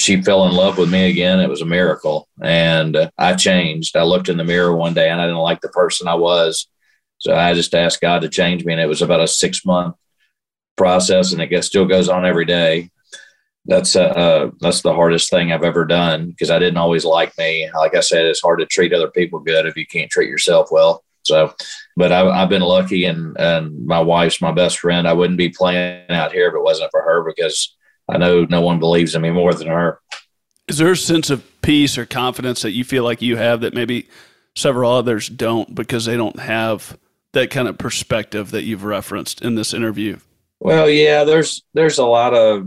she 0.00 0.22
fell 0.22 0.46
in 0.46 0.52
love 0.52 0.78
with 0.78 0.90
me 0.90 1.10
again. 1.10 1.40
It 1.40 1.48
was 1.48 1.60
a 1.60 1.66
miracle, 1.66 2.28
and 2.42 2.96
uh, 2.96 3.10
I 3.18 3.34
changed. 3.34 3.96
I 3.96 4.02
looked 4.02 4.28
in 4.28 4.36
the 4.36 4.44
mirror 4.44 4.74
one 4.74 4.94
day, 4.94 5.08
and 5.08 5.20
I 5.20 5.26
didn't 5.26 5.38
like 5.38 5.60
the 5.60 5.68
person 5.68 6.08
I 6.08 6.14
was, 6.14 6.66
so 7.18 7.34
I 7.34 7.54
just 7.54 7.74
asked 7.74 8.00
God 8.00 8.22
to 8.22 8.28
change 8.28 8.64
me. 8.64 8.72
And 8.72 8.82
it 8.82 8.88
was 8.88 9.02
about 9.02 9.20
a 9.20 9.28
six 9.28 9.64
month 9.64 9.96
process, 10.76 11.32
and 11.32 11.42
it 11.42 11.64
still 11.64 11.86
goes 11.86 12.08
on 12.08 12.24
every 12.24 12.44
day. 12.44 12.90
That's 13.66 13.94
uh, 13.94 14.02
uh, 14.02 14.50
that's 14.60 14.80
the 14.80 14.94
hardest 14.94 15.30
thing 15.30 15.52
I've 15.52 15.64
ever 15.64 15.84
done 15.84 16.30
because 16.30 16.50
I 16.50 16.58
didn't 16.58 16.78
always 16.78 17.04
like 17.04 17.36
me. 17.36 17.70
Like 17.74 17.94
I 17.94 18.00
said, 18.00 18.24
it's 18.24 18.40
hard 18.40 18.60
to 18.60 18.66
treat 18.66 18.94
other 18.94 19.10
people 19.10 19.38
good 19.38 19.66
if 19.66 19.76
you 19.76 19.86
can't 19.86 20.10
treat 20.10 20.30
yourself 20.30 20.68
well. 20.70 21.04
So, 21.22 21.54
but 21.96 22.12
I, 22.12 22.26
I've 22.26 22.48
been 22.48 22.62
lucky, 22.62 23.04
and 23.04 23.36
and 23.38 23.86
my 23.86 24.00
wife's 24.00 24.40
my 24.40 24.52
best 24.52 24.78
friend. 24.78 25.06
I 25.06 25.12
wouldn't 25.12 25.38
be 25.38 25.50
playing 25.50 26.10
out 26.10 26.32
here 26.32 26.48
if 26.48 26.54
it 26.54 26.62
wasn't 26.62 26.90
for 26.90 27.02
her 27.02 27.22
because 27.22 27.76
I 28.10 28.18
know 28.18 28.44
no 28.44 28.60
one 28.60 28.78
believes 28.78 29.14
in 29.14 29.22
me 29.22 29.30
more 29.30 29.54
than 29.54 29.68
her. 29.68 30.00
Is 30.68 30.78
there 30.78 30.92
a 30.92 30.96
sense 30.96 31.30
of 31.30 31.44
peace 31.62 31.98
or 31.98 32.06
confidence 32.06 32.62
that 32.62 32.72
you 32.72 32.84
feel 32.84 33.04
like 33.04 33.22
you 33.22 33.36
have 33.36 33.62
that 33.62 33.74
maybe 33.74 34.08
several 34.54 34.92
others 34.92 35.28
don't 35.28 35.74
because 35.74 36.04
they 36.04 36.16
don't 36.16 36.38
have 36.38 36.96
that 37.32 37.50
kind 37.50 37.68
of 37.68 37.78
perspective 37.78 38.50
that 38.50 38.64
you've 38.64 38.84
referenced 38.84 39.42
in 39.42 39.54
this 39.54 39.74
interview? 39.74 40.18
Well, 40.58 40.90
yeah, 40.90 41.24
there's 41.24 41.62
there's 41.74 41.98
a 41.98 42.04
lot 42.04 42.34
of 42.34 42.66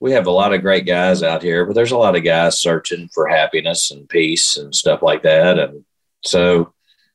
we 0.00 0.12
have 0.12 0.26
a 0.26 0.30
lot 0.30 0.52
of 0.52 0.62
great 0.62 0.86
guys 0.86 1.22
out 1.22 1.42
here, 1.42 1.64
but 1.64 1.74
there's 1.74 1.92
a 1.92 1.96
lot 1.96 2.16
of 2.16 2.24
guys 2.24 2.60
searching 2.60 3.08
for 3.14 3.26
happiness 3.26 3.90
and 3.90 4.08
peace 4.08 4.56
and 4.56 4.74
stuff 4.74 5.02
like 5.02 5.22
that. 5.22 5.58
And 5.58 5.84
so, 6.24 6.72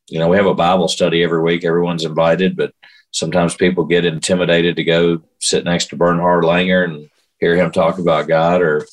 you 0.09 0.19
know, 0.19 0.27
we 0.27 0.37
have 0.37 0.47
a 0.47 0.53
Bible 0.53 0.87
study 0.87 1.23
every 1.23 1.41
week. 1.41 1.63
Everyone's 1.63 2.03
invited, 2.03 2.57
but 2.57 2.73
sometimes 3.11 3.55
people 3.55 3.85
get 3.85 4.05
intimidated 4.05 4.75
to 4.77 4.83
go 4.83 5.21
sit 5.39 5.63
next 5.63 5.87
to 5.87 5.95
Bernhard 5.95 6.43
Langer 6.43 6.83
and 6.83 7.09
hear 7.41 7.55
him 7.55 7.71
talk 7.71 7.97
about 7.97 8.27
God 8.27 8.61
or 8.61 8.85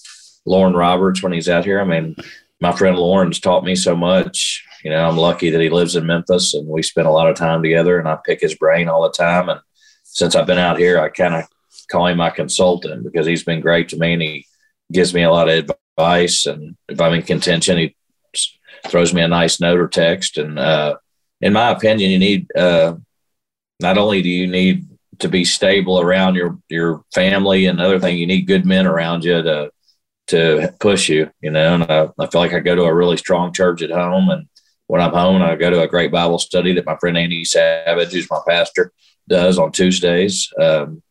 Loren 0.44 0.74
Roberts 0.74 1.22
when 1.22 1.32
he's 1.32 1.48
out 1.48 1.64
here. 1.64 1.80
I 1.80 1.84
mean, 1.84 2.16
my 2.60 2.72
friend 2.72 2.96
Loren's 2.96 3.38
taught 3.38 3.62
me 3.62 3.76
so 3.76 3.94
much. 3.94 4.64
You 4.82 4.90
know, 4.90 5.06
I'm 5.06 5.16
lucky 5.16 5.50
that 5.50 5.60
he 5.60 5.68
lives 5.68 5.94
in 5.94 6.06
Memphis 6.06 6.54
and 6.54 6.66
we 6.66 6.82
spend 6.82 7.06
a 7.06 7.12
lot 7.12 7.28
of 7.28 7.36
time 7.36 7.62
together 7.62 7.98
and 7.98 8.08
I 8.08 8.18
pick 8.24 8.40
his 8.40 8.54
brain 8.54 8.88
all 8.88 9.02
the 9.02 9.10
time. 9.10 9.48
And 9.48 9.60
since 10.02 10.34
I've 10.34 10.46
been 10.46 10.58
out 10.58 10.78
here, 10.78 10.98
I 10.98 11.10
kind 11.10 11.34
of 11.34 11.44
call 11.90 12.06
him 12.06 12.16
my 12.16 12.30
consultant 12.30 13.04
because 13.04 13.26
he's 13.26 13.44
been 13.44 13.60
great 13.60 13.90
to 13.90 13.98
me 13.98 14.14
and 14.14 14.22
he 14.22 14.46
gives 14.90 15.12
me 15.12 15.22
a 15.22 15.30
lot 15.30 15.48
of 15.48 15.70
advice. 15.98 16.46
And 16.46 16.76
if 16.88 17.00
I'm 17.00 17.12
in 17.12 17.22
contention, 17.22 17.78
he 17.78 17.96
throws 18.86 19.12
me 19.12 19.22
a 19.22 19.28
nice 19.28 19.60
note 19.60 19.78
or 19.78 19.88
text. 19.88 20.38
And 20.38 20.58
uh, 20.58 20.96
in 21.40 21.52
my 21.52 21.70
opinion, 21.70 22.10
you 22.10 22.18
need 22.18 22.56
uh, 22.56 22.94
not 23.80 23.98
only 23.98 24.22
do 24.22 24.28
you 24.28 24.46
need 24.46 24.87
to 25.18 25.28
be 25.28 25.44
stable 25.44 26.00
around 26.00 26.34
your 26.34 26.58
your 26.68 27.04
family 27.14 27.66
and 27.66 27.80
other 27.80 27.98
thing, 27.98 28.18
you 28.18 28.26
need 28.26 28.46
good 28.46 28.64
men 28.64 28.86
around 28.86 29.24
you 29.24 29.42
to 29.42 29.70
to 30.28 30.74
push 30.80 31.08
you. 31.08 31.30
You 31.40 31.50
know, 31.50 31.74
and 31.74 31.84
I, 31.84 32.08
I 32.18 32.26
feel 32.26 32.40
like 32.40 32.54
I 32.54 32.60
go 32.60 32.74
to 32.74 32.82
a 32.82 32.94
really 32.94 33.16
strong 33.16 33.52
church 33.52 33.82
at 33.82 33.90
home, 33.90 34.30
and 34.30 34.48
when 34.86 35.00
I'm 35.00 35.12
home, 35.12 35.42
I 35.42 35.56
go 35.56 35.70
to 35.70 35.82
a 35.82 35.88
great 35.88 36.12
Bible 36.12 36.38
study 36.38 36.72
that 36.74 36.86
my 36.86 36.96
friend 36.96 37.18
Andy 37.18 37.44
Savage, 37.44 38.12
who's 38.12 38.30
my 38.30 38.40
pastor, 38.48 38.92
does 39.28 39.58
on 39.58 39.72
Tuesdays. 39.72 40.52
Um, 40.60 41.02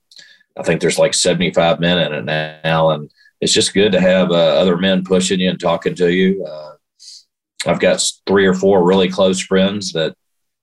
I 0.57 0.63
think 0.63 0.81
there's 0.81 0.97
like 0.97 1.13
75 1.13 1.79
men 1.79 1.99
in 1.99 2.13
it 2.13 2.61
now, 2.63 2.89
and 2.89 3.11
it's 3.39 3.53
just 3.53 3.73
good 3.73 3.91
to 3.91 4.01
have 4.01 4.31
uh, 4.31 4.33
other 4.33 4.77
men 4.77 5.03
pushing 5.03 5.39
you 5.39 5.49
and 5.49 5.59
talking 5.59 5.95
to 5.95 6.11
you. 6.11 6.43
Uh, 6.43 6.73
I've 7.65 7.79
got 7.79 8.03
three 8.25 8.45
or 8.45 8.53
four 8.53 8.83
really 8.83 9.09
close 9.09 9.39
friends 9.39 9.93
that 9.93 10.15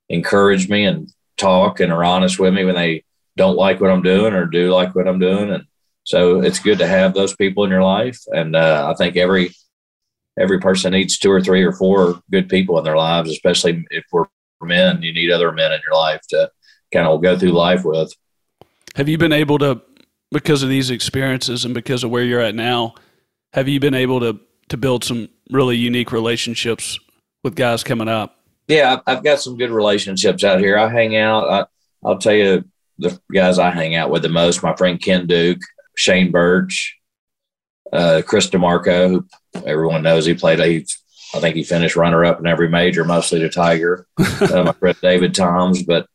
encourage 0.09 0.69
me 0.69 0.85
and 0.85 1.09
talk 1.37 1.81
and 1.81 1.93
are 1.93 2.05
honest 2.05 2.39
with 2.39 2.55
me 2.55 2.65
when 2.65 2.75
they 2.75 3.05
don't 3.37 3.57
like 3.57 3.81
what 3.81 3.91
I'm 3.91 4.03
doing 4.03 4.33
or 4.35 4.47
do 4.47 4.73
like 4.73 4.95
what 4.95 5.09
I'm 5.09 5.19
doing. 5.19 5.51
And 5.51 5.65
so 6.05 6.41
it's 6.41 6.59
good 6.59 6.79
to 6.79 6.87
have 6.87 7.15
those 7.15 7.35
people 7.35 7.65
in 7.65 7.71
your 7.71 7.83
life. 7.83 8.21
And 8.29 8.55
uh, 8.55 8.91
I 8.91 8.95
think 8.95 9.17
every 9.17 9.55
every 10.39 10.59
person 10.61 10.93
needs 10.93 11.19
two 11.19 11.31
or 11.31 11.41
three 11.41 11.63
or 11.63 11.73
four 11.73 12.21
good 12.31 12.49
people 12.49 12.79
in 12.79 12.85
their 12.85 12.97
lives, 12.97 13.31
especially 13.31 13.85
if 13.91 14.05
we're 14.13 14.25
men. 14.63 15.03
You 15.03 15.13
need 15.13 15.31
other 15.31 15.53
men 15.53 15.73
in 15.73 15.81
your 15.87 15.97
life 15.97 16.21
to 16.31 16.51
kind 16.93 17.07
of 17.07 17.23
go 17.23 17.39
through 17.39 17.53
life 17.53 17.85
with. 17.85 18.13
Have 18.97 19.09
you 19.09 19.19
been 19.19 19.33
able 19.33 19.59
to, 19.59 19.83
because 20.31 20.63
of 20.63 20.69
these 20.69 20.91
experiences 20.91 21.65
and 21.65 21.75
because 21.75 22.05
of 22.05 22.11
where 22.11 22.23
you're 22.23 22.41
at 22.41 22.55
now, 22.55 22.95
have 23.53 23.69
you 23.69 23.81
been 23.81 23.95
able 23.95 24.21
to 24.21 24.41
to 24.71 24.77
build 24.79 25.05
some 25.05 25.29
really 25.51 25.77
unique 25.77 26.11
relationships 26.11 26.99
with 27.43 27.55
guys 27.55 27.85
coming 27.85 28.09
up? 28.09 28.39
Yeah, 28.67 29.01
I've 29.07 29.23
got 29.23 29.41
some 29.41 29.59
good 29.59 29.71
relationships 29.71 30.43
out 30.43 30.59
here. 30.59 30.79
I 30.79 30.89
hang 30.89 31.17
out. 31.17 31.51
I, 31.51 31.67
I'll 32.05 32.19
tell 32.19 32.33
you 32.33 32.65
the 32.99 33.19
guys 33.33 33.59
I 33.59 33.71
hang 33.71 33.95
out 33.95 34.11
with 34.11 34.23
the 34.23 34.29
most. 34.29 34.63
My 34.63 34.75
friend 34.77 35.01
Ken 35.01 35.27
Duke, 35.27 35.61
Shane 35.97 36.33
Bertsch, 36.33 36.91
uh, 37.93 38.23
Chris 38.27 38.49
DiMarco, 38.49 39.09
who 39.09 39.27
everyone 39.67 40.03
knows 40.03 40.27
he 40.27 40.35
played. 40.35 40.61
He, 40.61 40.87
I 41.35 41.41
think 41.41 41.57
he 41.57 41.65
finished 41.65 41.97
runner 41.97 42.25
up 42.25 42.41
in 42.41 42.47
every 42.47 42.69
major, 42.69 43.05
mostly 43.05 43.41
the 43.41 43.49
Tiger. 43.49 44.07
uh, 44.19 44.65
my 44.65 44.73
friend 44.73 44.97
David 45.03 45.35
Toms, 45.35 45.83
but 45.83 46.07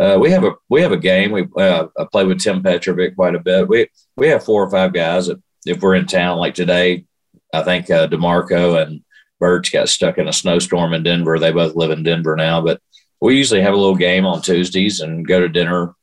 uh, 0.00 0.18
we 0.20 0.30
have 0.30 0.44
a 0.44 0.52
we 0.68 0.82
have 0.82 0.92
a 0.92 0.96
game. 0.96 1.30
We 1.30 1.46
uh, 1.56 1.86
I 1.96 2.06
play 2.10 2.24
with 2.24 2.40
Tim 2.40 2.62
Petrovic 2.62 3.14
quite 3.14 3.34
a 3.34 3.40
bit. 3.40 3.68
We 3.68 3.88
we 4.16 4.28
have 4.28 4.44
four 4.44 4.64
or 4.64 4.70
five 4.70 4.92
guys 4.92 5.26
that 5.26 5.40
if 5.66 5.80
we're 5.80 5.94
in 5.94 6.06
town 6.06 6.38
like 6.38 6.54
today, 6.54 7.04
I 7.52 7.62
think 7.62 7.90
uh, 7.90 8.08
DiMarco 8.08 8.82
and 8.82 9.02
Bertsch 9.40 9.72
got 9.72 9.88
stuck 9.88 10.18
in 10.18 10.28
a 10.28 10.32
snowstorm 10.32 10.94
in 10.94 11.02
Denver. 11.04 11.38
They 11.38 11.52
both 11.52 11.76
live 11.76 11.90
in 11.90 12.02
Denver 12.02 12.34
now, 12.34 12.60
but 12.60 12.80
we 13.20 13.36
usually 13.36 13.62
have 13.62 13.74
a 13.74 13.78
little 13.78 13.96
game 13.96 14.26
on 14.26 14.42
Tuesdays 14.42 15.00
and 15.00 15.26
go 15.26 15.40
to 15.40 15.48
dinner 15.48 15.94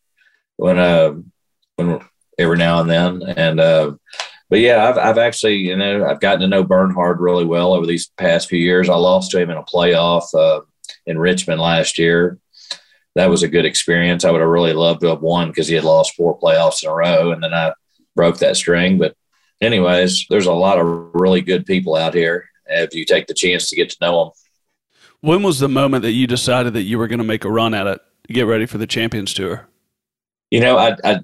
when 0.62 0.80
uh 0.80 1.14
when 1.76 1.99
every 2.38 2.57
now 2.57 2.82
and 2.82 2.89
then. 2.89 3.24
And 3.36 3.59
uh, 3.59 3.93
but 4.49 4.59
yeah, 4.59 4.89
I've 4.89 4.97
I've 4.97 5.18
actually 5.18 5.57
you 5.57 5.76
know 5.76 6.05
I've 6.05 6.20
gotten 6.20 6.41
to 6.41 6.47
know 6.47 6.64
Bernhard 6.64 7.20
really 7.20 7.45
well 7.45 7.74
over 7.74 7.86
these 7.86 8.12
past 8.18 8.49
few 8.49 8.59
years. 8.59 8.89
I 8.89 8.95
lost 8.95 9.32
to 9.32 9.39
him 9.39 9.49
in 9.49 9.57
a 9.57 9.64
playoff 9.64 10.34
uh, 10.34 10.62
in 11.05 11.18
Richmond 11.18 11.62
last 11.62 11.97
year 11.97 12.39
that 13.16 13.30
was 13.30 13.43
a 13.43 13.47
good 13.47 13.66
experience. 13.66 14.24
I 14.24 14.32
would 14.32 14.41
have 14.41 14.49
really 14.49 14.74
loved 14.74 15.01
to 15.01 15.07
have 15.07 15.22
won 15.22 15.49
because 15.49 15.68
he 15.68 15.76
had 15.76 15.84
lost 15.84 16.16
four 16.16 16.39
playoffs 16.39 16.84
in 16.84 16.89
a 16.89 16.93
row, 16.93 17.32
and 17.32 17.43
then 17.43 17.53
I 17.53 17.74
broke 18.16 18.38
that 18.38 18.55
string. 18.55 18.97
But, 18.97 19.16
anyways, 19.62 20.28
there's 20.30 20.45
a 20.45 20.53
lot 20.53 20.80
of 20.80 21.09
really 21.14 21.41
good 21.41 21.66
people 21.66 21.95
out 21.95 22.14
here 22.14 22.49
if 22.68 22.93
you 22.95 23.05
take 23.05 23.28
the 23.28 23.34
chance 23.34 23.70
to 23.70 23.76
get 23.76 23.89
to 23.89 23.97
know 24.01 24.24
them. 24.24 24.34
When 25.20 25.43
was 25.43 25.59
the 25.59 25.68
moment 25.68 26.03
that 26.03 26.14
you 26.14 26.26
decided 26.26 26.74
that 26.74 26.84
you 26.84 26.97
were 26.97 27.07
going 27.07 27.20
to 27.20 27.26
make 27.26 27.45
a 27.45 27.51
run 27.51 27.74
at 27.74 27.86
it 27.86 28.01
get 28.28 28.47
ready 28.47 28.66
for 28.66 28.78
the 28.78 28.88
Champions 28.88 29.34
Tour? 29.34 29.68
You 30.52 30.60
know, 30.60 30.78
I, 30.78 30.95
I 31.04 31.20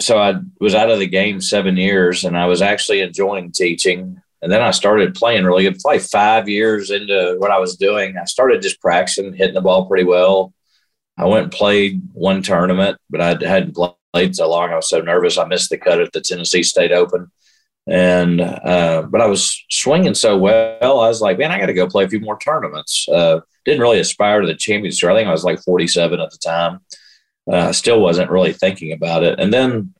so 0.00 0.18
I 0.18 0.36
was 0.60 0.74
out 0.74 0.90
of 0.90 0.98
the 0.98 1.06
game 1.06 1.40
seven 1.40 1.76
years, 1.76 2.24
and 2.24 2.36
I 2.36 2.46
was 2.46 2.62
actually 2.62 3.00
enjoying 3.00 3.52
teaching. 3.52 4.20
And 4.40 4.50
then 4.50 4.62
I 4.62 4.72
started 4.72 5.14
playing 5.14 5.44
really 5.44 5.64
good. 5.64 5.78
Probably 5.78 6.00
five 6.00 6.48
years 6.48 6.90
into 6.90 7.36
what 7.38 7.52
I 7.52 7.58
was 7.58 7.76
doing, 7.76 8.16
I 8.16 8.24
started 8.24 8.62
just 8.62 8.80
practicing, 8.80 9.34
hitting 9.34 9.54
the 9.54 9.60
ball 9.60 9.86
pretty 9.86 10.04
well 10.04 10.52
I 11.16 11.26
went 11.26 11.44
and 11.44 11.52
played 11.52 12.02
one 12.12 12.42
tournament, 12.42 12.98
but 13.10 13.20
I 13.20 13.28
hadn't 13.46 13.76
played 14.12 14.34
so 14.34 14.48
long. 14.48 14.70
I 14.70 14.76
was 14.76 14.88
so 14.88 15.00
nervous. 15.00 15.38
I 15.38 15.44
missed 15.44 15.70
the 15.70 15.78
cut 15.78 16.00
at 16.00 16.12
the 16.12 16.20
Tennessee 16.20 16.62
State 16.62 16.92
Open. 16.92 17.30
And, 17.86 18.40
uh, 18.40 19.06
but 19.10 19.20
I 19.20 19.26
was 19.26 19.64
swinging 19.70 20.14
so 20.14 20.38
well. 20.38 21.00
I 21.00 21.08
was 21.08 21.20
like, 21.20 21.38
man, 21.38 21.50
I 21.50 21.58
got 21.58 21.66
to 21.66 21.74
go 21.74 21.88
play 21.88 22.04
a 22.04 22.08
few 22.08 22.20
more 22.20 22.38
tournaments. 22.38 23.06
Uh, 23.08 23.40
didn't 23.64 23.80
really 23.80 24.00
aspire 24.00 24.40
to 24.40 24.46
the 24.46 24.54
championship. 24.54 25.10
I 25.10 25.14
think 25.14 25.28
I 25.28 25.32
was 25.32 25.44
like 25.44 25.62
47 25.62 26.20
at 26.20 26.30
the 26.30 26.38
time. 26.38 26.80
Uh, 27.50 27.68
I 27.68 27.70
still 27.72 28.00
wasn't 28.00 28.30
really 28.30 28.52
thinking 28.52 28.92
about 28.92 29.24
it. 29.24 29.38
And 29.40 29.52
then, 29.52 29.94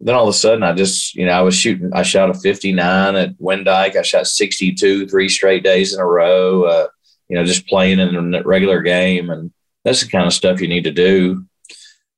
then 0.00 0.14
all 0.14 0.24
of 0.24 0.34
a 0.34 0.38
sudden, 0.38 0.62
I 0.62 0.72
just, 0.72 1.14
you 1.14 1.26
know, 1.26 1.32
I 1.32 1.42
was 1.42 1.54
shooting, 1.54 1.92
I 1.92 2.02
shot 2.02 2.30
a 2.30 2.34
59 2.34 3.14
at 3.14 3.36
Windyke. 3.38 3.96
I 3.96 4.02
shot 4.02 4.26
62 4.26 5.06
three 5.06 5.28
straight 5.28 5.62
days 5.62 5.92
in 5.94 6.00
a 6.00 6.06
row, 6.06 6.64
uh, 6.64 6.86
you 7.28 7.36
know, 7.36 7.44
just 7.44 7.66
playing 7.66 7.98
in 7.98 8.34
a 8.34 8.42
regular 8.42 8.80
game. 8.82 9.30
And, 9.30 9.52
that's 9.84 10.02
the 10.02 10.08
kind 10.08 10.26
of 10.26 10.32
stuff 10.32 10.60
you 10.60 10.68
need 10.68 10.84
to 10.84 10.92
do. 10.92 11.44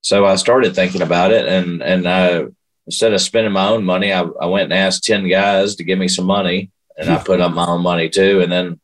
So 0.03 0.27
I 0.27 0.37
started 0.37 0.75
thinking 0.75 1.03
about 1.03 1.33
it, 1.33 1.47
and 1.47 1.83
and 1.83 2.07
I 2.07 2.45
instead 2.87 3.15
of 3.15 3.21
spending 3.21 3.53
my 3.53 3.69
own 3.69 3.85
money, 3.85 4.13
I, 4.13 4.23
I 4.23 4.47
went 4.47 4.65
and 4.65 4.75
asked 4.75 5.05
ten 5.05 5.29
guys 5.29 5.77
to 5.77 5.85
give 5.85 5.99
me 5.99 6.09
some 6.09 6.27
money, 6.27 6.71
and 6.99 7.09
I 7.09 7.19
put 7.19 7.41
up 7.41 7.53
my 7.53 7.67
own 7.67 7.83
money 7.83 8.09
too. 8.09 8.41
And 8.41 8.53
then 8.53 8.81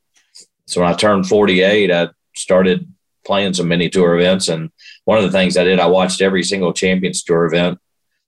so 0.66 0.80
when 0.80 0.90
I 0.90 0.94
turned 0.94 1.28
forty 1.28 1.62
eight, 1.62 1.90
I 1.90 2.08
started 2.34 2.90
playing 3.26 3.54
some 3.54 3.68
mini 3.68 3.90
tour 3.90 4.18
events. 4.18 4.48
And 4.48 4.70
one 5.10 5.18
of 5.18 5.24
the 5.24 5.36
things 5.36 5.56
I 5.56 5.64
did, 5.64 5.80
I 5.80 5.88
watched 5.88 6.20
every 6.20 6.44
single 6.44 6.72
Champions 6.72 7.24
Tour 7.24 7.46
event 7.46 7.80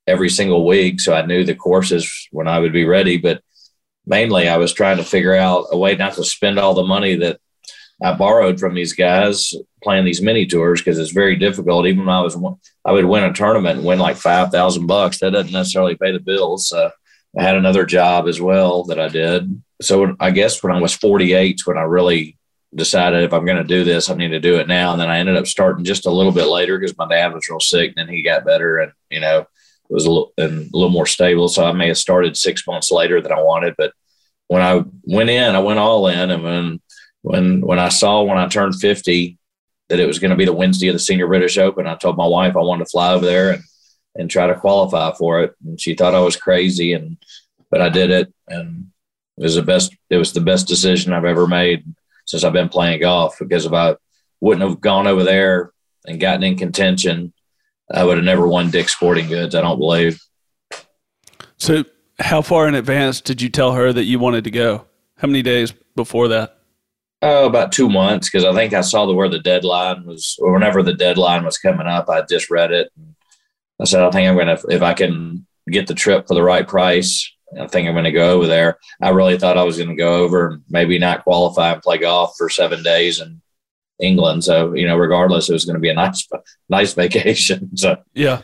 every 0.08 0.28
single 0.28 0.66
week, 0.66 0.98
so 0.98 1.14
I 1.14 1.24
knew 1.24 1.44
the 1.44 1.54
courses 1.54 2.26
when 2.32 2.48
I 2.48 2.58
would 2.58 2.72
be 2.72 2.84
ready. 2.84 3.18
But 3.18 3.40
mainly, 4.04 4.48
I 4.48 4.56
was 4.56 4.72
trying 4.72 4.96
to 4.96 5.04
figure 5.04 5.36
out 5.36 5.66
a 5.70 5.78
way 5.78 5.94
not 5.94 6.14
to 6.14 6.24
spend 6.24 6.58
all 6.58 6.74
the 6.74 6.82
money 6.82 7.14
that 7.14 7.38
I 8.02 8.14
borrowed 8.14 8.58
from 8.58 8.74
these 8.74 8.94
guys 8.94 9.54
playing 9.80 10.04
these 10.04 10.20
mini 10.20 10.44
tours 10.44 10.80
because 10.80 10.98
it's 10.98 11.12
very 11.12 11.36
difficult. 11.36 11.86
Even 11.86 12.04
when 12.04 12.16
I 12.16 12.20
was, 12.20 12.36
I 12.84 12.90
would 12.90 13.04
win 13.04 13.22
a 13.22 13.32
tournament 13.32 13.78
and 13.78 13.86
win 13.86 14.00
like 14.00 14.16
five 14.16 14.50
thousand 14.50 14.88
bucks. 14.88 15.20
That 15.20 15.34
doesn't 15.34 15.52
necessarily 15.52 15.94
pay 15.94 16.10
the 16.10 16.18
bills. 16.18 16.66
So 16.66 16.90
I 17.38 17.42
had 17.44 17.54
another 17.54 17.86
job 17.86 18.26
as 18.26 18.40
well 18.40 18.82
that 18.86 18.98
I 18.98 19.06
did. 19.06 19.62
So 19.80 20.16
I 20.18 20.32
guess 20.32 20.60
when 20.60 20.74
I 20.74 20.80
was 20.80 20.96
48, 20.96 21.60
when 21.64 21.78
I 21.78 21.82
really 21.82 22.38
decided 22.74 23.22
if 23.22 23.32
I'm 23.32 23.44
going 23.44 23.58
to 23.58 23.64
do 23.64 23.84
this, 23.84 24.08
I 24.08 24.14
need 24.14 24.28
to 24.28 24.40
do 24.40 24.58
it 24.58 24.68
now. 24.68 24.92
And 24.92 25.00
then 25.00 25.10
I 25.10 25.18
ended 25.18 25.36
up 25.36 25.46
starting 25.46 25.84
just 25.84 26.06
a 26.06 26.10
little 26.10 26.32
bit 26.32 26.46
later 26.46 26.78
because 26.78 26.96
my 26.96 27.06
dad 27.06 27.32
was 27.32 27.48
real 27.48 27.60
sick. 27.60 27.92
And 27.96 28.08
then 28.08 28.14
he 28.14 28.22
got 28.22 28.44
better, 28.44 28.78
and 28.78 28.92
you 29.10 29.20
know, 29.20 29.40
it 29.40 29.46
was 29.90 30.06
a 30.06 30.10
little, 30.10 30.32
and 30.38 30.72
a 30.72 30.76
little 30.76 30.90
more 30.90 31.06
stable. 31.06 31.48
So 31.48 31.66
I 31.66 31.72
may 31.72 31.88
have 31.88 31.98
started 31.98 32.36
six 32.36 32.66
months 32.66 32.90
later 32.90 33.20
than 33.20 33.32
I 33.32 33.42
wanted, 33.42 33.74
but 33.76 33.92
when 34.48 34.62
I 34.62 34.84
went 35.04 35.30
in, 35.30 35.54
I 35.54 35.60
went 35.60 35.78
all 35.78 36.06
in, 36.08 36.30
and 36.30 36.42
when 36.42 36.80
when 37.22 37.60
when 37.60 37.78
I 37.78 37.88
saw 37.88 38.22
when 38.22 38.38
I 38.38 38.48
turned 38.48 38.74
50 38.80 39.38
that 39.88 40.00
it 40.00 40.06
was 40.06 40.18
going 40.18 40.30
to 40.30 40.36
be 40.36 40.44
the 40.44 40.52
Wednesday 40.52 40.88
of 40.88 40.94
the 40.94 40.98
Senior 40.98 41.26
British 41.26 41.58
Open, 41.58 41.86
I 41.86 41.94
told 41.96 42.16
my 42.16 42.26
wife 42.26 42.56
I 42.56 42.60
wanted 42.60 42.84
to 42.84 42.90
fly 42.90 43.12
over 43.12 43.24
there 43.24 43.52
and 43.52 43.62
and 44.14 44.30
try 44.30 44.46
to 44.46 44.54
qualify 44.54 45.12
for 45.16 45.42
it. 45.42 45.54
And 45.64 45.80
she 45.80 45.94
thought 45.94 46.14
I 46.14 46.20
was 46.20 46.36
crazy, 46.36 46.94
and 46.94 47.18
but 47.70 47.80
I 47.80 47.88
did 47.88 48.10
it, 48.10 48.32
and 48.48 48.88
it 49.36 49.42
was 49.42 49.56
the 49.56 49.62
best. 49.62 49.94
It 50.08 50.16
was 50.16 50.32
the 50.32 50.40
best 50.40 50.68
decision 50.68 51.12
I've 51.12 51.24
ever 51.24 51.46
made 51.46 51.84
since 52.32 52.44
I've 52.44 52.52
been 52.54 52.70
playing 52.70 53.00
golf. 53.00 53.36
Because 53.38 53.66
if 53.66 53.74
I 53.74 53.94
wouldn't 54.40 54.66
have 54.66 54.80
gone 54.80 55.06
over 55.06 55.22
there 55.22 55.72
and 56.06 56.18
gotten 56.18 56.42
in 56.42 56.56
contention, 56.56 57.34
I 57.92 58.04
would 58.04 58.16
have 58.16 58.24
never 58.24 58.48
won 58.48 58.70
Dick's 58.70 58.94
Sporting 58.94 59.28
Goods. 59.28 59.54
I 59.54 59.60
don't 59.60 59.78
believe. 59.78 60.18
So, 61.58 61.84
how 62.18 62.40
far 62.40 62.66
in 62.68 62.74
advance 62.74 63.20
did 63.20 63.42
you 63.42 63.50
tell 63.50 63.72
her 63.72 63.92
that 63.92 64.04
you 64.04 64.18
wanted 64.18 64.44
to 64.44 64.50
go? 64.50 64.86
How 65.18 65.28
many 65.28 65.42
days 65.42 65.74
before 65.94 66.28
that? 66.28 66.56
Oh, 67.20 67.46
about 67.46 67.70
two 67.70 67.90
months 67.90 68.30
because 68.30 68.44
I 68.44 68.54
think 68.54 68.72
I 68.72 68.80
saw 68.80 69.06
the 69.06 69.12
where 69.12 69.28
the 69.28 69.38
deadline 69.38 70.06
was, 70.06 70.36
or 70.40 70.54
whenever 70.54 70.82
the 70.82 70.94
deadline 70.94 71.44
was 71.44 71.58
coming 71.58 71.86
up, 71.86 72.08
I 72.08 72.22
just 72.22 72.50
read 72.50 72.72
it. 72.72 72.90
I 73.78 73.84
said, 73.84 74.02
I 74.02 74.10
think 74.10 74.26
I'm 74.26 74.34
going 74.34 74.56
to, 74.56 74.66
if 74.70 74.82
I 74.82 74.94
can 74.94 75.46
get 75.70 75.86
the 75.86 75.94
trip 75.94 76.26
for 76.26 76.34
the 76.34 76.42
right 76.42 76.66
price, 76.66 77.31
I 77.60 77.66
think 77.66 77.86
I'm 77.86 77.94
going 77.94 78.04
to 78.04 78.12
go 78.12 78.36
over 78.36 78.46
there. 78.46 78.78
I 79.00 79.10
really 79.10 79.38
thought 79.38 79.58
I 79.58 79.64
was 79.64 79.76
going 79.76 79.90
to 79.90 79.94
go 79.94 80.22
over 80.22 80.48
and 80.48 80.62
maybe 80.68 80.98
not 80.98 81.24
qualify 81.24 81.72
and 81.72 81.82
play 81.82 81.98
golf 81.98 82.34
for 82.36 82.48
seven 82.48 82.82
days 82.82 83.20
in 83.20 83.42
England. 84.00 84.44
So, 84.44 84.74
you 84.74 84.86
know, 84.86 84.96
regardless, 84.96 85.48
it 85.48 85.52
was 85.52 85.64
going 85.64 85.74
to 85.74 85.80
be 85.80 85.90
a 85.90 85.94
nice, 85.94 86.26
nice 86.68 86.94
vacation. 86.94 87.70
So, 87.76 87.96
yeah. 88.14 88.42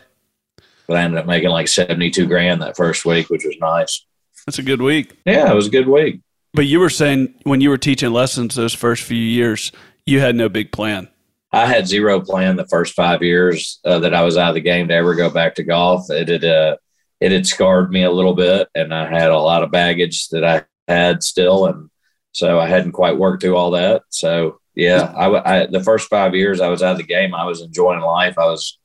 But 0.86 0.96
I 0.96 1.02
ended 1.02 1.20
up 1.20 1.26
making 1.26 1.50
like 1.50 1.68
72 1.68 2.26
grand 2.26 2.62
that 2.62 2.76
first 2.76 3.04
week, 3.04 3.28
which 3.28 3.44
was 3.44 3.56
nice. 3.60 4.06
That's 4.46 4.58
a 4.58 4.62
good 4.62 4.80
week. 4.80 5.18
Yeah, 5.26 5.50
it 5.50 5.54
was 5.54 5.66
a 5.66 5.70
good 5.70 5.88
week. 5.88 6.20
But 6.54 6.66
you 6.66 6.80
were 6.80 6.90
saying 6.90 7.34
when 7.42 7.60
you 7.60 7.68
were 7.68 7.78
teaching 7.78 8.10
lessons 8.10 8.54
those 8.54 8.72
first 8.72 9.02
few 9.02 9.18
years, 9.18 9.70
you 10.06 10.20
had 10.20 10.34
no 10.34 10.48
big 10.48 10.72
plan. 10.72 11.08
I 11.52 11.66
had 11.66 11.86
zero 11.86 12.20
plan 12.20 12.56
the 12.56 12.66
first 12.66 12.94
five 12.94 13.22
years 13.22 13.80
uh, 13.84 13.98
that 14.00 14.14
I 14.14 14.22
was 14.22 14.36
out 14.36 14.50
of 14.50 14.54
the 14.54 14.60
game 14.60 14.88
to 14.88 14.94
ever 14.94 15.14
go 15.14 15.30
back 15.30 15.54
to 15.56 15.62
golf. 15.62 16.10
It 16.10 16.28
had 16.28 16.44
uh, 16.44 16.76
it 17.20 17.32
had 17.32 17.46
scarred 17.46 17.90
me 17.90 18.04
a 18.04 18.10
little 18.10 18.34
bit, 18.34 18.68
and 18.74 18.94
I 18.94 19.08
had 19.08 19.30
a 19.30 19.38
lot 19.38 19.62
of 19.62 19.70
baggage 19.70 20.28
that 20.28 20.44
I 20.44 20.64
had 20.86 21.22
still, 21.22 21.66
and 21.66 21.90
so 22.32 22.58
I 22.60 22.68
hadn't 22.68 22.92
quite 22.92 23.18
worked 23.18 23.42
through 23.42 23.56
all 23.56 23.72
that. 23.72 24.02
So 24.10 24.60
yeah, 24.74 25.12
I, 25.16 25.62
I 25.62 25.66
the 25.66 25.82
first 25.82 26.08
five 26.08 26.34
years 26.34 26.60
I 26.60 26.68
was 26.68 26.82
out 26.82 26.92
of 26.92 26.98
the 26.98 27.04
game, 27.04 27.34
I 27.34 27.44
was 27.44 27.60
enjoying 27.60 28.00
life. 28.00 28.38
I 28.38 28.46
was 28.46 28.78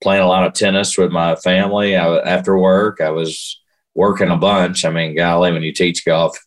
playing 0.00 0.22
a 0.22 0.28
lot 0.28 0.46
of 0.46 0.54
tennis 0.54 0.96
with 0.96 1.10
my 1.10 1.36
family. 1.36 1.96
I, 1.96 2.18
after 2.18 2.56
work, 2.56 3.00
I 3.00 3.10
was 3.10 3.60
working 3.94 4.30
a 4.30 4.36
bunch. 4.36 4.84
I 4.84 4.90
mean, 4.90 5.16
golly, 5.16 5.52
when 5.52 5.62
you 5.62 5.72
teach 5.72 6.04
golf, 6.04 6.38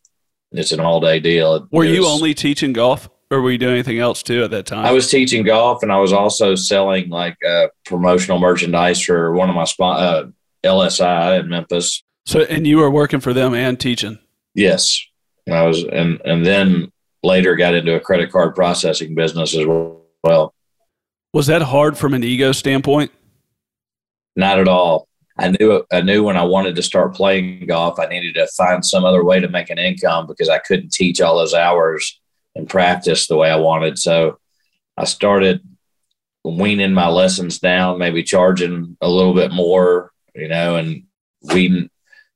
it's 0.51 0.71
an 0.71 0.79
all 0.79 0.99
day 0.99 1.19
deal. 1.19 1.67
Were 1.71 1.83
you 1.83 2.07
only 2.07 2.33
teaching 2.33 2.73
golf 2.73 3.09
or 3.29 3.41
were 3.41 3.51
you 3.51 3.57
doing 3.57 3.73
anything 3.73 3.99
else 3.99 4.23
too 4.23 4.43
at 4.43 4.51
that 4.51 4.65
time? 4.65 4.85
I 4.85 4.91
was 4.91 5.09
teaching 5.09 5.43
golf 5.43 5.83
and 5.83 5.91
I 5.91 5.97
was 5.97 6.13
also 6.13 6.55
selling 6.55 7.09
like 7.09 7.35
uh, 7.43 7.67
promotional 7.85 8.39
merchandise 8.39 9.01
for 9.01 9.33
one 9.33 9.49
of 9.49 9.55
my 9.55 9.65
spot, 9.65 9.99
uh, 9.99 10.27
LSI 10.63 11.39
in 11.39 11.49
Memphis. 11.49 12.03
So, 12.25 12.41
and 12.41 12.65
you 12.65 12.77
were 12.77 12.89
working 12.89 13.19
for 13.19 13.33
them 13.33 13.53
and 13.53 13.79
teaching. 13.79 14.19
Yes, 14.55 14.99
I 15.51 15.63
was, 15.63 15.83
and 15.83 16.21
and 16.25 16.45
then 16.45 16.91
later 17.21 17.55
got 17.55 17.73
into 17.73 17.95
a 17.95 17.99
credit 17.99 18.31
card 18.31 18.55
processing 18.55 19.15
business 19.15 19.55
as 19.55 19.65
well. 20.23 20.53
Was 21.33 21.47
that 21.47 21.63
hard 21.63 21.97
from 21.97 22.13
an 22.13 22.23
ego 22.23 22.51
standpoint? 22.51 23.11
Not 24.35 24.59
at 24.59 24.67
all. 24.67 25.07
I 25.37 25.49
knew 25.49 25.83
I 25.91 26.01
knew 26.01 26.23
when 26.23 26.37
I 26.37 26.43
wanted 26.43 26.75
to 26.75 26.83
start 26.83 27.15
playing 27.15 27.65
golf, 27.65 27.99
I 27.99 28.05
needed 28.05 28.35
to 28.35 28.47
find 28.55 28.85
some 28.85 29.03
other 29.03 29.23
way 29.23 29.39
to 29.39 29.49
make 29.49 29.69
an 29.69 29.79
income 29.79 30.27
because 30.27 30.49
I 30.49 30.59
couldn't 30.59 30.93
teach 30.93 31.21
all 31.21 31.37
those 31.37 31.55
hours 31.55 32.19
and 32.55 32.69
practice 32.69 33.27
the 33.27 33.37
way 33.37 33.49
I 33.49 33.55
wanted. 33.55 33.97
So 33.97 34.37
I 34.95 35.05
started 35.05 35.61
weaning 36.43 36.93
my 36.93 37.07
lessons 37.07 37.59
down, 37.59 37.97
maybe 37.97 38.21
charging 38.21 38.95
a 39.01 39.09
little 39.09 39.33
bit 39.33 39.51
more, 39.51 40.11
you 40.35 40.47
know, 40.47 40.75
and 40.75 41.03
weeding, 41.41 41.89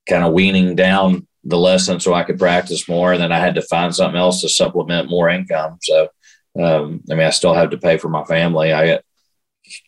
kind 0.07 0.23
of 0.23 0.33
weaning 0.33 0.75
down 0.75 1.27
the 1.43 1.57
lesson 1.57 1.99
so 1.99 2.13
I 2.13 2.23
could 2.23 2.39
practice 2.39 2.87
more. 2.89 3.13
And 3.13 3.21
then 3.21 3.31
I 3.31 3.39
had 3.39 3.55
to 3.55 3.61
find 3.61 3.95
something 3.95 4.19
else 4.19 4.41
to 4.41 4.49
supplement 4.49 5.09
more 5.09 5.29
income. 5.29 5.77
So, 5.81 6.09
um, 6.59 7.03
I 7.09 7.15
mean, 7.15 7.25
I 7.25 7.29
still 7.29 7.53
have 7.53 7.69
to 7.71 7.77
pay 7.77 7.97
for 7.97 8.09
my 8.09 8.23
family. 8.25 8.73
I 8.73 8.87
got 8.87 9.01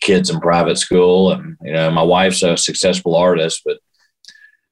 kids 0.02 0.30
in 0.30 0.40
private 0.40 0.78
school, 0.78 1.32
and 1.32 1.58
you 1.62 1.74
know, 1.74 1.90
my 1.92 2.04
wife's 2.04 2.44
a 2.44 2.58
successful 2.58 3.16
artist, 3.16 3.62
but 3.66 3.78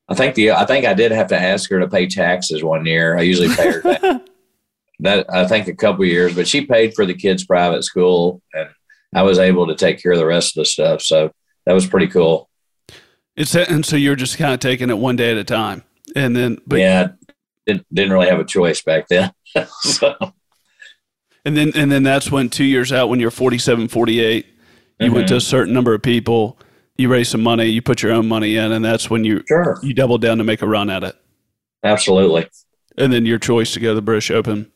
I 0.09 0.15
think 0.15 0.35
the 0.35 0.51
I 0.51 0.65
think 0.65 0.85
I 0.85 0.93
did 0.93 1.11
have 1.11 1.27
to 1.27 1.39
ask 1.39 1.69
her 1.69 1.79
to 1.79 1.87
pay 1.87 2.07
taxes 2.07 2.63
one 2.63 2.85
year. 2.85 3.17
I 3.17 3.21
usually 3.21 3.53
pay 3.53 3.71
her 3.71 3.81
that. 3.81 4.29
that 4.99 5.25
I 5.33 5.47
think 5.47 5.67
a 5.67 5.75
couple 5.75 6.05
years, 6.05 6.35
but 6.35 6.47
she 6.47 6.65
paid 6.65 6.93
for 6.93 7.05
the 7.05 7.13
kids' 7.13 7.45
private 7.45 7.83
school, 7.83 8.41
and 8.53 8.69
I 9.13 9.23
was 9.23 9.39
able 9.39 9.67
to 9.67 9.75
take 9.75 10.01
care 10.01 10.13
of 10.13 10.17
the 10.17 10.25
rest 10.25 10.57
of 10.57 10.61
the 10.61 10.65
stuff. 10.65 11.01
So 11.01 11.31
that 11.65 11.73
was 11.73 11.87
pretty 11.87 12.07
cool. 12.07 12.49
It's 13.37 13.55
and 13.55 13.85
so 13.85 13.95
you're 13.95 14.15
just 14.15 14.37
kind 14.37 14.53
of 14.53 14.59
taking 14.59 14.89
it 14.89 14.97
one 14.97 15.15
day 15.15 15.31
at 15.31 15.37
a 15.37 15.43
time, 15.43 15.83
and 16.15 16.35
then 16.35 16.57
but 16.65 16.79
yeah, 16.79 17.09
didn't, 17.67 17.85
didn't 17.93 18.11
really 18.11 18.27
have 18.27 18.39
a 18.39 18.45
choice 18.45 18.81
back 18.81 19.07
then. 19.07 19.31
so. 19.81 20.15
And 21.45 21.55
then 21.55 21.71
and 21.75 21.91
then 21.91 22.03
that's 22.03 22.31
when 22.31 22.49
two 22.49 22.63
years 22.63 22.91
out, 22.91 23.09
when 23.09 23.19
you're 23.19 23.31
47, 23.31 23.89
48, 23.89 24.45
you 24.45 25.05
mm-hmm. 25.05 25.15
went 25.15 25.27
to 25.27 25.35
a 25.35 25.41
certain 25.41 25.73
number 25.73 25.93
of 25.93 26.01
people, 26.01 26.57
you 26.97 27.09
raised 27.09 27.31
some 27.31 27.43
money, 27.43 27.65
you 27.65 27.81
put 27.81 28.01
your 28.01 28.11
own 28.11 28.27
money 28.27 28.57
in, 28.57 28.71
and 28.71 28.83
that's 28.83 29.09
when 29.09 29.23
you 29.23 29.43
sure. 29.47 29.79
you 29.83 29.93
doubled 29.93 30.21
down 30.21 30.39
to 30.39 30.43
make 30.43 30.63
a 30.63 30.67
run 30.67 30.89
at 30.89 31.03
it. 31.03 31.15
Absolutely. 31.83 32.49
And 32.97 33.13
then 33.13 33.25
your 33.25 33.37
choice 33.37 33.71
to 33.73 33.79
go 33.79 33.89
to 33.89 33.95
the 33.95 34.01
British 34.01 34.31
Open. 34.31 34.71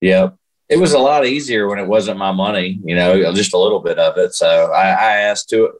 Yeah. 0.00 0.30
It 0.68 0.78
was 0.78 0.92
a 0.92 0.98
lot 0.98 1.24
easier 1.24 1.68
when 1.68 1.78
it 1.78 1.86
wasn't 1.86 2.18
my 2.18 2.32
money, 2.32 2.80
you 2.82 2.96
know, 2.96 3.32
just 3.32 3.54
a 3.54 3.58
little 3.58 3.80
bit 3.80 3.98
of 3.98 4.18
it. 4.18 4.34
So 4.34 4.72
I, 4.72 4.88
I 4.88 5.16
asked 5.18 5.50
two 5.50 5.70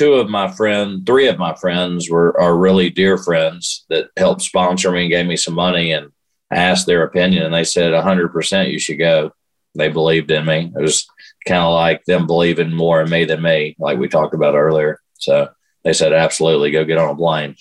two 0.00 0.14
of 0.14 0.30
my 0.30 0.50
friends, 0.50 1.02
three 1.04 1.28
of 1.28 1.38
my 1.38 1.54
friends 1.54 2.08
were 2.08 2.38
are 2.40 2.56
really 2.56 2.88
dear 2.88 3.18
friends 3.18 3.84
that 3.90 4.08
helped 4.16 4.40
sponsor 4.40 4.90
me 4.90 5.02
and 5.02 5.10
gave 5.10 5.26
me 5.26 5.36
some 5.36 5.52
money 5.52 5.92
and 5.92 6.10
asked 6.50 6.86
their 6.86 7.02
opinion 7.02 7.42
and 7.42 7.52
they 7.52 7.64
said 7.64 7.92
hundred 7.92 8.28
percent 8.28 8.70
you 8.70 8.78
should 8.78 8.98
go. 8.98 9.30
They 9.74 9.90
believed 9.90 10.30
in 10.30 10.46
me. 10.46 10.72
It 10.74 10.80
was 10.80 11.06
kind 11.46 11.62
of 11.62 11.74
like 11.74 12.02
them 12.06 12.26
believing 12.26 12.72
more 12.72 13.02
in 13.02 13.10
me 13.10 13.26
than 13.26 13.42
me, 13.42 13.76
like 13.78 13.98
we 13.98 14.08
talked 14.08 14.32
about 14.32 14.54
earlier. 14.54 14.98
So 15.18 15.50
they 15.84 15.92
said, 15.92 16.14
absolutely, 16.14 16.70
go 16.70 16.86
get 16.86 16.96
on 16.96 17.10
a 17.10 17.16
plane. 17.16 17.56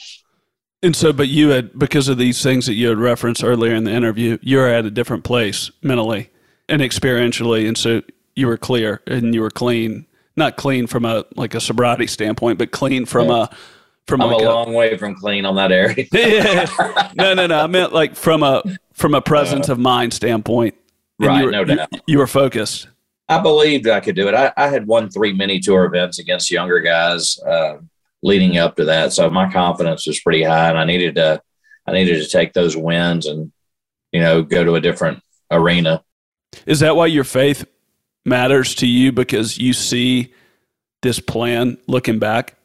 And 0.82 0.96
so, 0.96 1.12
but 1.12 1.28
you 1.28 1.50
had, 1.50 1.78
because 1.78 2.08
of 2.08 2.18
these 2.18 2.42
things 2.42 2.66
that 2.68 2.76
you 2.76 2.88
had 2.88 2.98
referenced 2.98 3.44
earlier 3.44 3.76
in 3.76 3.84
the 3.84 3.92
interview, 3.92 4.38
you're 4.42 4.68
at 4.68 4.86
a 4.86 4.92
different 4.92 5.26
place 5.26 5.70
mentally 5.84 6.30
and 6.70 6.82
experientially. 6.82 7.68
And 7.68 7.78
so 7.78 8.02
you 8.36 8.48
were 8.48 8.58
clear 8.58 9.02
and 9.06 9.36
you 9.36 9.42
were 9.42 9.52
clean, 9.52 10.08
not 10.40 10.58
clean 10.58 10.88
from 10.88 11.06
a, 11.06 11.26
like 11.36 11.54
a 11.54 11.62
sobriety 11.62 12.08
standpoint, 12.08 12.58
but 12.58 12.72
clean 12.72 13.06
from 13.06 13.30
yeah. 13.30 13.44
a, 13.44 13.56
from 14.08 14.22
I'm 14.22 14.32
like 14.32 14.42
a 14.42 14.46
long 14.46 14.74
way 14.74 14.98
from 14.98 15.16
clean 15.16 15.46
on 15.46 15.56
that 15.56 15.72
area. 15.72 16.08
yeah. 16.12 17.12
No, 17.16 17.36
no, 17.36 17.46
no. 17.46 17.60
I 17.60 17.68
meant 17.68 17.94
like 17.94 18.16
from 18.16 18.42
a, 18.42 18.64
from 18.94 19.14
a 19.14 19.22
presence 19.22 19.70
uh, 19.70 19.74
of 19.74 19.80
mind 19.80 20.14
standpoint. 20.14 20.76
right. 21.20 21.40
You 21.40 21.46
were, 21.46 21.52
no 21.52 21.64
doubt. 21.64 21.90
You, 21.92 22.00
you 22.08 22.18
were 22.18 22.28
focused. 22.28 22.88
I 23.30 23.40
believed 23.40 23.88
I 23.88 24.00
could 24.00 24.16
do 24.16 24.28
it. 24.28 24.34
I, 24.34 24.52
I 24.58 24.70
had 24.70 24.88
won 24.88 25.10
three 25.10 25.34
mini 25.34 25.60
tour 25.60 25.86
events 25.86 26.18
against 26.18 26.50
younger 26.50 26.80
guys 26.80 27.38
uh, 27.40 27.78
leading 28.24 28.58
up 28.58 28.76
to 28.78 28.86
that, 28.86 29.14
so 29.14 29.30
my 29.30 29.52
confidence 29.52 30.08
was 30.08 30.20
pretty 30.20 30.42
high, 30.42 30.70
and 30.70 30.80
I 30.80 30.84
needed 30.84 31.16
to 31.16 31.40
I 31.88 31.94
needed 31.94 32.22
to 32.24 32.30
take 32.30 32.54
those 32.54 32.76
wins 32.76 33.28
and 33.28 33.52
you 34.12 34.20
know 34.20 34.42
go 34.42 34.64
to 34.64 34.76
a 34.76 34.82
different 34.82 35.22
arena. 35.52 36.04
Is 36.66 36.80
that 36.80 36.96
why 36.96 37.06
your 37.06 37.24
faith 37.24 37.66
matters 38.30 38.76
to 38.76 38.88
you 38.88 39.12
because 39.12 39.58
you 39.58 39.74
see 39.74 40.34
this 41.02 41.20
plan 41.20 41.78
looking 41.88 42.20
back? 42.20 42.56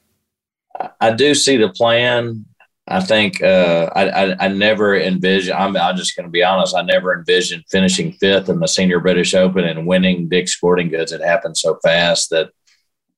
I 1.01 1.13
do 1.13 1.35
see 1.35 1.57
the 1.57 1.71
plan. 1.71 2.47
I 2.87 3.01
think 3.01 3.43
uh, 3.43 3.91
I, 3.95 4.09
I, 4.09 4.45
I 4.45 4.49
never 4.49 4.95
envisioned. 4.95 5.57
I'm, 5.57 5.77
I'm 5.77 5.97
just 5.97 6.15
going 6.17 6.25
to 6.27 6.31
be 6.31 6.43
honest. 6.43 6.77
I 6.77 6.83
never 6.83 7.17
envisioned 7.17 7.65
finishing 7.71 8.13
fifth 8.13 8.51
in 8.51 8.61
the 8.61 8.67
Senior 8.67 9.01
British 9.01 9.35
Open 9.35 9.65
and 9.65 9.87
winning 9.87 10.29
Dick's 10.29 10.55
Sporting 10.55 10.91
Goods. 10.91 11.13
It 11.13 11.23
happened 11.23 11.57
so 11.57 11.79
fast 11.83 12.31
that 12.31 12.51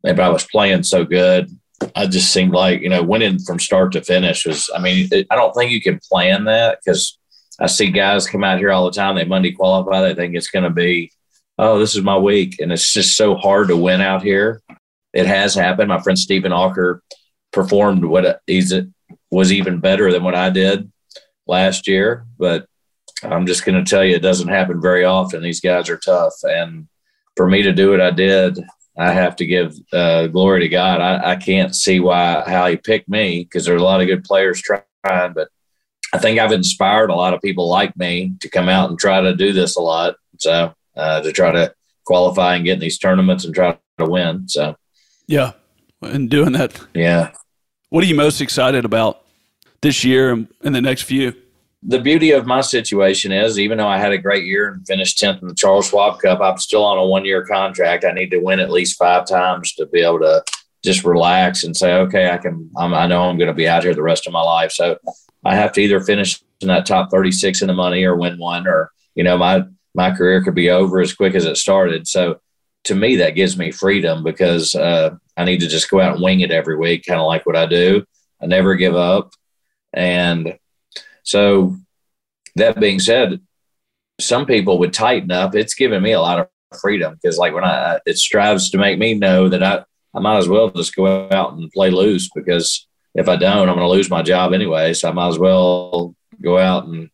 maybe 0.05 0.21
I 0.21 0.29
was 0.29 0.47
playing 0.47 0.85
so 0.85 1.05
good. 1.05 1.51
I 1.95 2.07
just 2.07 2.33
seemed 2.33 2.53
like 2.53 2.81
you 2.81 2.89
know 2.89 3.03
winning 3.03 3.39
from 3.39 3.59
start 3.59 3.93
to 3.93 4.03
finish 4.03 4.47
was. 4.47 4.71
I 4.75 4.81
mean, 4.81 5.09
it, 5.11 5.27
I 5.31 5.37
don't 5.37 5.53
think 5.53 5.73
you 5.73 5.83
can 5.83 6.01
plan 6.11 6.45
that 6.45 6.79
because 6.83 7.19
I 7.59 7.67
see 7.67 7.91
guys 7.91 8.27
come 8.27 8.45
out 8.45 8.59
here 8.59 8.71
all 8.71 8.85
the 8.85 8.93
time. 8.93 9.17
They 9.17 9.25
Monday 9.25 9.53
qualify. 9.53 10.03
They 10.03 10.15
think 10.15 10.35
it's 10.35 10.51
going 10.51 10.65
to 10.65 10.71
be, 10.71 11.11
oh, 11.59 11.79
this 11.79 11.95
is 11.95 12.03
my 12.03 12.17
week, 12.17 12.57
and 12.61 12.73
it's 12.73 12.93
just 12.93 13.17
so 13.17 13.35
hard 13.35 13.69
to 13.69 13.77
win 13.77 14.01
out 14.01 14.23
here. 14.23 14.63
It 15.13 15.27
has 15.27 15.55
happened. 15.55 15.89
My 15.89 16.01
friend 16.01 16.19
Steven 16.19 16.53
Alker 16.53 17.01
performed 17.53 18.05
what 18.05 18.41
he's 18.47 18.73
was 19.31 19.53
even 19.53 19.81
better 19.81 20.13
than 20.13 20.23
what 20.23 20.35
I 20.35 20.51
did 20.51 20.91
last 21.47 21.89
year. 21.89 22.27
But 22.39 22.67
I'm 23.23 23.47
just 23.47 23.65
going 23.65 23.83
to 23.83 23.89
tell 23.89 24.05
you, 24.05 24.15
it 24.15 24.23
doesn't 24.23 24.49
happen 24.49 24.81
very 24.81 25.05
often. 25.05 25.43
These 25.43 25.61
guys 25.61 25.89
are 25.89 25.97
tough. 25.97 26.35
And 26.43 26.87
for 27.37 27.49
me 27.49 27.63
to 27.63 27.73
do 27.73 27.91
what 27.91 28.01
I 28.01 28.11
did, 28.11 28.59
I 28.99 29.13
have 29.13 29.37
to 29.37 29.47
give 29.47 29.75
uh, 29.93 30.27
glory 30.29 30.61
to 30.61 30.69
God. 30.69 31.01
I, 31.01 31.33
I, 31.33 31.37
can't 31.37 31.75
see 31.77 32.01
why 32.01 32.43
how 32.47 32.67
he 32.67 32.77
picked 32.77 33.11
me 33.11 33.45
because 33.45 33.67
there's 33.67 33.81
a 33.81 33.85
lot 33.85 34.01
of 34.01 34.07
good 34.07 34.25
players 34.25 34.63
trying, 34.63 34.83
but 35.35 35.49
I 36.15 36.19
think 36.19 36.39
I've 36.39 36.53
inspired 36.53 37.11
a 37.11 37.15
lot 37.15 37.35
of 37.35 37.43
people 37.43 37.69
like 37.69 37.95
me 37.97 38.35
to 38.41 38.49
come 38.49 38.71
out 38.71 38.89
and 38.89 38.99
try 38.99 39.21
to 39.21 39.35
do 39.35 39.53
this 39.53 39.77
a 39.77 39.83
lot. 39.83 40.17
So 40.39 40.73
uh, 40.97 41.21
to 41.21 41.33
try 41.33 41.53
to 41.53 41.75
qualify 42.05 42.57
and 42.57 42.65
get 42.65 42.75
in 42.75 42.81
these 42.81 42.99
tournaments 42.99 43.45
and 43.45 43.55
try 43.55 43.79
to 43.99 44.07
win. 44.07 44.49
So 44.49 44.77
yeah, 45.27 45.53
and 46.03 46.31
doing 46.31 46.53
that. 46.53 46.81
Yeah, 46.95 47.33
what 47.91 48.05
are 48.05 48.07
you 48.07 48.15
most 48.15 48.41
excited 48.41 48.85
about 48.85 49.23
this 49.81 50.05
year 50.05 50.33
and, 50.33 50.49
in 50.63 50.73
the 50.73 50.81
next 50.81 51.03
few? 51.03 51.35
The 51.83 52.01
beauty 52.01 52.33
of 52.33 52.47
my 52.47 52.63
situation 52.63 53.31
is, 53.31 53.59
even 53.59 53.79
though 53.79 53.87
I 53.87 53.99
had 53.99 54.13
a 54.13 54.19
great 54.19 54.45
year 54.45 54.69
and 54.69 54.87
finished 54.87 55.19
10th 55.19 55.43
in 55.43 55.49
the 55.49 55.55
Charles 55.55 55.89
Schwab 55.89 56.21
Cup, 56.21 56.41
I'm 56.41 56.59
still 56.59 56.85
on 56.85 56.99
a 56.99 57.07
one 57.07 57.25
year 57.25 57.45
contract. 57.45 58.05
I 58.05 58.13
need 58.13 58.31
to 58.31 58.39
win 58.39 58.59
at 58.59 58.73
least 58.73 58.99
five 58.99 59.27
times 59.27 59.73
to 59.75 59.87
be 59.87 60.01
able 60.01 60.19
to 60.21 60.43
just 60.85 61.05
relax 61.05 61.65
and 61.65 61.77
say, 61.77 61.95
okay, 61.95 62.31
I 62.31 62.39
can, 62.39 62.71
I'm, 62.77 62.95
i 62.95 63.07
know 63.07 63.23
I'm 63.23 63.39
going 63.39 63.49
to 63.49 63.55
be 63.55 63.69
out 63.69 63.83
here 63.83 63.95
the 63.95 64.03
rest 64.03 64.27
of 64.27 64.33
my 64.33 64.41
life. 64.41 64.73
So 64.73 64.97
I 65.45 65.55
have 65.55 65.73
to 65.73 65.81
either 65.81 66.01
finish 66.01 66.43
in 66.61 66.69
that 66.69 66.87
top 66.87 67.11
36 67.11 67.61
in 67.61 67.69
the 67.69 67.75
money 67.75 68.05
or 68.05 68.17
win 68.17 68.39
one, 68.39 68.67
or, 68.67 68.91
you 69.15 69.23
know, 69.23 69.37
my, 69.37 69.65
my 69.97 70.15
career 70.15 70.45
could 70.45 70.55
be 70.55 70.71
over 70.71 71.01
as 71.01 71.15
quick 71.15 71.35
as 71.35 71.47
it 71.47 71.57
started. 71.57 72.07
So 72.07 72.41
to 72.85 72.95
me, 72.95 73.17
that 73.17 73.35
gives 73.35 73.59
me 73.59 73.73
freedom 73.73 74.23
because 74.23 74.75
uh, 74.75 75.17
I 75.37 75.45
need 75.45 75.61
to 75.61 75.67
just 75.67 75.91
go 75.91 76.01
out 76.01 76.15
and 76.15 76.23
wing 76.23 76.41
it 76.41 76.53
every 76.53 76.77
week, 76.77 77.05
kind 77.07 77.21
of 77.21 77.27
like 77.27 77.47
what 77.47 77.57
I 77.57 77.67
do. 77.67 78.05
I 78.41 78.47
never 78.47 78.77
give 78.77 78.95
up. 78.95 79.33
And 79.93 80.59
so, 81.23 81.77
that 82.55 82.79
being 82.79 83.01
said, 83.01 83.41
some 84.21 84.47
people 84.47 84.79
would 84.79 84.93
tighten 84.93 85.31
up. 85.33 85.55
It's 85.55 85.75
given 85.75 86.03
me 86.03 86.13
a 86.13 86.21
lot 86.21 86.39
of 86.39 86.79
freedom 86.81 87.15
because, 87.15 87.39
like, 87.39 87.55
when 87.55 87.65
I, 87.65 87.99
it 88.07 88.19
strives 88.19 88.71
to 88.71 88.79
make 88.79 88.99
me 88.99 89.15
know 89.15 89.49
that 89.49 89.63
I, 89.63 89.85
I 90.15 90.21
might 90.21 90.39
as 90.39 90.49
well 90.49 90.71
just 90.71 90.95
go 90.95 91.29
out 91.31 91.55
and 91.55 91.71
play 91.73 91.91
loose 91.91 92.29
because 92.35 92.87
if 93.15 93.29
I 93.29 93.37
don't, 93.37 93.69
I'm 93.69 93.77
going 93.77 93.89
to 93.89 93.89
lose 93.89 94.11
my 94.11 94.23
job 94.23 94.53
anyway. 94.53 94.93
So 94.95 95.09
I 95.09 95.13
might 95.13 95.29
as 95.29 95.39
well 95.39 96.15
go 96.43 96.59
out 96.59 96.85
and 96.85 97.11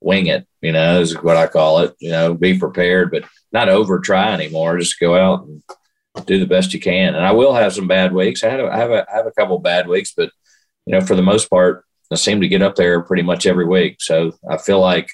wing 0.00 0.26
it, 0.26 0.46
you 0.60 0.72
know, 0.72 1.00
is 1.00 1.20
what 1.22 1.36
I 1.36 1.46
call 1.46 1.80
it. 1.80 1.94
You 1.98 2.10
know, 2.10 2.34
be 2.34 2.58
prepared, 2.58 3.10
but 3.10 3.24
not 3.52 3.68
over 3.68 3.98
try 3.98 4.32
anymore. 4.32 4.78
Just 4.78 5.00
go 5.00 5.16
out 5.16 5.46
and 5.46 5.62
do 6.26 6.38
the 6.38 6.46
best 6.46 6.74
you 6.74 6.80
can. 6.80 7.14
And 7.14 7.24
I 7.24 7.32
will 7.32 7.54
have 7.54 7.72
some 7.72 7.88
bad 7.88 8.12
weeks. 8.12 8.42
I 8.42 8.50
have 8.50 8.60
a, 8.60 8.68
I 8.68 8.76
have 8.76 8.90
a, 8.90 9.06
I 9.10 9.16
have 9.16 9.26
a 9.26 9.32
couple 9.32 9.58
bad 9.58 9.88
weeks, 9.88 10.12
but 10.16 10.30
you 10.86 10.92
know, 10.92 11.00
for 11.00 11.14
the 11.14 11.22
most 11.22 11.50
part, 11.50 11.84
I 12.10 12.16
seem 12.16 12.40
to 12.40 12.48
get 12.48 12.62
up 12.62 12.74
there 12.74 13.02
pretty 13.02 13.22
much 13.22 13.46
every 13.46 13.66
week. 13.66 13.96
So 14.00 14.32
I 14.48 14.56
feel 14.56 14.80
like 14.80 15.08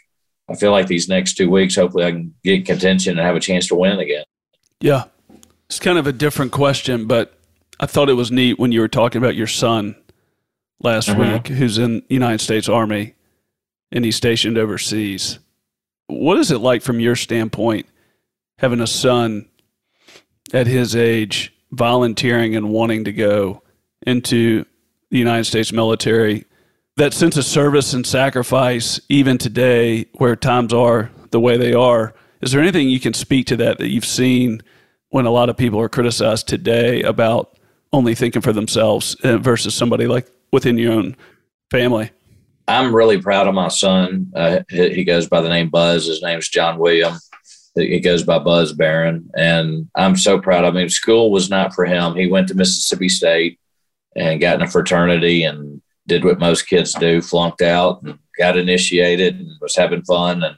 I 0.49 0.55
feel 0.55 0.71
like 0.71 0.87
these 0.87 1.09
next 1.09 1.35
two 1.35 1.51
weeks, 1.51 1.75
hopefully, 1.75 2.05
I 2.05 2.13
can 2.13 2.35
get 2.45 2.67
contention 2.67 3.19
and 3.19 3.27
have 3.27 3.37
a 3.37 3.41
chance 3.41 3.67
to 3.69 3.75
win 3.75 3.99
again. 3.99 4.25
Yeah, 4.81 5.05
it's 5.67 5.81
kind 5.81 5.99
of 5.99 6.07
a 6.07 6.13
different 6.13 6.53
question, 6.53 7.07
but 7.07 7.37
I 7.81 7.87
thought 7.87 8.09
it 8.09 8.15
was 8.15 8.31
neat 8.31 8.59
when 8.59 8.73
you 8.73 8.81
were 8.81 8.89
talking 8.89 9.21
about 9.21 9.35
your 9.35 9.49
son 9.49 9.97
last 10.81 11.09
mm-hmm. 11.09 11.33
week, 11.33 11.49
who's 11.49 11.79
in 11.79 12.03
United 12.09 12.41
States 12.41 12.69
Army 12.69 13.16
and 13.93 14.05
he's 14.05 14.17
stationed 14.17 14.59
overseas. 14.59 15.39
What 16.09 16.39
is 16.39 16.51
it 16.51 16.59
like 16.59 16.83
from 16.83 17.01
your 17.01 17.17
standpoint, 17.17 17.87
having 18.59 18.81
a 18.81 18.87
son 18.87 19.49
at 20.53 20.67
his 20.67 20.95
age 20.95 21.53
volunteering 21.73 22.55
and 22.55 22.71
wanting 22.71 23.05
to 23.05 23.13
go 23.13 23.63
into 24.07 24.65
the 25.11 25.19
United 25.19 25.45
States 25.45 25.73
military 25.73 26.45
that 26.97 27.13
sense 27.13 27.37
of 27.37 27.45
service 27.45 27.93
and 27.93 28.07
sacrifice, 28.07 29.01
even 29.09 29.37
today, 29.37 30.07
where 30.15 30.35
times 30.35 30.73
are 30.73 31.11
the 31.31 31.41
way 31.41 31.57
they 31.57 31.75
are, 31.75 32.15
is 32.41 32.53
there 32.53 32.61
anything 32.61 32.89
you 32.89 33.01
can 33.01 33.13
speak 33.13 33.47
to 33.47 33.57
that 33.57 33.79
that 33.79 33.89
you've 33.89 34.05
seen 34.05 34.63
when 35.11 35.27
a 35.27 35.31
lot 35.31 35.49
of 35.49 35.57
people 35.57 35.81
are 35.81 35.89
criticized 35.89 36.49
today 36.49 37.03
about 37.03 37.59
only 37.93 38.15
thinking 38.15 38.43
for 38.43 38.53
themselves 38.53 39.15
uh, 39.23 39.37
versus 39.37 39.75
somebody 39.75 40.07
like 40.07 40.27
within 40.53 40.79
your 40.79 40.93
own 40.93 41.17
family? 41.71 42.11
I'm 42.69 42.95
really 42.95 43.21
proud 43.21 43.47
of 43.47 43.55
my 43.55 43.69
son. 43.69 44.33
Uh, 44.35 44.61
he 44.69 45.05
goes 45.05 45.29
by 45.29 45.41
the 45.41 45.49
name 45.49 45.71
Buzz. 45.71 46.07
His 46.07 46.23
name's 46.23 46.49
John 46.49 46.79
William. 46.79 47.15
He 47.77 48.01
goes 48.01 48.23
by 48.23 48.39
Buzz 48.39 48.73
Barron, 48.73 49.31
and 49.37 49.89
I'm 49.95 50.17
so 50.17 50.41
proud 50.41 50.65
of 50.65 50.75
him. 50.75 50.89
School 50.89 51.31
was 51.31 51.51
not 51.51 51.75
for 51.75 51.85
him. 51.85 52.17
He 52.17 52.27
went 52.27 52.49
to 52.49 52.55
Mississippi 52.55 53.09
State 53.09 53.61
and 54.17 54.41
got 54.41 54.57
in 54.57 54.63
a 54.63 54.71
fraternity 54.71 55.45
and 55.45 55.83
did 56.07 56.25
what 56.25 56.39
most 56.39 56.63
kids 56.63 56.95
do: 56.95 57.21
flunked 57.21 57.61
out 57.61 58.03
and 58.03 58.19
got 58.39 58.57
initiated 58.57 59.39
and 59.39 59.51
was 59.61 59.77
having 59.77 60.03
fun. 60.05 60.43
And 60.43 60.57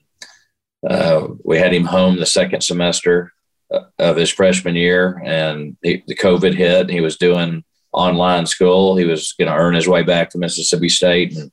uh, 0.89 1.29
we 1.45 1.59
had 1.59 1.75
him 1.75 1.87
home 1.87 2.19
the 2.19 2.27
second 2.27 2.61
semester 2.63 3.33
uh, 3.73 3.81
of 3.99 4.17
his 4.17 4.31
freshman 4.31 4.77
year, 4.77 5.21
and 5.25 5.77
he, 5.83 6.05
the 6.07 6.15
COVID 6.15 6.55
hit. 6.55 6.89
He 6.89 7.01
was 7.01 7.17
doing 7.17 7.65
online 7.93 8.47
school. 8.47 8.97
He 8.97 9.05
was 9.05 9.33
going 9.33 9.49
to 9.49 9.57
earn 9.57 9.75
his 9.75 9.89
way 9.89 10.05
back 10.05 10.31
to 10.31 10.39
Mississippi 10.39 10.89
State, 10.89 11.37
and 11.37 11.51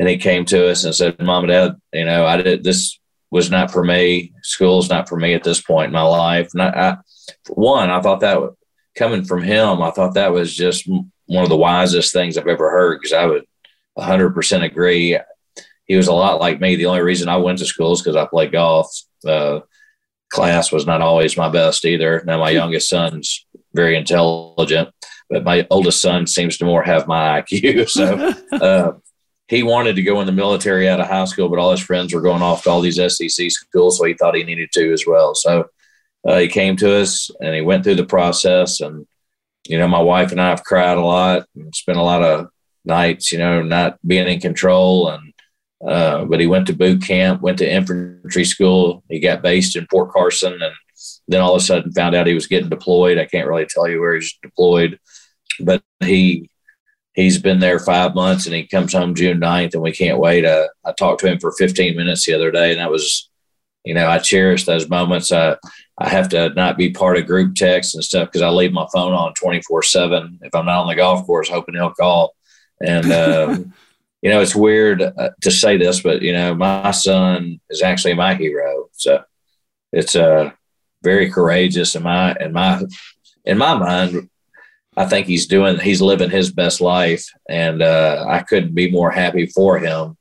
and 0.00 0.08
he 0.08 0.16
came 0.16 0.46
to 0.46 0.70
us 0.70 0.84
and 0.84 0.94
said, 0.94 1.20
"Mom 1.20 1.44
and 1.44 1.52
Dad, 1.52 1.76
you 1.92 2.06
know, 2.06 2.24
I 2.24 2.38
did 2.38 2.64
this 2.64 2.98
was 3.30 3.50
not 3.50 3.70
for 3.70 3.84
me. 3.84 4.32
School's 4.42 4.88
not 4.88 5.08
for 5.08 5.16
me 5.16 5.34
at 5.34 5.44
this 5.44 5.60
point 5.60 5.88
in 5.88 5.92
my 5.92 6.02
life." 6.02 6.48
And 6.54 6.62
I, 6.62 6.68
I 6.68 6.96
one, 7.48 7.90
I 7.90 8.00
thought 8.00 8.20
that 8.20 8.40
coming 8.96 9.24
from 9.24 9.42
him, 9.42 9.82
I 9.82 9.90
thought 9.90 10.14
that 10.14 10.32
was 10.32 10.56
just 10.56 10.88
one 11.26 11.44
of 11.44 11.50
the 11.50 11.56
wisest 11.56 12.14
things 12.14 12.38
I've 12.38 12.48
ever 12.48 12.70
heard 12.70 12.98
because 12.98 13.12
I 13.12 13.26
would 13.26 13.44
100% 13.98 14.64
agree. 14.64 15.18
He 15.84 15.96
was 15.96 16.08
a 16.08 16.14
lot 16.14 16.40
like 16.40 16.60
me. 16.60 16.76
The 16.76 16.86
only 16.86 17.02
reason 17.02 17.28
I 17.28 17.36
went 17.36 17.58
to 17.58 17.66
school 17.66 17.92
is 17.92 18.00
because 18.00 18.16
I 18.16 18.26
played 18.26 18.52
golf. 18.52 18.90
Uh, 19.26 19.60
class 20.30 20.72
was 20.72 20.86
not 20.86 21.02
always 21.02 21.36
my 21.36 21.50
best 21.50 21.84
either. 21.84 22.22
Now 22.24 22.38
my 22.38 22.50
youngest 22.50 22.88
son's 22.88 23.46
very 23.74 23.96
intelligent, 23.96 24.88
but 25.28 25.44
my 25.44 25.66
oldest 25.70 26.00
son 26.00 26.26
seems 26.26 26.56
to 26.58 26.64
more 26.64 26.82
have 26.82 27.06
my 27.06 27.42
IQ. 27.42 27.90
So 27.90 28.34
uh, 28.56 28.92
he 29.50 29.64
wanted 29.64 29.96
to 29.96 30.02
go 30.02 30.20
in 30.20 30.26
the 30.26 30.32
military 30.32 30.88
out 30.88 31.00
of 31.00 31.08
high 31.08 31.24
school, 31.24 31.48
but 31.48 31.58
all 31.58 31.72
his 31.72 31.80
friends 31.80 32.14
were 32.14 32.20
going 32.20 32.40
off 32.40 32.62
to 32.62 32.70
all 32.70 32.80
these 32.80 32.98
SEC 33.16 33.50
schools, 33.50 33.98
so 33.98 34.04
he 34.04 34.14
thought 34.14 34.36
he 34.36 34.44
needed 34.44 34.70
to 34.72 34.92
as 34.92 35.04
well. 35.04 35.34
So 35.34 35.68
uh, 36.24 36.38
he 36.38 36.46
came 36.46 36.76
to 36.76 36.94
us 36.98 37.32
and 37.40 37.52
he 37.52 37.60
went 37.60 37.82
through 37.82 37.96
the 37.96 38.04
process. 38.04 38.80
And 38.80 39.08
you 39.66 39.76
know, 39.76 39.88
my 39.88 40.00
wife 40.00 40.30
and 40.30 40.40
I 40.40 40.50
have 40.50 40.62
cried 40.62 40.96
a 40.96 41.04
lot 41.04 41.46
and 41.56 41.74
spent 41.74 41.98
a 41.98 42.02
lot 42.02 42.22
of 42.22 42.46
nights, 42.84 43.32
you 43.32 43.38
know, 43.38 43.60
not 43.60 43.98
being 44.06 44.28
in 44.28 44.38
control. 44.38 45.08
And 45.08 45.34
uh, 45.84 46.26
but 46.26 46.38
he 46.38 46.46
went 46.46 46.68
to 46.68 46.72
boot 46.72 47.02
camp, 47.02 47.42
went 47.42 47.58
to 47.58 47.68
infantry 47.68 48.44
school. 48.44 49.02
He 49.08 49.18
got 49.18 49.42
based 49.42 49.74
in 49.74 49.86
Fort 49.90 50.12
Carson, 50.12 50.52
and 50.52 50.74
then 51.26 51.40
all 51.40 51.56
of 51.56 51.60
a 51.60 51.64
sudden 51.64 51.90
found 51.90 52.14
out 52.14 52.28
he 52.28 52.34
was 52.34 52.46
getting 52.46 52.68
deployed. 52.68 53.18
I 53.18 53.24
can't 53.24 53.48
really 53.48 53.66
tell 53.66 53.88
you 53.88 54.00
where 54.00 54.14
he's 54.14 54.38
deployed, 54.44 55.00
but 55.58 55.82
he 55.98 56.48
he's 57.14 57.38
been 57.38 57.58
there 57.58 57.78
five 57.78 58.14
months 58.14 58.46
and 58.46 58.54
he 58.54 58.66
comes 58.66 58.92
home 58.92 59.14
June 59.14 59.40
9th 59.40 59.74
and 59.74 59.82
we 59.82 59.92
can't 59.92 60.18
wait. 60.18 60.44
Uh, 60.44 60.68
I 60.84 60.92
talked 60.92 61.20
to 61.20 61.28
him 61.30 61.38
for 61.38 61.52
15 61.52 61.96
minutes 61.96 62.24
the 62.24 62.34
other 62.34 62.50
day 62.50 62.70
and 62.70 62.80
that 62.80 62.90
was, 62.90 63.28
you 63.84 63.94
know, 63.94 64.06
I 64.06 64.18
cherish 64.18 64.64
those 64.64 64.88
moments. 64.88 65.32
I, 65.32 65.56
I 65.98 66.08
have 66.08 66.28
to 66.30 66.50
not 66.50 66.76
be 66.76 66.90
part 66.90 67.18
of 67.18 67.26
group 67.26 67.54
texts 67.54 67.94
and 67.94 68.04
stuff 68.04 68.28
because 68.28 68.42
I 68.42 68.48
leave 68.48 68.72
my 68.72 68.86
phone 68.92 69.12
on 69.12 69.34
24 69.34 69.82
seven. 69.82 70.38
If 70.42 70.54
I'm 70.54 70.66
not 70.66 70.82
on 70.82 70.88
the 70.88 70.94
golf 70.94 71.26
course, 71.26 71.48
hoping 71.48 71.74
he'll 71.74 71.90
call. 71.90 72.34
And, 72.80 73.12
um, 73.12 73.74
you 74.22 74.30
know, 74.30 74.40
it's 74.40 74.54
weird 74.54 75.02
uh, 75.02 75.30
to 75.40 75.50
say 75.50 75.78
this, 75.78 76.02
but 76.02 76.22
you 76.22 76.32
know, 76.32 76.54
my 76.54 76.90
son 76.90 77.60
is 77.70 77.82
actually 77.82 78.14
my 78.14 78.34
hero. 78.34 78.88
So 78.92 79.24
it's, 79.92 80.14
uh, 80.14 80.52
very 81.02 81.30
courageous 81.30 81.96
in 81.96 82.02
my, 82.02 82.36
in 82.38 82.52
my, 82.52 82.82
in 83.46 83.56
my 83.56 83.74
mind, 83.74 84.28
I 84.96 85.06
think 85.06 85.26
he's 85.26 85.46
doing 85.46 85.78
he's 85.78 86.02
living 86.02 86.30
his 86.30 86.50
best 86.52 86.80
life, 86.80 87.26
and 87.48 87.82
uh, 87.82 88.24
I 88.28 88.40
couldn't 88.40 88.74
be 88.74 88.90
more 88.90 89.10
happy 89.10 89.46
for 89.46 89.78
him. 89.78 90.16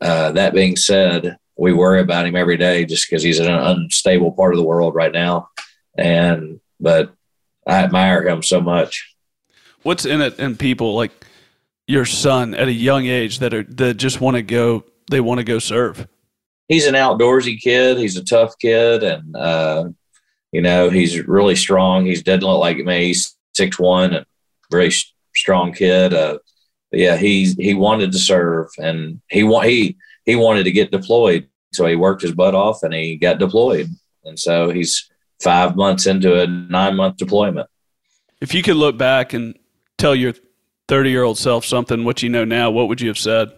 Uh, 0.00 0.32
that 0.32 0.54
being 0.54 0.76
said, 0.76 1.36
we 1.56 1.72
worry 1.72 2.00
about 2.00 2.26
him 2.26 2.36
every 2.36 2.56
day 2.56 2.84
just 2.84 3.08
because 3.08 3.22
he's 3.22 3.38
in 3.38 3.50
an 3.50 3.60
unstable 3.60 4.32
part 4.32 4.54
of 4.54 4.58
the 4.58 4.64
world 4.64 4.94
right 4.94 5.12
now, 5.12 5.48
and 5.96 6.60
but 6.78 7.12
I 7.66 7.82
admire 7.82 8.26
him 8.26 8.42
so 8.42 8.60
much. 8.60 9.14
What's 9.82 10.06
in 10.06 10.20
it 10.20 10.38
in 10.38 10.56
people 10.56 10.94
like 10.94 11.12
your 11.86 12.06
son 12.06 12.54
at 12.54 12.68
a 12.68 12.72
young 12.72 13.06
age 13.06 13.40
that 13.40 13.52
are 13.52 13.64
that 13.64 13.94
just 13.94 14.20
want 14.20 14.36
to 14.36 14.42
go 14.42 14.84
they 15.10 15.20
want 15.20 15.38
to 15.38 15.44
go 15.44 15.58
serve? 15.58 16.06
He's 16.68 16.86
an 16.86 16.94
outdoorsy 16.94 17.60
kid. 17.60 17.98
He's 17.98 18.16
a 18.16 18.24
tough 18.24 18.54
kid, 18.58 19.02
and 19.02 19.36
uh, 19.36 19.88
you 20.52 20.62
know 20.62 20.88
he's 20.88 21.20
really 21.26 21.56
strong. 21.56 22.06
He's 22.06 22.22
doesn't 22.22 22.42
look 22.42 22.60
like 22.60 22.78
me. 22.78 23.08
He's 23.08 23.36
six 23.54 23.78
one 23.78 24.14
and 24.14 24.26
very 24.70 24.92
strong 25.34 25.72
kid. 25.72 26.14
Uh, 26.14 26.38
yeah, 26.92 27.16
he 27.16 27.52
he 27.58 27.74
wanted 27.74 28.12
to 28.12 28.18
serve, 28.18 28.68
and 28.78 29.20
he 29.30 29.42
want 29.42 29.68
he 29.68 29.96
he 30.24 30.36
wanted 30.36 30.64
to 30.64 30.72
get 30.72 30.90
deployed, 30.90 31.48
so 31.72 31.86
he 31.86 31.96
worked 31.96 32.22
his 32.22 32.32
butt 32.32 32.54
off, 32.54 32.82
and 32.82 32.92
he 32.92 33.16
got 33.16 33.38
deployed, 33.38 33.88
and 34.24 34.38
so 34.38 34.70
he's 34.70 35.08
five 35.40 35.76
months 35.76 36.06
into 36.06 36.40
a 36.40 36.46
nine 36.46 36.96
month 36.96 37.16
deployment. 37.16 37.68
If 38.40 38.54
you 38.54 38.62
could 38.62 38.76
look 38.76 38.96
back 38.96 39.32
and 39.32 39.56
tell 39.98 40.14
your 40.14 40.34
thirty 40.88 41.10
year 41.10 41.22
old 41.22 41.38
self 41.38 41.64
something, 41.64 42.04
what 42.04 42.22
you 42.22 42.28
know 42.28 42.44
now, 42.44 42.70
what 42.70 42.88
would 42.88 43.00
you 43.00 43.08
have 43.08 43.18
said? 43.18 43.52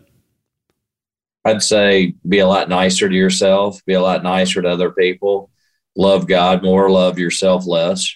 I'd 1.45 1.63
say 1.63 2.15
be 2.29 2.39
a 2.39 2.47
lot 2.47 2.69
nicer 2.69 3.09
to 3.09 3.15
yourself, 3.15 3.85
be 3.85 3.95
a 3.95 4.01
lot 4.01 4.23
nicer 4.23 4.63
to 4.63 4.69
other 4.69 4.93
people, 4.93 5.51
love 5.97 6.29
God 6.29 6.63
more, 6.63 6.91
love 6.91 7.19
yourself 7.19 7.67
less, 7.67 8.15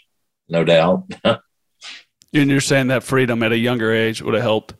no 0.48 0.62
doubt. 0.62 1.04
And 2.32 2.50
you're 2.50 2.60
saying 2.60 2.88
that 2.88 3.02
freedom 3.02 3.42
at 3.42 3.52
a 3.52 3.58
younger 3.58 3.92
age 3.92 4.22
would 4.22 4.34
have 4.34 4.42
helped? 4.42 4.74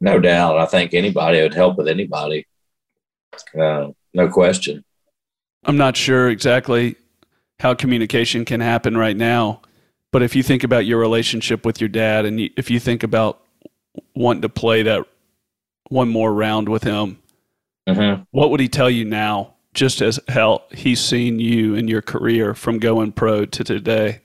No 0.00 0.18
doubt. 0.18 0.58
I 0.58 0.66
think 0.66 0.94
anybody 0.94 1.40
would 1.40 1.54
help 1.54 1.78
with 1.78 1.88
anybody. 1.88 2.46
Uh, 3.58 3.88
no 4.12 4.28
question. 4.28 4.84
I'm 5.64 5.76
not 5.76 5.96
sure 5.96 6.28
exactly 6.28 6.96
how 7.58 7.74
communication 7.74 8.44
can 8.44 8.60
happen 8.60 8.96
right 8.96 9.16
now, 9.16 9.62
but 10.12 10.22
if 10.22 10.36
you 10.36 10.42
think 10.42 10.62
about 10.62 10.86
your 10.86 10.98
relationship 10.98 11.64
with 11.64 11.80
your 11.80 11.88
dad 11.88 12.26
and 12.26 12.40
if 12.56 12.70
you 12.70 12.78
think 12.78 13.02
about 13.02 13.40
wanting 14.14 14.42
to 14.42 14.48
play 14.48 14.82
that 14.82 15.06
one 15.88 16.08
more 16.08 16.32
round 16.32 16.68
with 16.68 16.82
him, 16.82 17.18
mm-hmm. 17.88 18.22
what 18.30 18.50
would 18.50 18.60
he 18.60 18.68
tell 18.68 18.90
you 18.90 19.04
now, 19.04 19.54
just 19.72 20.02
as 20.02 20.20
how 20.28 20.62
he's 20.72 21.00
seen 21.00 21.38
you 21.38 21.74
in 21.74 21.88
your 21.88 22.02
career 22.02 22.54
from 22.54 22.78
going 22.78 23.12
pro 23.12 23.44
to 23.46 23.64
today? 23.64 24.20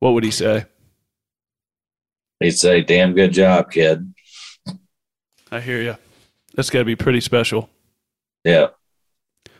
What 0.00 0.12
would 0.12 0.24
he 0.24 0.30
say? 0.30 0.66
He'd 2.40 2.52
say, 2.52 2.82
"Damn 2.82 3.14
good 3.14 3.32
job, 3.32 3.70
kid." 3.70 4.12
I 5.52 5.60
hear 5.60 5.80
you. 5.80 5.96
That's 6.54 6.70
got 6.70 6.80
to 6.80 6.84
be 6.84 6.96
pretty 6.96 7.20
special. 7.20 7.70
Yeah. 8.44 8.68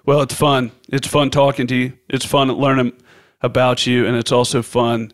Well, 0.05 0.23
it's 0.23 0.35
fun. 0.35 0.73
It's 0.89 1.07
fun 1.07 1.31
talking 1.31 1.67
to 1.69 1.75
you. 1.75 1.93
It's 2.09 2.25
fun 2.25 2.49
learning 2.49 2.93
about 3.41 3.87
you, 3.87 4.07
and 4.07 4.17
it's 4.17 4.33
also 4.33 4.63
fun 4.63 5.13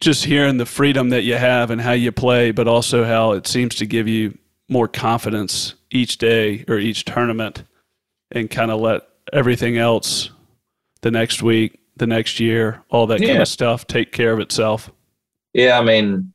just 0.00 0.24
hearing 0.24 0.56
the 0.56 0.66
freedom 0.66 1.10
that 1.10 1.22
you 1.22 1.36
have 1.36 1.70
and 1.70 1.80
how 1.80 1.92
you 1.92 2.10
play, 2.10 2.52
but 2.52 2.66
also 2.66 3.04
how 3.04 3.32
it 3.32 3.46
seems 3.46 3.74
to 3.76 3.86
give 3.86 4.08
you 4.08 4.36
more 4.68 4.88
confidence 4.88 5.74
each 5.90 6.16
day 6.16 6.64
or 6.68 6.78
each 6.78 7.04
tournament, 7.04 7.64
and 8.30 8.50
kind 8.50 8.70
of 8.70 8.80
let 8.80 9.02
everything 9.32 9.76
else 9.76 10.30
the 11.02 11.10
next 11.10 11.42
week, 11.42 11.80
the 11.96 12.06
next 12.06 12.40
year, 12.40 12.82
all 12.90 13.06
that 13.08 13.20
yeah. 13.20 13.28
kind 13.28 13.42
of 13.42 13.48
stuff 13.48 13.86
take 13.86 14.12
care 14.12 14.32
of 14.32 14.40
itself. 14.40 14.90
Yeah, 15.52 15.78
I 15.78 15.82
mean, 15.82 16.32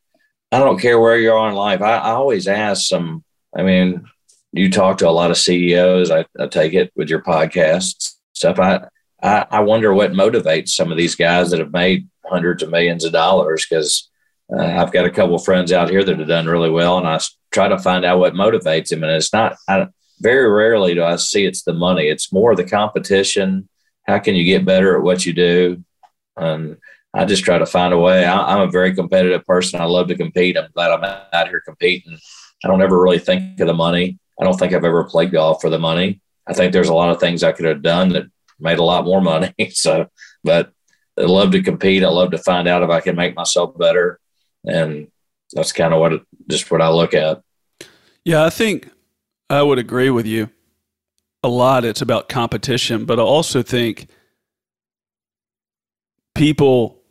I 0.55 0.59
don't 0.59 0.79
care 0.79 1.01
where 1.01 1.17
you 1.17 1.33
are 1.33 1.49
in 1.49 1.55
life. 1.55 1.81
I, 1.81 1.97
I 1.97 2.11
always 2.11 2.47
ask 2.47 2.87
some. 2.87 3.25
I 3.53 3.63
mean, 3.63 4.05
you 4.53 4.71
talk 4.71 4.97
to 4.99 5.09
a 5.09 5.11
lot 5.11 5.29
of 5.29 5.37
CEOs. 5.37 6.11
I, 6.11 6.23
I 6.39 6.47
take 6.47 6.73
it 6.73 6.93
with 6.95 7.09
your 7.09 7.21
podcast 7.21 8.15
stuff. 8.31 8.57
I, 8.57 8.87
I, 9.21 9.45
I 9.51 9.59
wonder 9.59 9.93
what 9.93 10.13
motivates 10.13 10.69
some 10.69 10.93
of 10.93 10.97
these 10.97 11.15
guys 11.15 11.51
that 11.51 11.59
have 11.59 11.73
made 11.73 12.07
hundreds 12.25 12.63
of 12.63 12.69
millions 12.69 13.03
of 13.03 13.11
dollars 13.11 13.67
because 13.69 14.09
uh, 14.49 14.63
I've 14.63 14.93
got 14.93 15.03
a 15.03 15.11
couple 15.11 15.35
of 15.35 15.43
friends 15.43 15.73
out 15.73 15.89
here 15.89 16.05
that 16.05 16.19
have 16.19 16.27
done 16.29 16.47
really 16.47 16.69
well, 16.69 16.97
and 16.97 17.07
I 17.07 17.19
try 17.51 17.67
to 17.67 17.77
find 17.77 18.05
out 18.05 18.19
what 18.19 18.33
motivates 18.33 18.87
them. 18.87 19.03
And 19.03 19.11
it's 19.11 19.33
not 19.33 19.57
I, 19.67 19.87
very 20.21 20.49
rarely 20.49 20.93
do 20.93 21.03
I 21.03 21.17
see 21.17 21.45
it's 21.45 21.63
the 21.63 21.73
money. 21.73 22.07
It's 22.07 22.31
more 22.31 22.55
the 22.55 22.63
competition. 22.63 23.67
How 24.03 24.19
can 24.19 24.35
you 24.35 24.45
get 24.45 24.63
better 24.63 24.95
at 24.95 25.03
what 25.03 25.25
you 25.25 25.33
do? 25.33 25.83
And 26.37 26.77
I 27.15 27.23
just 27.25 27.45
try 27.45 27.57
to 27.57 27.65
find 27.65 27.93
a 27.93 27.97
way. 27.97 28.25
I, 28.25 28.53
am 28.53 28.61
a 28.61 28.71
very 28.71 28.93
competitive 28.93 29.45
person. 29.45 29.79
I 29.79 29.85
love 29.85 30.07
to 30.09 30.17
compete. 30.17 30.57
I'm 30.57 30.69
glad 30.73 30.91
I'm 30.91 31.03
out 31.03 31.47
here 31.47 31.61
competing. 31.61 32.17
I 32.63 32.67
don't 32.67 32.81
ever 32.81 33.01
really 33.01 33.19
think 33.19 33.59
of 33.59 33.67
the 33.67 33.73
money. 33.73 34.19
I 34.39 34.43
don't 34.43 34.57
think 34.57 34.73
I've 34.73 34.83
ever 34.83 35.05
played 35.05 35.31
golf 35.31 35.61
for 35.61 35.69
the 35.69 35.79
money. 35.79 36.21
I 36.45 36.53
think 36.53 36.73
there's 36.73 36.89
a 36.89 36.93
lot 36.93 37.09
of 37.09 37.19
things 37.19 37.41
I 37.41 37.53
could 37.53 37.65
have 37.65 37.81
done 37.81 38.09
that 38.09 38.25
made 38.59 38.79
a 38.79 38.83
lot 38.83 39.05
more 39.05 39.21
money. 39.21 39.53
so, 39.71 40.07
but 40.43 40.71
I 41.17 41.21
love 41.21 41.51
to 41.51 41.63
compete. 41.63 42.03
I 42.03 42.09
love 42.09 42.31
to 42.31 42.37
find 42.37 42.67
out 42.67 42.83
if 42.83 42.89
I 42.89 42.99
can 42.99 43.15
make 43.15 43.35
myself 43.35 43.77
better. 43.77 44.19
And 44.65 45.07
that's 45.53 45.71
kind 45.71 45.93
of 45.93 46.01
what, 46.01 46.21
just 46.49 46.69
what 46.69 46.81
I 46.81 46.89
look 46.89 47.13
at. 47.13 47.41
Yeah. 48.25 48.43
I 48.43 48.49
think 48.49 48.89
I 49.49 49.61
would 49.61 49.79
agree 49.79 50.09
with 50.09 50.25
you. 50.25 50.49
A 51.43 51.47
lot 51.47 51.85
it's 51.85 52.01
about 52.01 52.27
competition, 52.27 53.05
but 53.05 53.19
I 53.19 53.23
also 53.23 53.61
think 53.61 54.07
people 56.33 57.04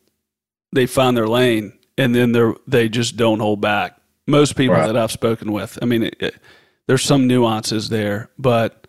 they 0.75 0.87
find 0.87 1.17
their 1.17 1.29
lane 1.29 1.73
and 1.97 2.15
then 2.15 2.33
they 2.33 2.53
they 2.67 2.89
just 2.89 3.17
don't 3.17 3.41
hold 3.41 3.61
back. 3.61 3.97
Most 4.27 4.57
people 4.57 4.75
right. 4.75 4.87
that 4.87 4.97
I've 4.97 5.13
spoken 5.13 5.53
with, 5.53 5.79
I 5.83 5.85
mean, 5.85 6.03
it, 6.03 6.17
it, 6.19 6.35
there's 6.87 7.05
some 7.05 7.27
nuances 7.27 7.89
there, 7.89 8.31
but 8.39 8.87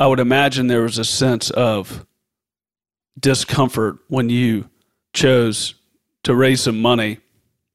I 0.00 0.06
would 0.06 0.20
imagine 0.20 0.66
there 0.66 0.82
was 0.82 0.98
a 0.98 1.04
sense 1.04 1.50
of 1.50 2.06
discomfort 3.18 3.98
when 4.08 4.30
you 4.30 4.68
chose 5.12 5.74
to 6.24 6.34
raise 6.34 6.62
some 6.62 6.80
money, 6.80 7.18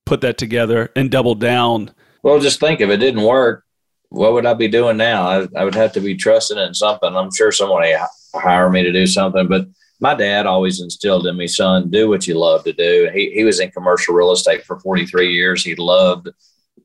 put 0.05 0.21
that 0.21 0.37
together, 0.37 0.91
and 0.95 1.11
double 1.11 1.35
down. 1.35 1.91
Well, 2.23 2.39
just 2.39 2.59
think 2.59 2.81
if 2.81 2.89
it 2.89 2.97
didn't 2.97 3.23
work, 3.23 3.65
what 4.09 4.33
would 4.33 4.45
I 4.45 4.53
be 4.53 4.67
doing 4.67 4.97
now? 4.97 5.27
I, 5.27 5.47
I 5.55 5.63
would 5.63 5.75
have 5.75 5.93
to 5.93 5.99
be 5.99 6.15
trusting 6.15 6.57
in 6.57 6.73
something. 6.73 7.15
I'm 7.15 7.33
sure 7.33 7.51
someone 7.51 7.81
would 7.81 7.99
hire 8.41 8.69
me 8.69 8.83
to 8.83 8.91
do 8.91 9.05
something, 9.05 9.47
but 9.47 9.67
my 10.03 10.13
dad 10.13 10.45
always 10.45 10.81
instilled 10.81 11.25
in 11.27 11.37
me, 11.37 11.47
son, 11.47 11.89
do 11.89 12.09
what 12.09 12.27
you 12.27 12.37
love 12.37 12.65
to 12.65 12.73
do. 12.73 13.09
He, 13.13 13.31
he 13.31 13.45
was 13.45 13.61
in 13.61 13.71
commercial 13.71 14.13
real 14.13 14.33
estate 14.33 14.65
for 14.65 14.77
43 14.77 15.33
years. 15.33 15.63
He 15.63 15.75
loved 15.75 16.27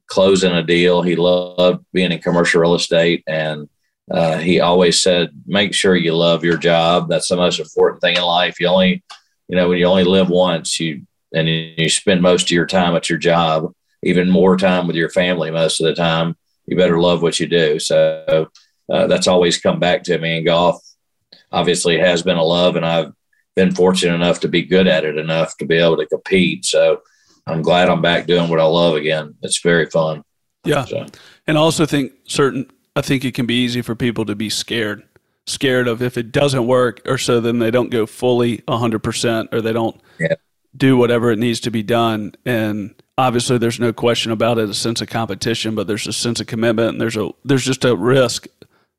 closing 0.07 0.53
a 0.53 0.63
deal. 0.63 1.03
He 1.03 1.17
loved 1.17 1.85
being 1.93 2.13
in 2.13 2.21
commercial 2.21 2.61
real 2.61 2.77
estate. 2.77 3.25
And 3.27 3.69
uh, 4.09 4.39
he 4.39 4.61
always 4.61 5.03
said, 5.03 5.31
make 5.47 5.75
sure 5.75 5.97
you 5.97 6.15
love 6.15 6.45
your 6.45 6.57
job. 6.57 7.09
That's 7.09 7.29
the 7.29 7.35
most 7.35 7.59
important 7.59 8.01
thing 8.01 8.15
in 8.15 8.23
life. 8.23 8.61
You 8.61 8.69
only, 8.69 9.03
you 9.49 9.57
know, 9.57 9.69
when 9.69 9.79
you 9.79 9.87
only 9.87 10.05
live 10.05 10.31
once, 10.31 10.79
you, 10.79 11.05
and 11.35 11.49
you 11.49 11.89
spend 11.89 12.23
most 12.23 12.45
of 12.45 12.51
your 12.53 12.67
time 12.67 12.95
at 12.95 13.11
your 13.11 13.19
job, 13.19 13.73
even 14.05 14.31
more 14.31 14.57
time 14.57 14.87
with 14.87 14.95
your 14.95 15.11
family 15.11 15.51
most 15.51 15.81
of 15.81 15.87
the 15.87 15.95
time, 15.95 16.37
you 16.67 16.77
better 16.77 17.01
love 17.01 17.21
what 17.23 17.41
you 17.41 17.49
do. 17.49 17.81
So 17.81 18.49
uh, 18.93 19.09
that's 19.09 19.27
always 19.27 19.59
come 19.59 19.81
back 19.81 20.05
to 20.05 20.19
me 20.19 20.39
in 20.39 20.45
golf 20.45 20.88
obviously 21.53 21.99
has 21.99 22.23
been 22.23 22.37
a 22.37 22.43
love, 22.43 22.77
and 22.77 22.85
I've 22.85 23.13
been 23.57 23.75
fortunate 23.75 24.15
enough 24.15 24.41
to 24.41 24.49
be 24.49 24.63
good 24.63 24.87
at 24.87 25.05
it 25.05 25.19
enough 25.19 25.57
to 25.59 25.67
be 25.67 25.77
able 25.77 25.97
to 25.97 26.07
compete. 26.07 26.65
So 26.65 27.03
I'm 27.47 27.63
glad 27.63 27.89
I'm 27.89 28.03
back 28.03 28.27
doing 28.27 28.49
what 28.49 28.61
I 28.61 28.65
love 28.65 28.95
again. 28.95 29.35
It's 29.43 29.61
very 29.61 29.87
fun. 29.87 30.23
Yeah, 30.65 30.85
so. 30.85 31.07
and 31.47 31.57
I 31.57 31.61
also 31.61 31.87
think 31.87 32.13
certain. 32.25 32.71
I 32.95 33.01
think 33.01 33.25
it 33.25 33.35
can 33.35 33.47
be 33.47 33.63
easy 33.63 33.81
for 33.81 33.95
people 33.95 34.25
to 34.27 34.35
be 34.35 34.51
scared, 34.51 35.05
scared 35.47 35.87
of 35.89 36.03
if 36.03 36.19
it 36.19 36.33
doesn't 36.33 36.67
work, 36.67 37.01
or 37.07 37.17
so 37.17 37.41
then 37.41 37.59
they 37.59 37.71
don't 37.71 37.91
go 37.91 38.07
fully 38.07 38.63
100 38.67 38.99
percent, 39.01 39.49
or 39.53 39.61
they 39.61 39.73
don't 39.73 40.01
yeah. 40.19 40.35
do 40.77 40.97
whatever 40.97 41.31
it 41.31 41.39
needs 41.39 41.61
to 41.61 41.71
be 41.71 41.83
done. 41.83 42.35
And 42.45 42.95
obviously, 43.17 43.57
there's 43.57 43.81
no 43.81 43.93
question 43.93 44.33
about 44.33 44.59
it. 44.59 44.69
A 44.69 44.75
sense 44.75 45.01
of 45.01 45.09
competition, 45.09 45.75
but 45.75 45.87
there's 45.87 46.07
a 46.07 46.13
sense 46.13 46.41
of 46.41 46.47
commitment, 46.47 46.91
and 46.91 47.01
there's 47.01 47.17
a 47.17 47.31
there's 47.45 47.65
just 47.65 47.85
a 47.85 47.97
risk. 47.97 48.47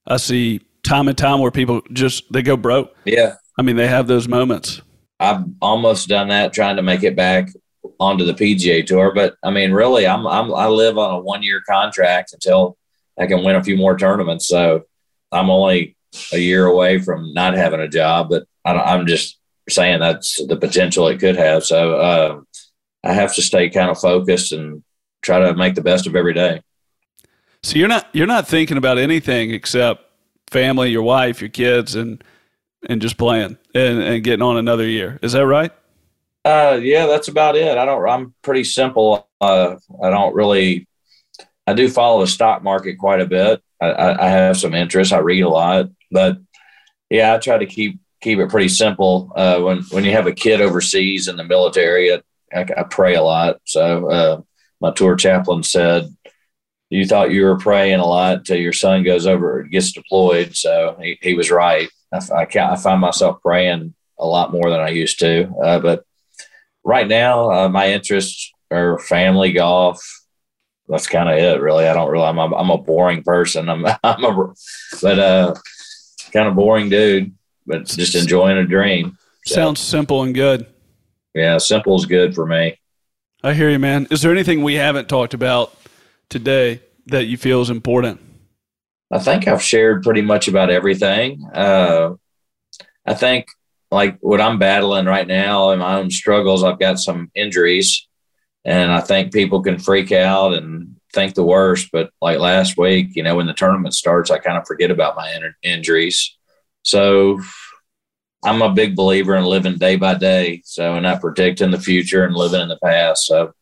I 0.08 0.18
see 0.18 0.62
time 0.90 1.08
and 1.08 1.18
time 1.18 1.40
where 1.40 1.52
people 1.52 1.82
just 1.94 2.32
they 2.34 2.42
go 2.42 2.58
broke. 2.58 2.96
Yeah. 3.06 3.36
I 3.58 3.62
mean, 3.62 3.76
they 3.76 3.88
have 3.88 4.08
those 4.08 4.28
moments. 4.28 4.82
I've 5.20 5.44
almost 5.62 6.08
done 6.08 6.30
that 6.30 6.54
trying 6.54 6.78
to 6.78 6.82
make 6.82 7.04
it 7.04 7.16
back 7.16 7.50
onto 8.00 8.26
the 8.26 8.34
PGA 8.34 8.86
tour, 8.86 9.14
but 9.14 9.36
I 9.44 9.52
mean, 9.52 9.72
really, 9.72 10.08
I'm, 10.08 10.26
I'm 10.26 10.54
I 10.54 10.68
live 10.68 10.98
on 10.98 11.14
a 11.14 11.20
one 11.20 11.44
year 11.44 11.62
contract 11.70 12.34
until 12.34 12.78
I 13.20 13.28
can 13.28 13.44
win 13.44 13.56
a 13.56 13.64
few 13.64 13.78
more 13.78 13.98
tournaments. 13.98 14.48
So 14.48 14.84
I'm 15.32 15.50
only 15.50 15.96
a 16.34 16.38
year 16.40 16.66
away 16.66 17.00
from 17.00 17.34
not 17.34 17.54
having 17.54 17.82
a 17.82 17.88
job, 17.88 18.30
but 18.30 18.46
I 18.66 18.96
am 18.96 19.06
just 19.06 19.38
saying 19.70 20.00
that's 20.00 20.44
the 20.48 20.58
potential 20.58 21.08
it 21.08 21.20
could 21.20 21.36
have. 21.36 21.64
So 21.64 21.96
uh, 21.96 22.42
I 23.04 23.14
have 23.14 23.36
to 23.36 23.42
stay 23.42 23.70
kind 23.70 23.90
of 23.90 24.00
focused 24.00 24.54
and 24.54 24.84
try 25.22 25.40
to 25.40 25.54
make 25.54 25.76
the 25.76 25.82
best 25.82 26.08
of 26.08 26.16
every 26.16 26.34
day. 26.34 26.62
So 27.62 27.78
you're 27.78 27.90
not 27.90 28.08
you're 28.14 28.26
not 28.26 28.48
thinking 28.48 28.78
about 28.78 28.98
anything 28.98 29.52
except 29.52 30.09
family, 30.50 30.90
your 30.90 31.04
wife, 31.04 31.42
your 31.42 31.50
kids, 31.50 31.96
and 31.96 32.24
and 32.88 33.02
just 33.02 33.18
playing 33.18 33.58
and, 33.76 34.02
and 34.02 34.24
getting 34.24 34.42
on 34.42 34.58
another 34.58 34.86
year. 34.86 35.20
Is 35.22 35.34
that 35.34 35.46
right? 35.46 35.72
Uh, 36.46 36.80
yeah, 36.82 37.06
that's 37.06 37.28
about 37.28 37.56
it. 37.56 37.78
I 37.78 37.86
don't. 37.86 38.08
I'm 38.08 38.34
pretty 38.42 38.64
simple. 38.64 39.28
Uh, 39.42 39.76
I 40.02 40.10
don't 40.10 40.36
really. 40.36 40.88
I 41.68 41.74
do 41.74 41.90
follow 41.90 42.22
the 42.22 42.28
stock 42.28 42.64
market 42.64 42.98
quite 42.98 43.22
a 43.22 43.28
bit. 43.28 43.62
I, 43.82 44.16
I 44.20 44.30
have 44.30 44.58
some 44.58 44.74
interest. 44.74 45.14
I 45.14 45.20
read 45.20 45.42
a 45.42 45.50
lot, 45.50 45.90
but 46.12 46.38
yeah, 47.10 47.34
I 47.34 47.38
try 47.38 47.58
to 47.58 47.66
keep 47.66 48.00
keep 48.22 48.40
it 48.40 48.50
pretty 48.50 48.70
simple. 48.70 49.32
Uh, 49.36 49.60
when 49.60 49.84
when 49.92 50.04
you 50.04 50.12
have 50.12 50.28
a 50.28 50.34
kid 50.34 50.62
overseas 50.62 51.28
in 51.28 51.38
the 51.38 51.44
military, 51.44 52.14
I, 52.14 52.22
I 52.54 52.84
pray 52.90 53.16
a 53.16 53.24
lot. 53.24 53.62
So 53.66 54.10
uh, 54.10 54.42
my 54.82 54.92
tour 54.92 55.16
chaplain 55.16 55.64
said, 55.64 56.16
you 56.90 57.06
thought 57.06 57.32
you 57.32 57.46
were 57.46 57.58
praying 57.58 58.00
a 58.00 58.06
lot 58.06 58.38
until 58.40 58.58
your 58.58 58.74
son 58.74 59.04
goes 59.04 59.28
over 59.28 59.60
and 59.60 59.72
gets 59.72 59.92
deployed. 59.92 60.56
So 60.56 60.98
he, 61.00 61.18
he 61.22 61.34
was 61.36 61.52
right. 61.52 61.90
I, 62.12 62.18
I, 62.34 62.72
I, 62.72 62.76
find 62.76 63.00
myself 63.00 63.42
praying 63.44 63.94
a 64.18 64.26
lot 64.26 64.52
more 64.52 64.70
than 64.72 64.80
I 64.80 64.90
used 64.90 65.20
to. 65.20 65.48
Uh, 65.64 65.80
but 65.80 66.04
right 66.84 67.08
now, 67.08 67.52
uh, 67.52 67.70
my 67.70 67.92
interests 67.92 68.52
are 68.72 68.98
family, 68.98 69.52
golf. 69.52 70.04
That's 70.88 71.08
kind 71.08 71.30
of 71.30 71.38
it, 71.38 71.62
really. 71.62 71.88
I 71.88 71.94
don't 71.94 72.10
really. 72.10 72.26
I'm 72.26 72.40
a, 72.40 72.56
I'm 72.56 72.72
a 72.72 72.78
boring 72.78 73.22
person. 73.22 73.70
I'm 73.70 73.86
I'm 74.04 74.24
a, 74.24 74.54
but 75.02 75.20
uh, 75.20 75.56
kind 76.34 76.48
of 76.48 76.56
boring 76.56 76.90
dude. 76.90 77.34
But 77.68 77.86
just 77.86 78.16
enjoying 78.16 78.58
a 78.58 78.66
dream. 78.66 79.16
So, 79.46 79.54
Sounds 79.54 79.80
simple 79.80 80.24
and 80.24 80.34
good. 80.34 80.66
Yeah, 81.36 81.60
simple 81.60 81.96
is 81.96 82.08
good 82.08 82.34
for 82.34 82.48
me. 82.48 82.80
I 83.44 83.54
hear 83.54 83.70
you, 83.70 83.78
man. 83.78 84.08
Is 84.10 84.24
there 84.24 84.32
anything 84.32 84.64
we 84.64 84.74
haven't 84.74 85.08
talked 85.08 85.36
about 85.36 85.79
today 86.30 86.82
that 87.08 87.26
you 87.26 87.38
feel 87.38 87.62
is 87.62 87.70
important? 87.70 88.22
I 89.12 89.20
think 89.20 89.48
I've 89.48 89.64
shared 89.64 90.04
pretty 90.04 90.22
much 90.22 90.48
about 90.48 90.70
everything. 90.70 91.50
Uh, 91.54 92.12
I 93.06 93.16
think 93.16 93.48
like 93.92 94.18
what 94.22 94.40
I'm 94.40 94.60
battling 94.60 95.06
right 95.06 95.28
now 95.28 95.72
in 95.72 95.80
my 95.80 95.96
own 95.96 96.12
struggles, 96.12 96.64
I've 96.64 96.80
got 96.80 97.00
some 97.00 97.32
injuries, 97.34 98.08
and 98.64 98.92
I 98.92 99.02
think 99.02 99.34
people 99.34 99.62
can 99.64 99.80
freak 99.80 100.12
out 100.12 100.54
and 100.54 100.96
think 101.14 101.34
the 101.34 101.44
worst. 101.44 101.90
But 101.92 102.12
like 102.22 102.40
last 102.40 102.78
week, 102.78 103.16
you 103.16 103.24
know, 103.24 103.36
when 103.36 103.48
the 103.48 103.54
tournament 103.54 103.96
starts, 103.96 104.30
I 104.30 104.38
kind 104.38 104.58
of 104.58 104.68
forget 104.68 104.92
about 104.92 105.16
my 105.16 105.32
in- 105.34 105.56
injuries. 105.64 106.38
So 106.84 107.42
I'm 108.46 108.62
a 108.62 108.74
big 108.74 108.96
believer 108.96 109.36
in 109.36 109.44
living 109.44 109.78
day 109.78 109.96
by 109.96 110.14
day. 110.14 110.62
So, 110.66 110.94
and 110.94 111.04
not 111.04 111.22
predicting 111.22 111.72
the 111.72 111.80
future 111.80 112.26
and 112.26 112.36
living 112.36 112.62
in 112.62 112.70
the 112.70 112.80
past. 112.84 113.26
So, 113.26 113.54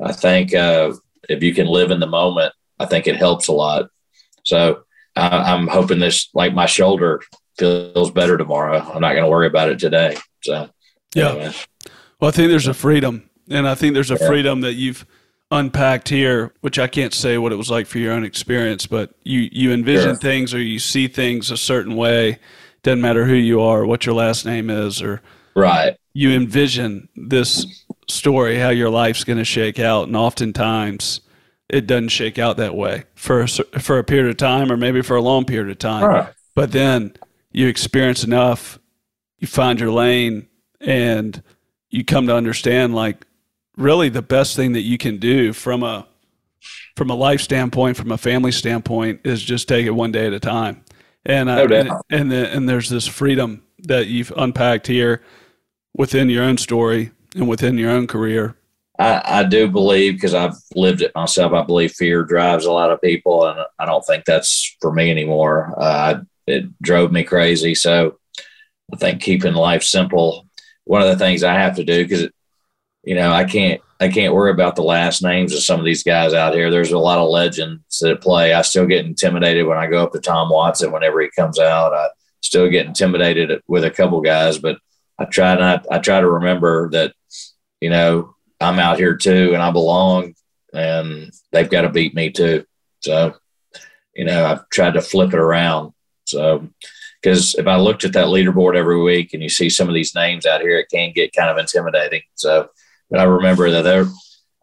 I 0.00 0.12
think 0.12 0.54
uh, 0.54 0.92
if 1.28 1.42
you 1.42 1.54
can 1.54 1.66
live 1.66 1.90
in 1.90 2.00
the 2.00 2.06
moment, 2.06 2.52
I 2.78 2.86
think 2.86 3.06
it 3.06 3.16
helps 3.16 3.48
a 3.48 3.52
lot. 3.52 3.90
So 4.44 4.84
uh, 5.16 5.42
I'm 5.46 5.66
hoping 5.66 5.98
this, 5.98 6.28
like 6.34 6.54
my 6.54 6.66
shoulder, 6.66 7.22
feels 7.58 8.10
better 8.10 8.38
tomorrow. 8.38 8.78
I'm 8.78 9.00
not 9.00 9.12
going 9.12 9.24
to 9.24 9.30
worry 9.30 9.46
about 9.46 9.68
it 9.68 9.78
today. 9.78 10.16
So 10.42 10.70
yeah. 11.14 11.30
Anyway. 11.30 11.52
Well, 12.20 12.28
I 12.28 12.32
think 12.32 12.48
there's 12.48 12.66
a 12.66 12.74
freedom, 12.74 13.28
and 13.48 13.68
I 13.68 13.74
think 13.74 13.94
there's 13.94 14.10
a 14.10 14.18
yeah. 14.20 14.26
freedom 14.26 14.60
that 14.62 14.74
you've 14.74 15.06
unpacked 15.50 16.08
here, 16.08 16.52
which 16.60 16.78
I 16.78 16.86
can't 16.86 17.14
say 17.14 17.38
what 17.38 17.52
it 17.52 17.56
was 17.56 17.70
like 17.70 17.86
for 17.86 17.98
your 17.98 18.12
own 18.12 18.24
experience, 18.24 18.86
but 18.86 19.14
you 19.22 19.48
you 19.52 19.72
envision 19.72 20.10
sure. 20.10 20.16
things 20.16 20.54
or 20.54 20.60
you 20.60 20.78
see 20.78 21.08
things 21.08 21.50
a 21.50 21.56
certain 21.56 21.96
way. 21.96 22.38
Doesn't 22.82 23.00
matter 23.00 23.24
who 23.24 23.34
you 23.34 23.60
are, 23.60 23.84
what 23.84 24.06
your 24.06 24.14
last 24.14 24.44
name 24.46 24.70
is, 24.70 25.02
or 25.02 25.22
right. 25.54 25.96
You 26.12 26.32
envision 26.32 27.08
this 27.16 27.84
story, 28.10 28.58
how 28.58 28.70
your 28.70 28.90
life's 28.90 29.24
going 29.24 29.38
to 29.38 29.44
shake 29.44 29.78
out. 29.78 30.06
And 30.06 30.16
oftentimes 30.16 31.20
it 31.68 31.86
doesn't 31.86 32.08
shake 32.08 32.38
out 32.38 32.56
that 32.56 32.74
way 32.74 33.04
for 33.14 33.42
a, 33.42 33.48
for 33.48 33.98
a 33.98 34.04
period 34.04 34.30
of 34.30 34.36
time 34.36 34.72
or 34.72 34.76
maybe 34.76 35.02
for 35.02 35.16
a 35.16 35.22
long 35.22 35.44
period 35.44 35.70
of 35.70 35.78
time. 35.78 36.04
Right. 36.04 36.32
But 36.54 36.72
then 36.72 37.14
you 37.52 37.68
experience 37.68 38.24
enough, 38.24 38.78
you 39.38 39.46
find 39.46 39.78
your 39.78 39.90
lane, 39.90 40.48
and 40.80 41.42
you 41.90 42.04
come 42.04 42.26
to 42.26 42.34
understand 42.34 42.94
like 42.94 43.26
really 43.76 44.08
the 44.08 44.22
best 44.22 44.56
thing 44.56 44.72
that 44.72 44.82
you 44.82 44.98
can 44.98 45.18
do 45.18 45.52
from 45.52 45.82
a 45.82 46.06
from 46.96 47.10
a 47.10 47.14
life 47.14 47.40
standpoint, 47.40 47.96
from 47.96 48.10
a 48.10 48.18
family 48.18 48.50
standpoint, 48.50 49.20
is 49.24 49.42
just 49.42 49.68
take 49.68 49.86
it 49.86 49.92
one 49.92 50.10
day 50.10 50.26
at 50.26 50.32
a 50.32 50.40
time. 50.40 50.84
And 51.24 51.46
no 51.46 51.64
and 51.64 51.90
and, 52.10 52.32
the, 52.32 52.48
and 52.52 52.68
there's 52.68 52.88
this 52.88 53.06
freedom 53.06 53.62
that 53.84 54.08
you've 54.08 54.32
unpacked 54.36 54.86
here 54.88 55.22
within 55.94 56.28
your 56.28 56.42
own 56.42 56.58
story 56.58 57.12
and 57.34 57.48
within 57.48 57.78
your 57.78 57.90
own 57.90 58.06
career? 58.06 58.56
I, 58.98 59.22
I 59.24 59.42
do 59.44 59.68
believe 59.68 60.14
because 60.14 60.34
I've 60.34 60.56
lived 60.74 61.02
it 61.02 61.12
myself. 61.14 61.52
I 61.52 61.62
believe 61.62 61.92
fear 61.92 62.24
drives 62.24 62.64
a 62.64 62.72
lot 62.72 62.90
of 62.90 63.00
people, 63.00 63.46
and 63.46 63.60
I 63.78 63.86
don't 63.86 64.04
think 64.04 64.24
that's 64.24 64.76
for 64.80 64.92
me 64.92 65.10
anymore. 65.10 65.74
Uh, 65.76 66.20
it 66.46 66.66
drove 66.82 67.12
me 67.12 67.22
crazy. 67.22 67.74
So 67.74 68.18
I 68.92 68.96
think 68.96 69.22
keeping 69.22 69.54
life 69.54 69.82
simple. 69.82 70.46
One 70.84 71.02
of 71.02 71.08
the 71.08 71.16
things 71.16 71.44
I 71.44 71.54
have 71.54 71.76
to 71.76 71.84
do 71.84 72.04
because 72.04 72.28
you 73.04 73.14
know 73.14 73.30
I 73.30 73.44
can't 73.44 73.80
I 74.00 74.08
can't 74.08 74.34
worry 74.34 74.50
about 74.50 74.74
the 74.74 74.82
last 74.82 75.22
names 75.22 75.52
of 75.52 75.62
some 75.62 75.78
of 75.78 75.84
these 75.84 76.02
guys 76.02 76.32
out 76.32 76.54
here. 76.54 76.70
There's 76.70 76.92
a 76.92 76.98
lot 76.98 77.18
of 77.18 77.28
legends 77.28 77.98
that 78.00 78.20
play. 78.20 78.54
I 78.54 78.62
still 78.62 78.86
get 78.86 79.04
intimidated 79.04 79.66
when 79.66 79.78
I 79.78 79.86
go 79.86 80.02
up 80.02 80.12
to 80.12 80.20
Tom 80.20 80.50
Watson 80.50 80.92
whenever 80.92 81.20
he 81.20 81.28
comes 81.36 81.58
out. 81.58 81.92
I 81.92 82.08
still 82.40 82.68
get 82.68 82.86
intimidated 82.86 83.60
with 83.68 83.84
a 83.84 83.90
couple 83.90 84.20
guys, 84.20 84.58
but 84.58 84.78
I 85.18 85.24
try 85.24 85.54
not. 85.56 85.86
I 85.90 85.98
try 85.98 86.20
to 86.20 86.30
remember 86.30 86.90
that, 86.90 87.12
you 87.80 87.90
know, 87.90 88.34
I'm 88.60 88.78
out 88.78 88.98
here 88.98 89.16
too, 89.16 89.52
and 89.54 89.62
I 89.62 89.70
belong, 89.70 90.34
and 90.72 91.30
they've 91.52 91.70
got 91.70 91.82
to 91.82 91.88
beat 91.88 92.14
me 92.14 92.30
too. 92.30 92.64
So, 93.00 93.34
you 94.14 94.24
know, 94.24 94.46
I've 94.46 94.68
tried 94.70 94.94
to 94.94 95.02
flip 95.02 95.32
it 95.32 95.38
around. 95.38 95.92
So, 96.24 96.68
because 97.22 97.54
if 97.56 97.66
I 97.66 97.76
looked 97.76 98.04
at 98.04 98.12
that 98.12 98.26
leaderboard 98.26 98.76
every 98.76 99.00
week 99.00 99.32
and 99.32 99.42
you 99.42 99.48
see 99.48 99.70
some 99.70 99.88
of 99.88 99.94
these 99.94 100.14
names 100.14 100.46
out 100.46 100.60
here, 100.60 100.78
it 100.78 100.88
can 100.92 101.12
get 101.12 101.32
kind 101.32 101.50
of 101.50 101.58
intimidating. 101.58 102.22
So, 102.34 102.68
but 103.10 103.20
I 103.20 103.24
remember 103.24 103.70
that 103.70 103.82
there, 103.82 104.06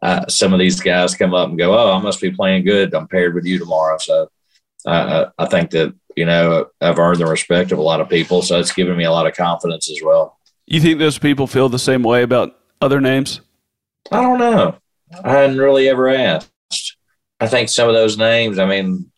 uh, 0.01 0.27
some 0.27 0.53
of 0.53 0.59
these 0.59 0.79
guys 0.79 1.15
come 1.15 1.33
up 1.33 1.49
and 1.49 1.57
go, 1.57 1.77
"Oh, 1.77 1.93
I 1.93 1.99
must 2.01 2.21
be 2.21 2.31
playing 2.31 2.63
good. 2.65 2.93
I'm 2.93 3.07
paired 3.07 3.33
with 3.33 3.45
you 3.45 3.57
tomorrow." 3.59 3.97
So, 3.99 4.29
I 4.85 5.45
think 5.49 5.71
that 5.71 5.93
you 6.15 6.25
know 6.25 6.67
I've 6.79 6.99
earned 6.99 7.19
the 7.19 7.25
respect 7.25 7.71
of 7.71 7.79
a 7.79 7.81
lot 7.81 8.01
of 8.01 8.09
people. 8.09 8.41
So 8.41 8.59
it's 8.59 8.71
given 8.71 8.97
me 8.97 9.05
a 9.05 9.11
lot 9.11 9.27
of 9.27 9.35
confidence 9.35 9.89
as 9.89 9.99
well. 10.03 10.37
You 10.67 10.81
think 10.81 10.99
those 10.99 11.17
people 11.17 11.47
feel 11.47 11.69
the 11.69 11.79
same 11.79 12.03
way 12.03 12.23
about 12.23 12.57
other 12.81 12.99
names? 12.99 13.41
I 14.11 14.21
don't 14.21 14.39
know. 14.39 14.77
I 15.23 15.31
hadn't 15.31 15.57
really 15.57 15.87
ever 15.89 16.09
asked. 16.09 16.97
I 17.39 17.47
think 17.47 17.69
some 17.69 17.87
of 17.87 17.95
those 17.95 18.17
names. 18.17 18.57
I 18.57 18.65
mean, 18.65 19.11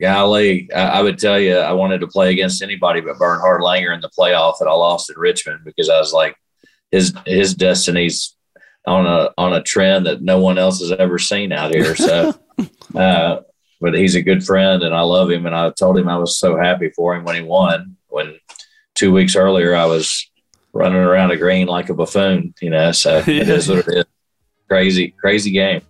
golly, 0.00 0.72
I, 0.72 0.82
I, 0.82 1.02
would 1.02 1.18
tell 1.18 1.38
you 1.38 1.56
I 1.56 1.72
wanted 1.72 2.00
to 2.00 2.08
play 2.08 2.32
against 2.32 2.62
anybody 2.62 3.00
but 3.00 3.18
Bernhard 3.18 3.60
Langer 3.60 3.94
in 3.94 4.00
the 4.00 4.10
playoff 4.18 4.58
that 4.58 4.68
I 4.68 4.72
lost 4.72 5.10
at 5.10 5.16
Richmond 5.16 5.60
because 5.64 5.88
I 5.88 5.98
was 5.98 6.12
like, 6.12 6.36
his 6.90 7.12
his 7.26 7.54
destiny's 7.54 8.36
on 8.86 9.06
a 9.06 9.30
on 9.38 9.52
a 9.52 9.62
trend 9.62 10.06
that 10.06 10.22
no 10.22 10.38
one 10.38 10.58
else 10.58 10.80
has 10.80 10.92
ever 10.92 11.18
seen 11.18 11.52
out 11.52 11.74
here. 11.74 11.94
So, 11.96 12.34
uh, 12.94 13.40
but 13.80 13.94
he's 13.94 14.14
a 14.14 14.22
good 14.22 14.44
friend 14.44 14.82
and 14.82 14.94
I 14.94 15.00
love 15.02 15.30
him. 15.30 15.46
And 15.46 15.54
I 15.54 15.70
told 15.70 15.98
him 15.98 16.08
I 16.08 16.18
was 16.18 16.38
so 16.38 16.56
happy 16.56 16.90
for 16.90 17.14
him 17.14 17.24
when 17.24 17.36
he 17.36 17.42
won. 17.42 17.96
When 18.08 18.38
two 18.94 19.12
weeks 19.12 19.34
earlier 19.34 19.74
I 19.74 19.86
was 19.86 20.30
running 20.74 20.98
around 20.98 21.30
a 21.30 21.36
green 21.36 21.66
like 21.66 21.88
a 21.88 21.94
buffoon, 21.94 22.52
you 22.60 22.68
know. 22.68 22.92
So 22.92 23.18
yeah. 23.18 23.22
it 23.42 23.48
is 23.48 23.68
what 23.68 23.78
it 23.78 23.88
is. 23.88 24.04
Crazy, 24.68 25.14
crazy 25.18 25.50
game. 25.50 25.80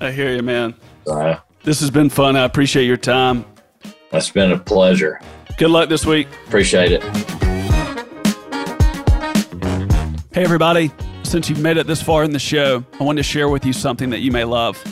I 0.00 0.10
hear 0.10 0.34
you, 0.34 0.42
man. 0.42 0.74
Uh, 1.06 1.36
this 1.62 1.80
has 1.80 1.90
been 1.90 2.08
fun. 2.08 2.36
I 2.36 2.44
appreciate 2.44 2.86
your 2.86 2.96
time. 2.96 3.44
It's 4.12 4.30
been 4.30 4.50
a 4.50 4.58
pleasure. 4.58 5.20
Good 5.58 5.70
luck 5.70 5.88
this 5.88 6.06
week. 6.06 6.26
Appreciate 6.46 6.92
it. 6.92 7.02
Hey, 10.32 10.42
everybody. 10.42 10.90
Since 11.22 11.48
you've 11.48 11.60
made 11.60 11.76
it 11.76 11.86
this 11.86 12.02
far 12.02 12.24
in 12.24 12.32
the 12.32 12.38
show, 12.38 12.84
I 12.98 13.04
wanted 13.04 13.18
to 13.18 13.28
share 13.28 13.48
with 13.48 13.64
you 13.64 13.72
something 13.72 14.10
that 14.10 14.20
you 14.20 14.32
may 14.32 14.44
love. 14.44 14.82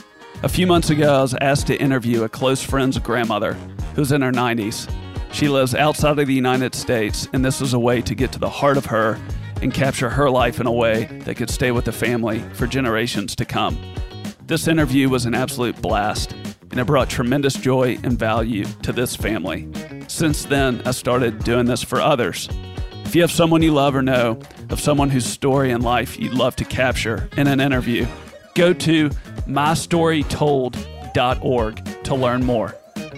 A 0.42 0.48
few 0.48 0.66
months 0.66 0.90
ago, 0.90 1.18
I 1.18 1.22
was 1.22 1.34
asked 1.40 1.66
to 1.68 1.80
interview 1.80 2.22
a 2.22 2.28
close 2.28 2.62
friend's 2.62 2.96
grandmother 2.98 3.54
who's 3.94 4.12
in 4.12 4.22
her 4.22 4.30
90s. 4.30 4.88
She 5.32 5.48
lives 5.48 5.74
outside 5.74 6.18
of 6.18 6.26
the 6.26 6.34
United 6.34 6.74
States, 6.74 7.28
and 7.32 7.44
this 7.44 7.60
was 7.60 7.72
a 7.72 7.78
way 7.78 8.02
to 8.02 8.14
get 8.14 8.30
to 8.32 8.38
the 8.38 8.48
heart 8.48 8.76
of 8.76 8.86
her 8.86 9.18
and 9.62 9.72
capture 9.72 10.10
her 10.10 10.28
life 10.30 10.60
in 10.60 10.66
a 10.66 10.72
way 10.72 11.04
that 11.24 11.36
could 11.36 11.50
stay 11.50 11.70
with 11.70 11.84
the 11.84 11.92
family 11.92 12.40
for 12.52 12.66
generations 12.66 13.36
to 13.36 13.44
come. 13.44 13.78
This 14.46 14.66
interview 14.68 15.08
was 15.08 15.26
an 15.26 15.34
absolute 15.34 15.80
blast, 15.82 16.32
and 16.70 16.78
it 16.78 16.86
brought 16.86 17.10
tremendous 17.10 17.54
joy 17.54 17.98
and 18.02 18.18
value 18.18 18.64
to 18.82 18.92
this 18.92 19.16
family. 19.16 19.68
Since 20.08 20.46
then, 20.46 20.80
I 20.86 20.92
started 20.92 21.44
doing 21.44 21.66
this 21.66 21.82
for 21.82 22.00
others. 22.00 22.48
If 23.04 23.14
you 23.14 23.20
have 23.22 23.30
someone 23.30 23.62
you 23.62 23.72
love 23.72 23.94
or 23.94 24.02
know 24.02 24.40
of 24.70 24.80
someone 24.80 25.10
whose 25.10 25.26
story 25.26 25.70
in 25.70 25.82
life 25.82 26.18
you'd 26.18 26.34
love 26.34 26.56
to 26.56 26.64
capture 26.64 27.28
in 27.36 27.46
an 27.46 27.60
interview, 27.60 28.06
go 28.54 28.72
to 28.74 29.10
mystorytold.org 29.46 32.04
to 32.04 32.14
learn 32.14 32.44
more. 32.44 32.74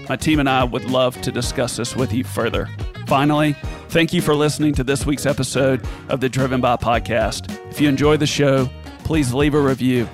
My 0.09 0.17
team 0.17 0.41
and 0.41 0.49
I 0.49 0.65
would 0.65 0.85
love 0.85 1.21
to 1.23 1.33
discuss 1.33 1.77
this 1.77 1.95
with 1.95 2.13
you 2.13 2.25
further. 2.25 2.69
Finally, 3.07 3.55
thank 3.91 4.13
you 4.13 4.23
for 4.23 4.35
listening 4.35 4.75
to 4.75 4.85
this 4.85 5.05
week's 5.05 5.27
episode 5.27 5.87
of 6.09 6.21
the 6.21 6.29
Driven 6.29 6.61
By 6.61 6.77
podcast. 6.77 7.55
If 7.71 7.81
you 7.81 7.89
enjoy 7.89 8.17
the 8.17 8.27
show, 8.27 8.69
please 9.05 9.35
leave 9.35 9.55
a 9.55 9.61
review 9.61 10.09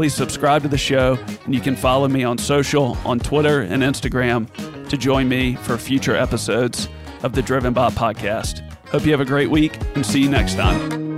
Please 0.00 0.14
subscribe 0.14 0.62
to 0.62 0.68
the 0.68 0.78
show, 0.78 1.18
and 1.44 1.54
you 1.54 1.60
can 1.60 1.76
follow 1.76 2.08
me 2.08 2.24
on 2.24 2.38
social, 2.38 2.96
on 3.04 3.18
Twitter 3.18 3.60
and 3.60 3.82
Instagram 3.82 4.48
to 4.88 4.96
join 4.96 5.28
me 5.28 5.56
for 5.56 5.76
future 5.76 6.16
episodes 6.16 6.88
of 7.22 7.34
the 7.34 7.42
Driven 7.42 7.74
By 7.74 7.90
podcast. 7.90 8.66
Hope 8.88 9.04
you 9.04 9.10
have 9.10 9.20
a 9.20 9.26
great 9.26 9.50
week 9.50 9.78
and 9.94 10.06
see 10.06 10.22
you 10.22 10.30
next 10.30 10.54
time. 10.54 11.09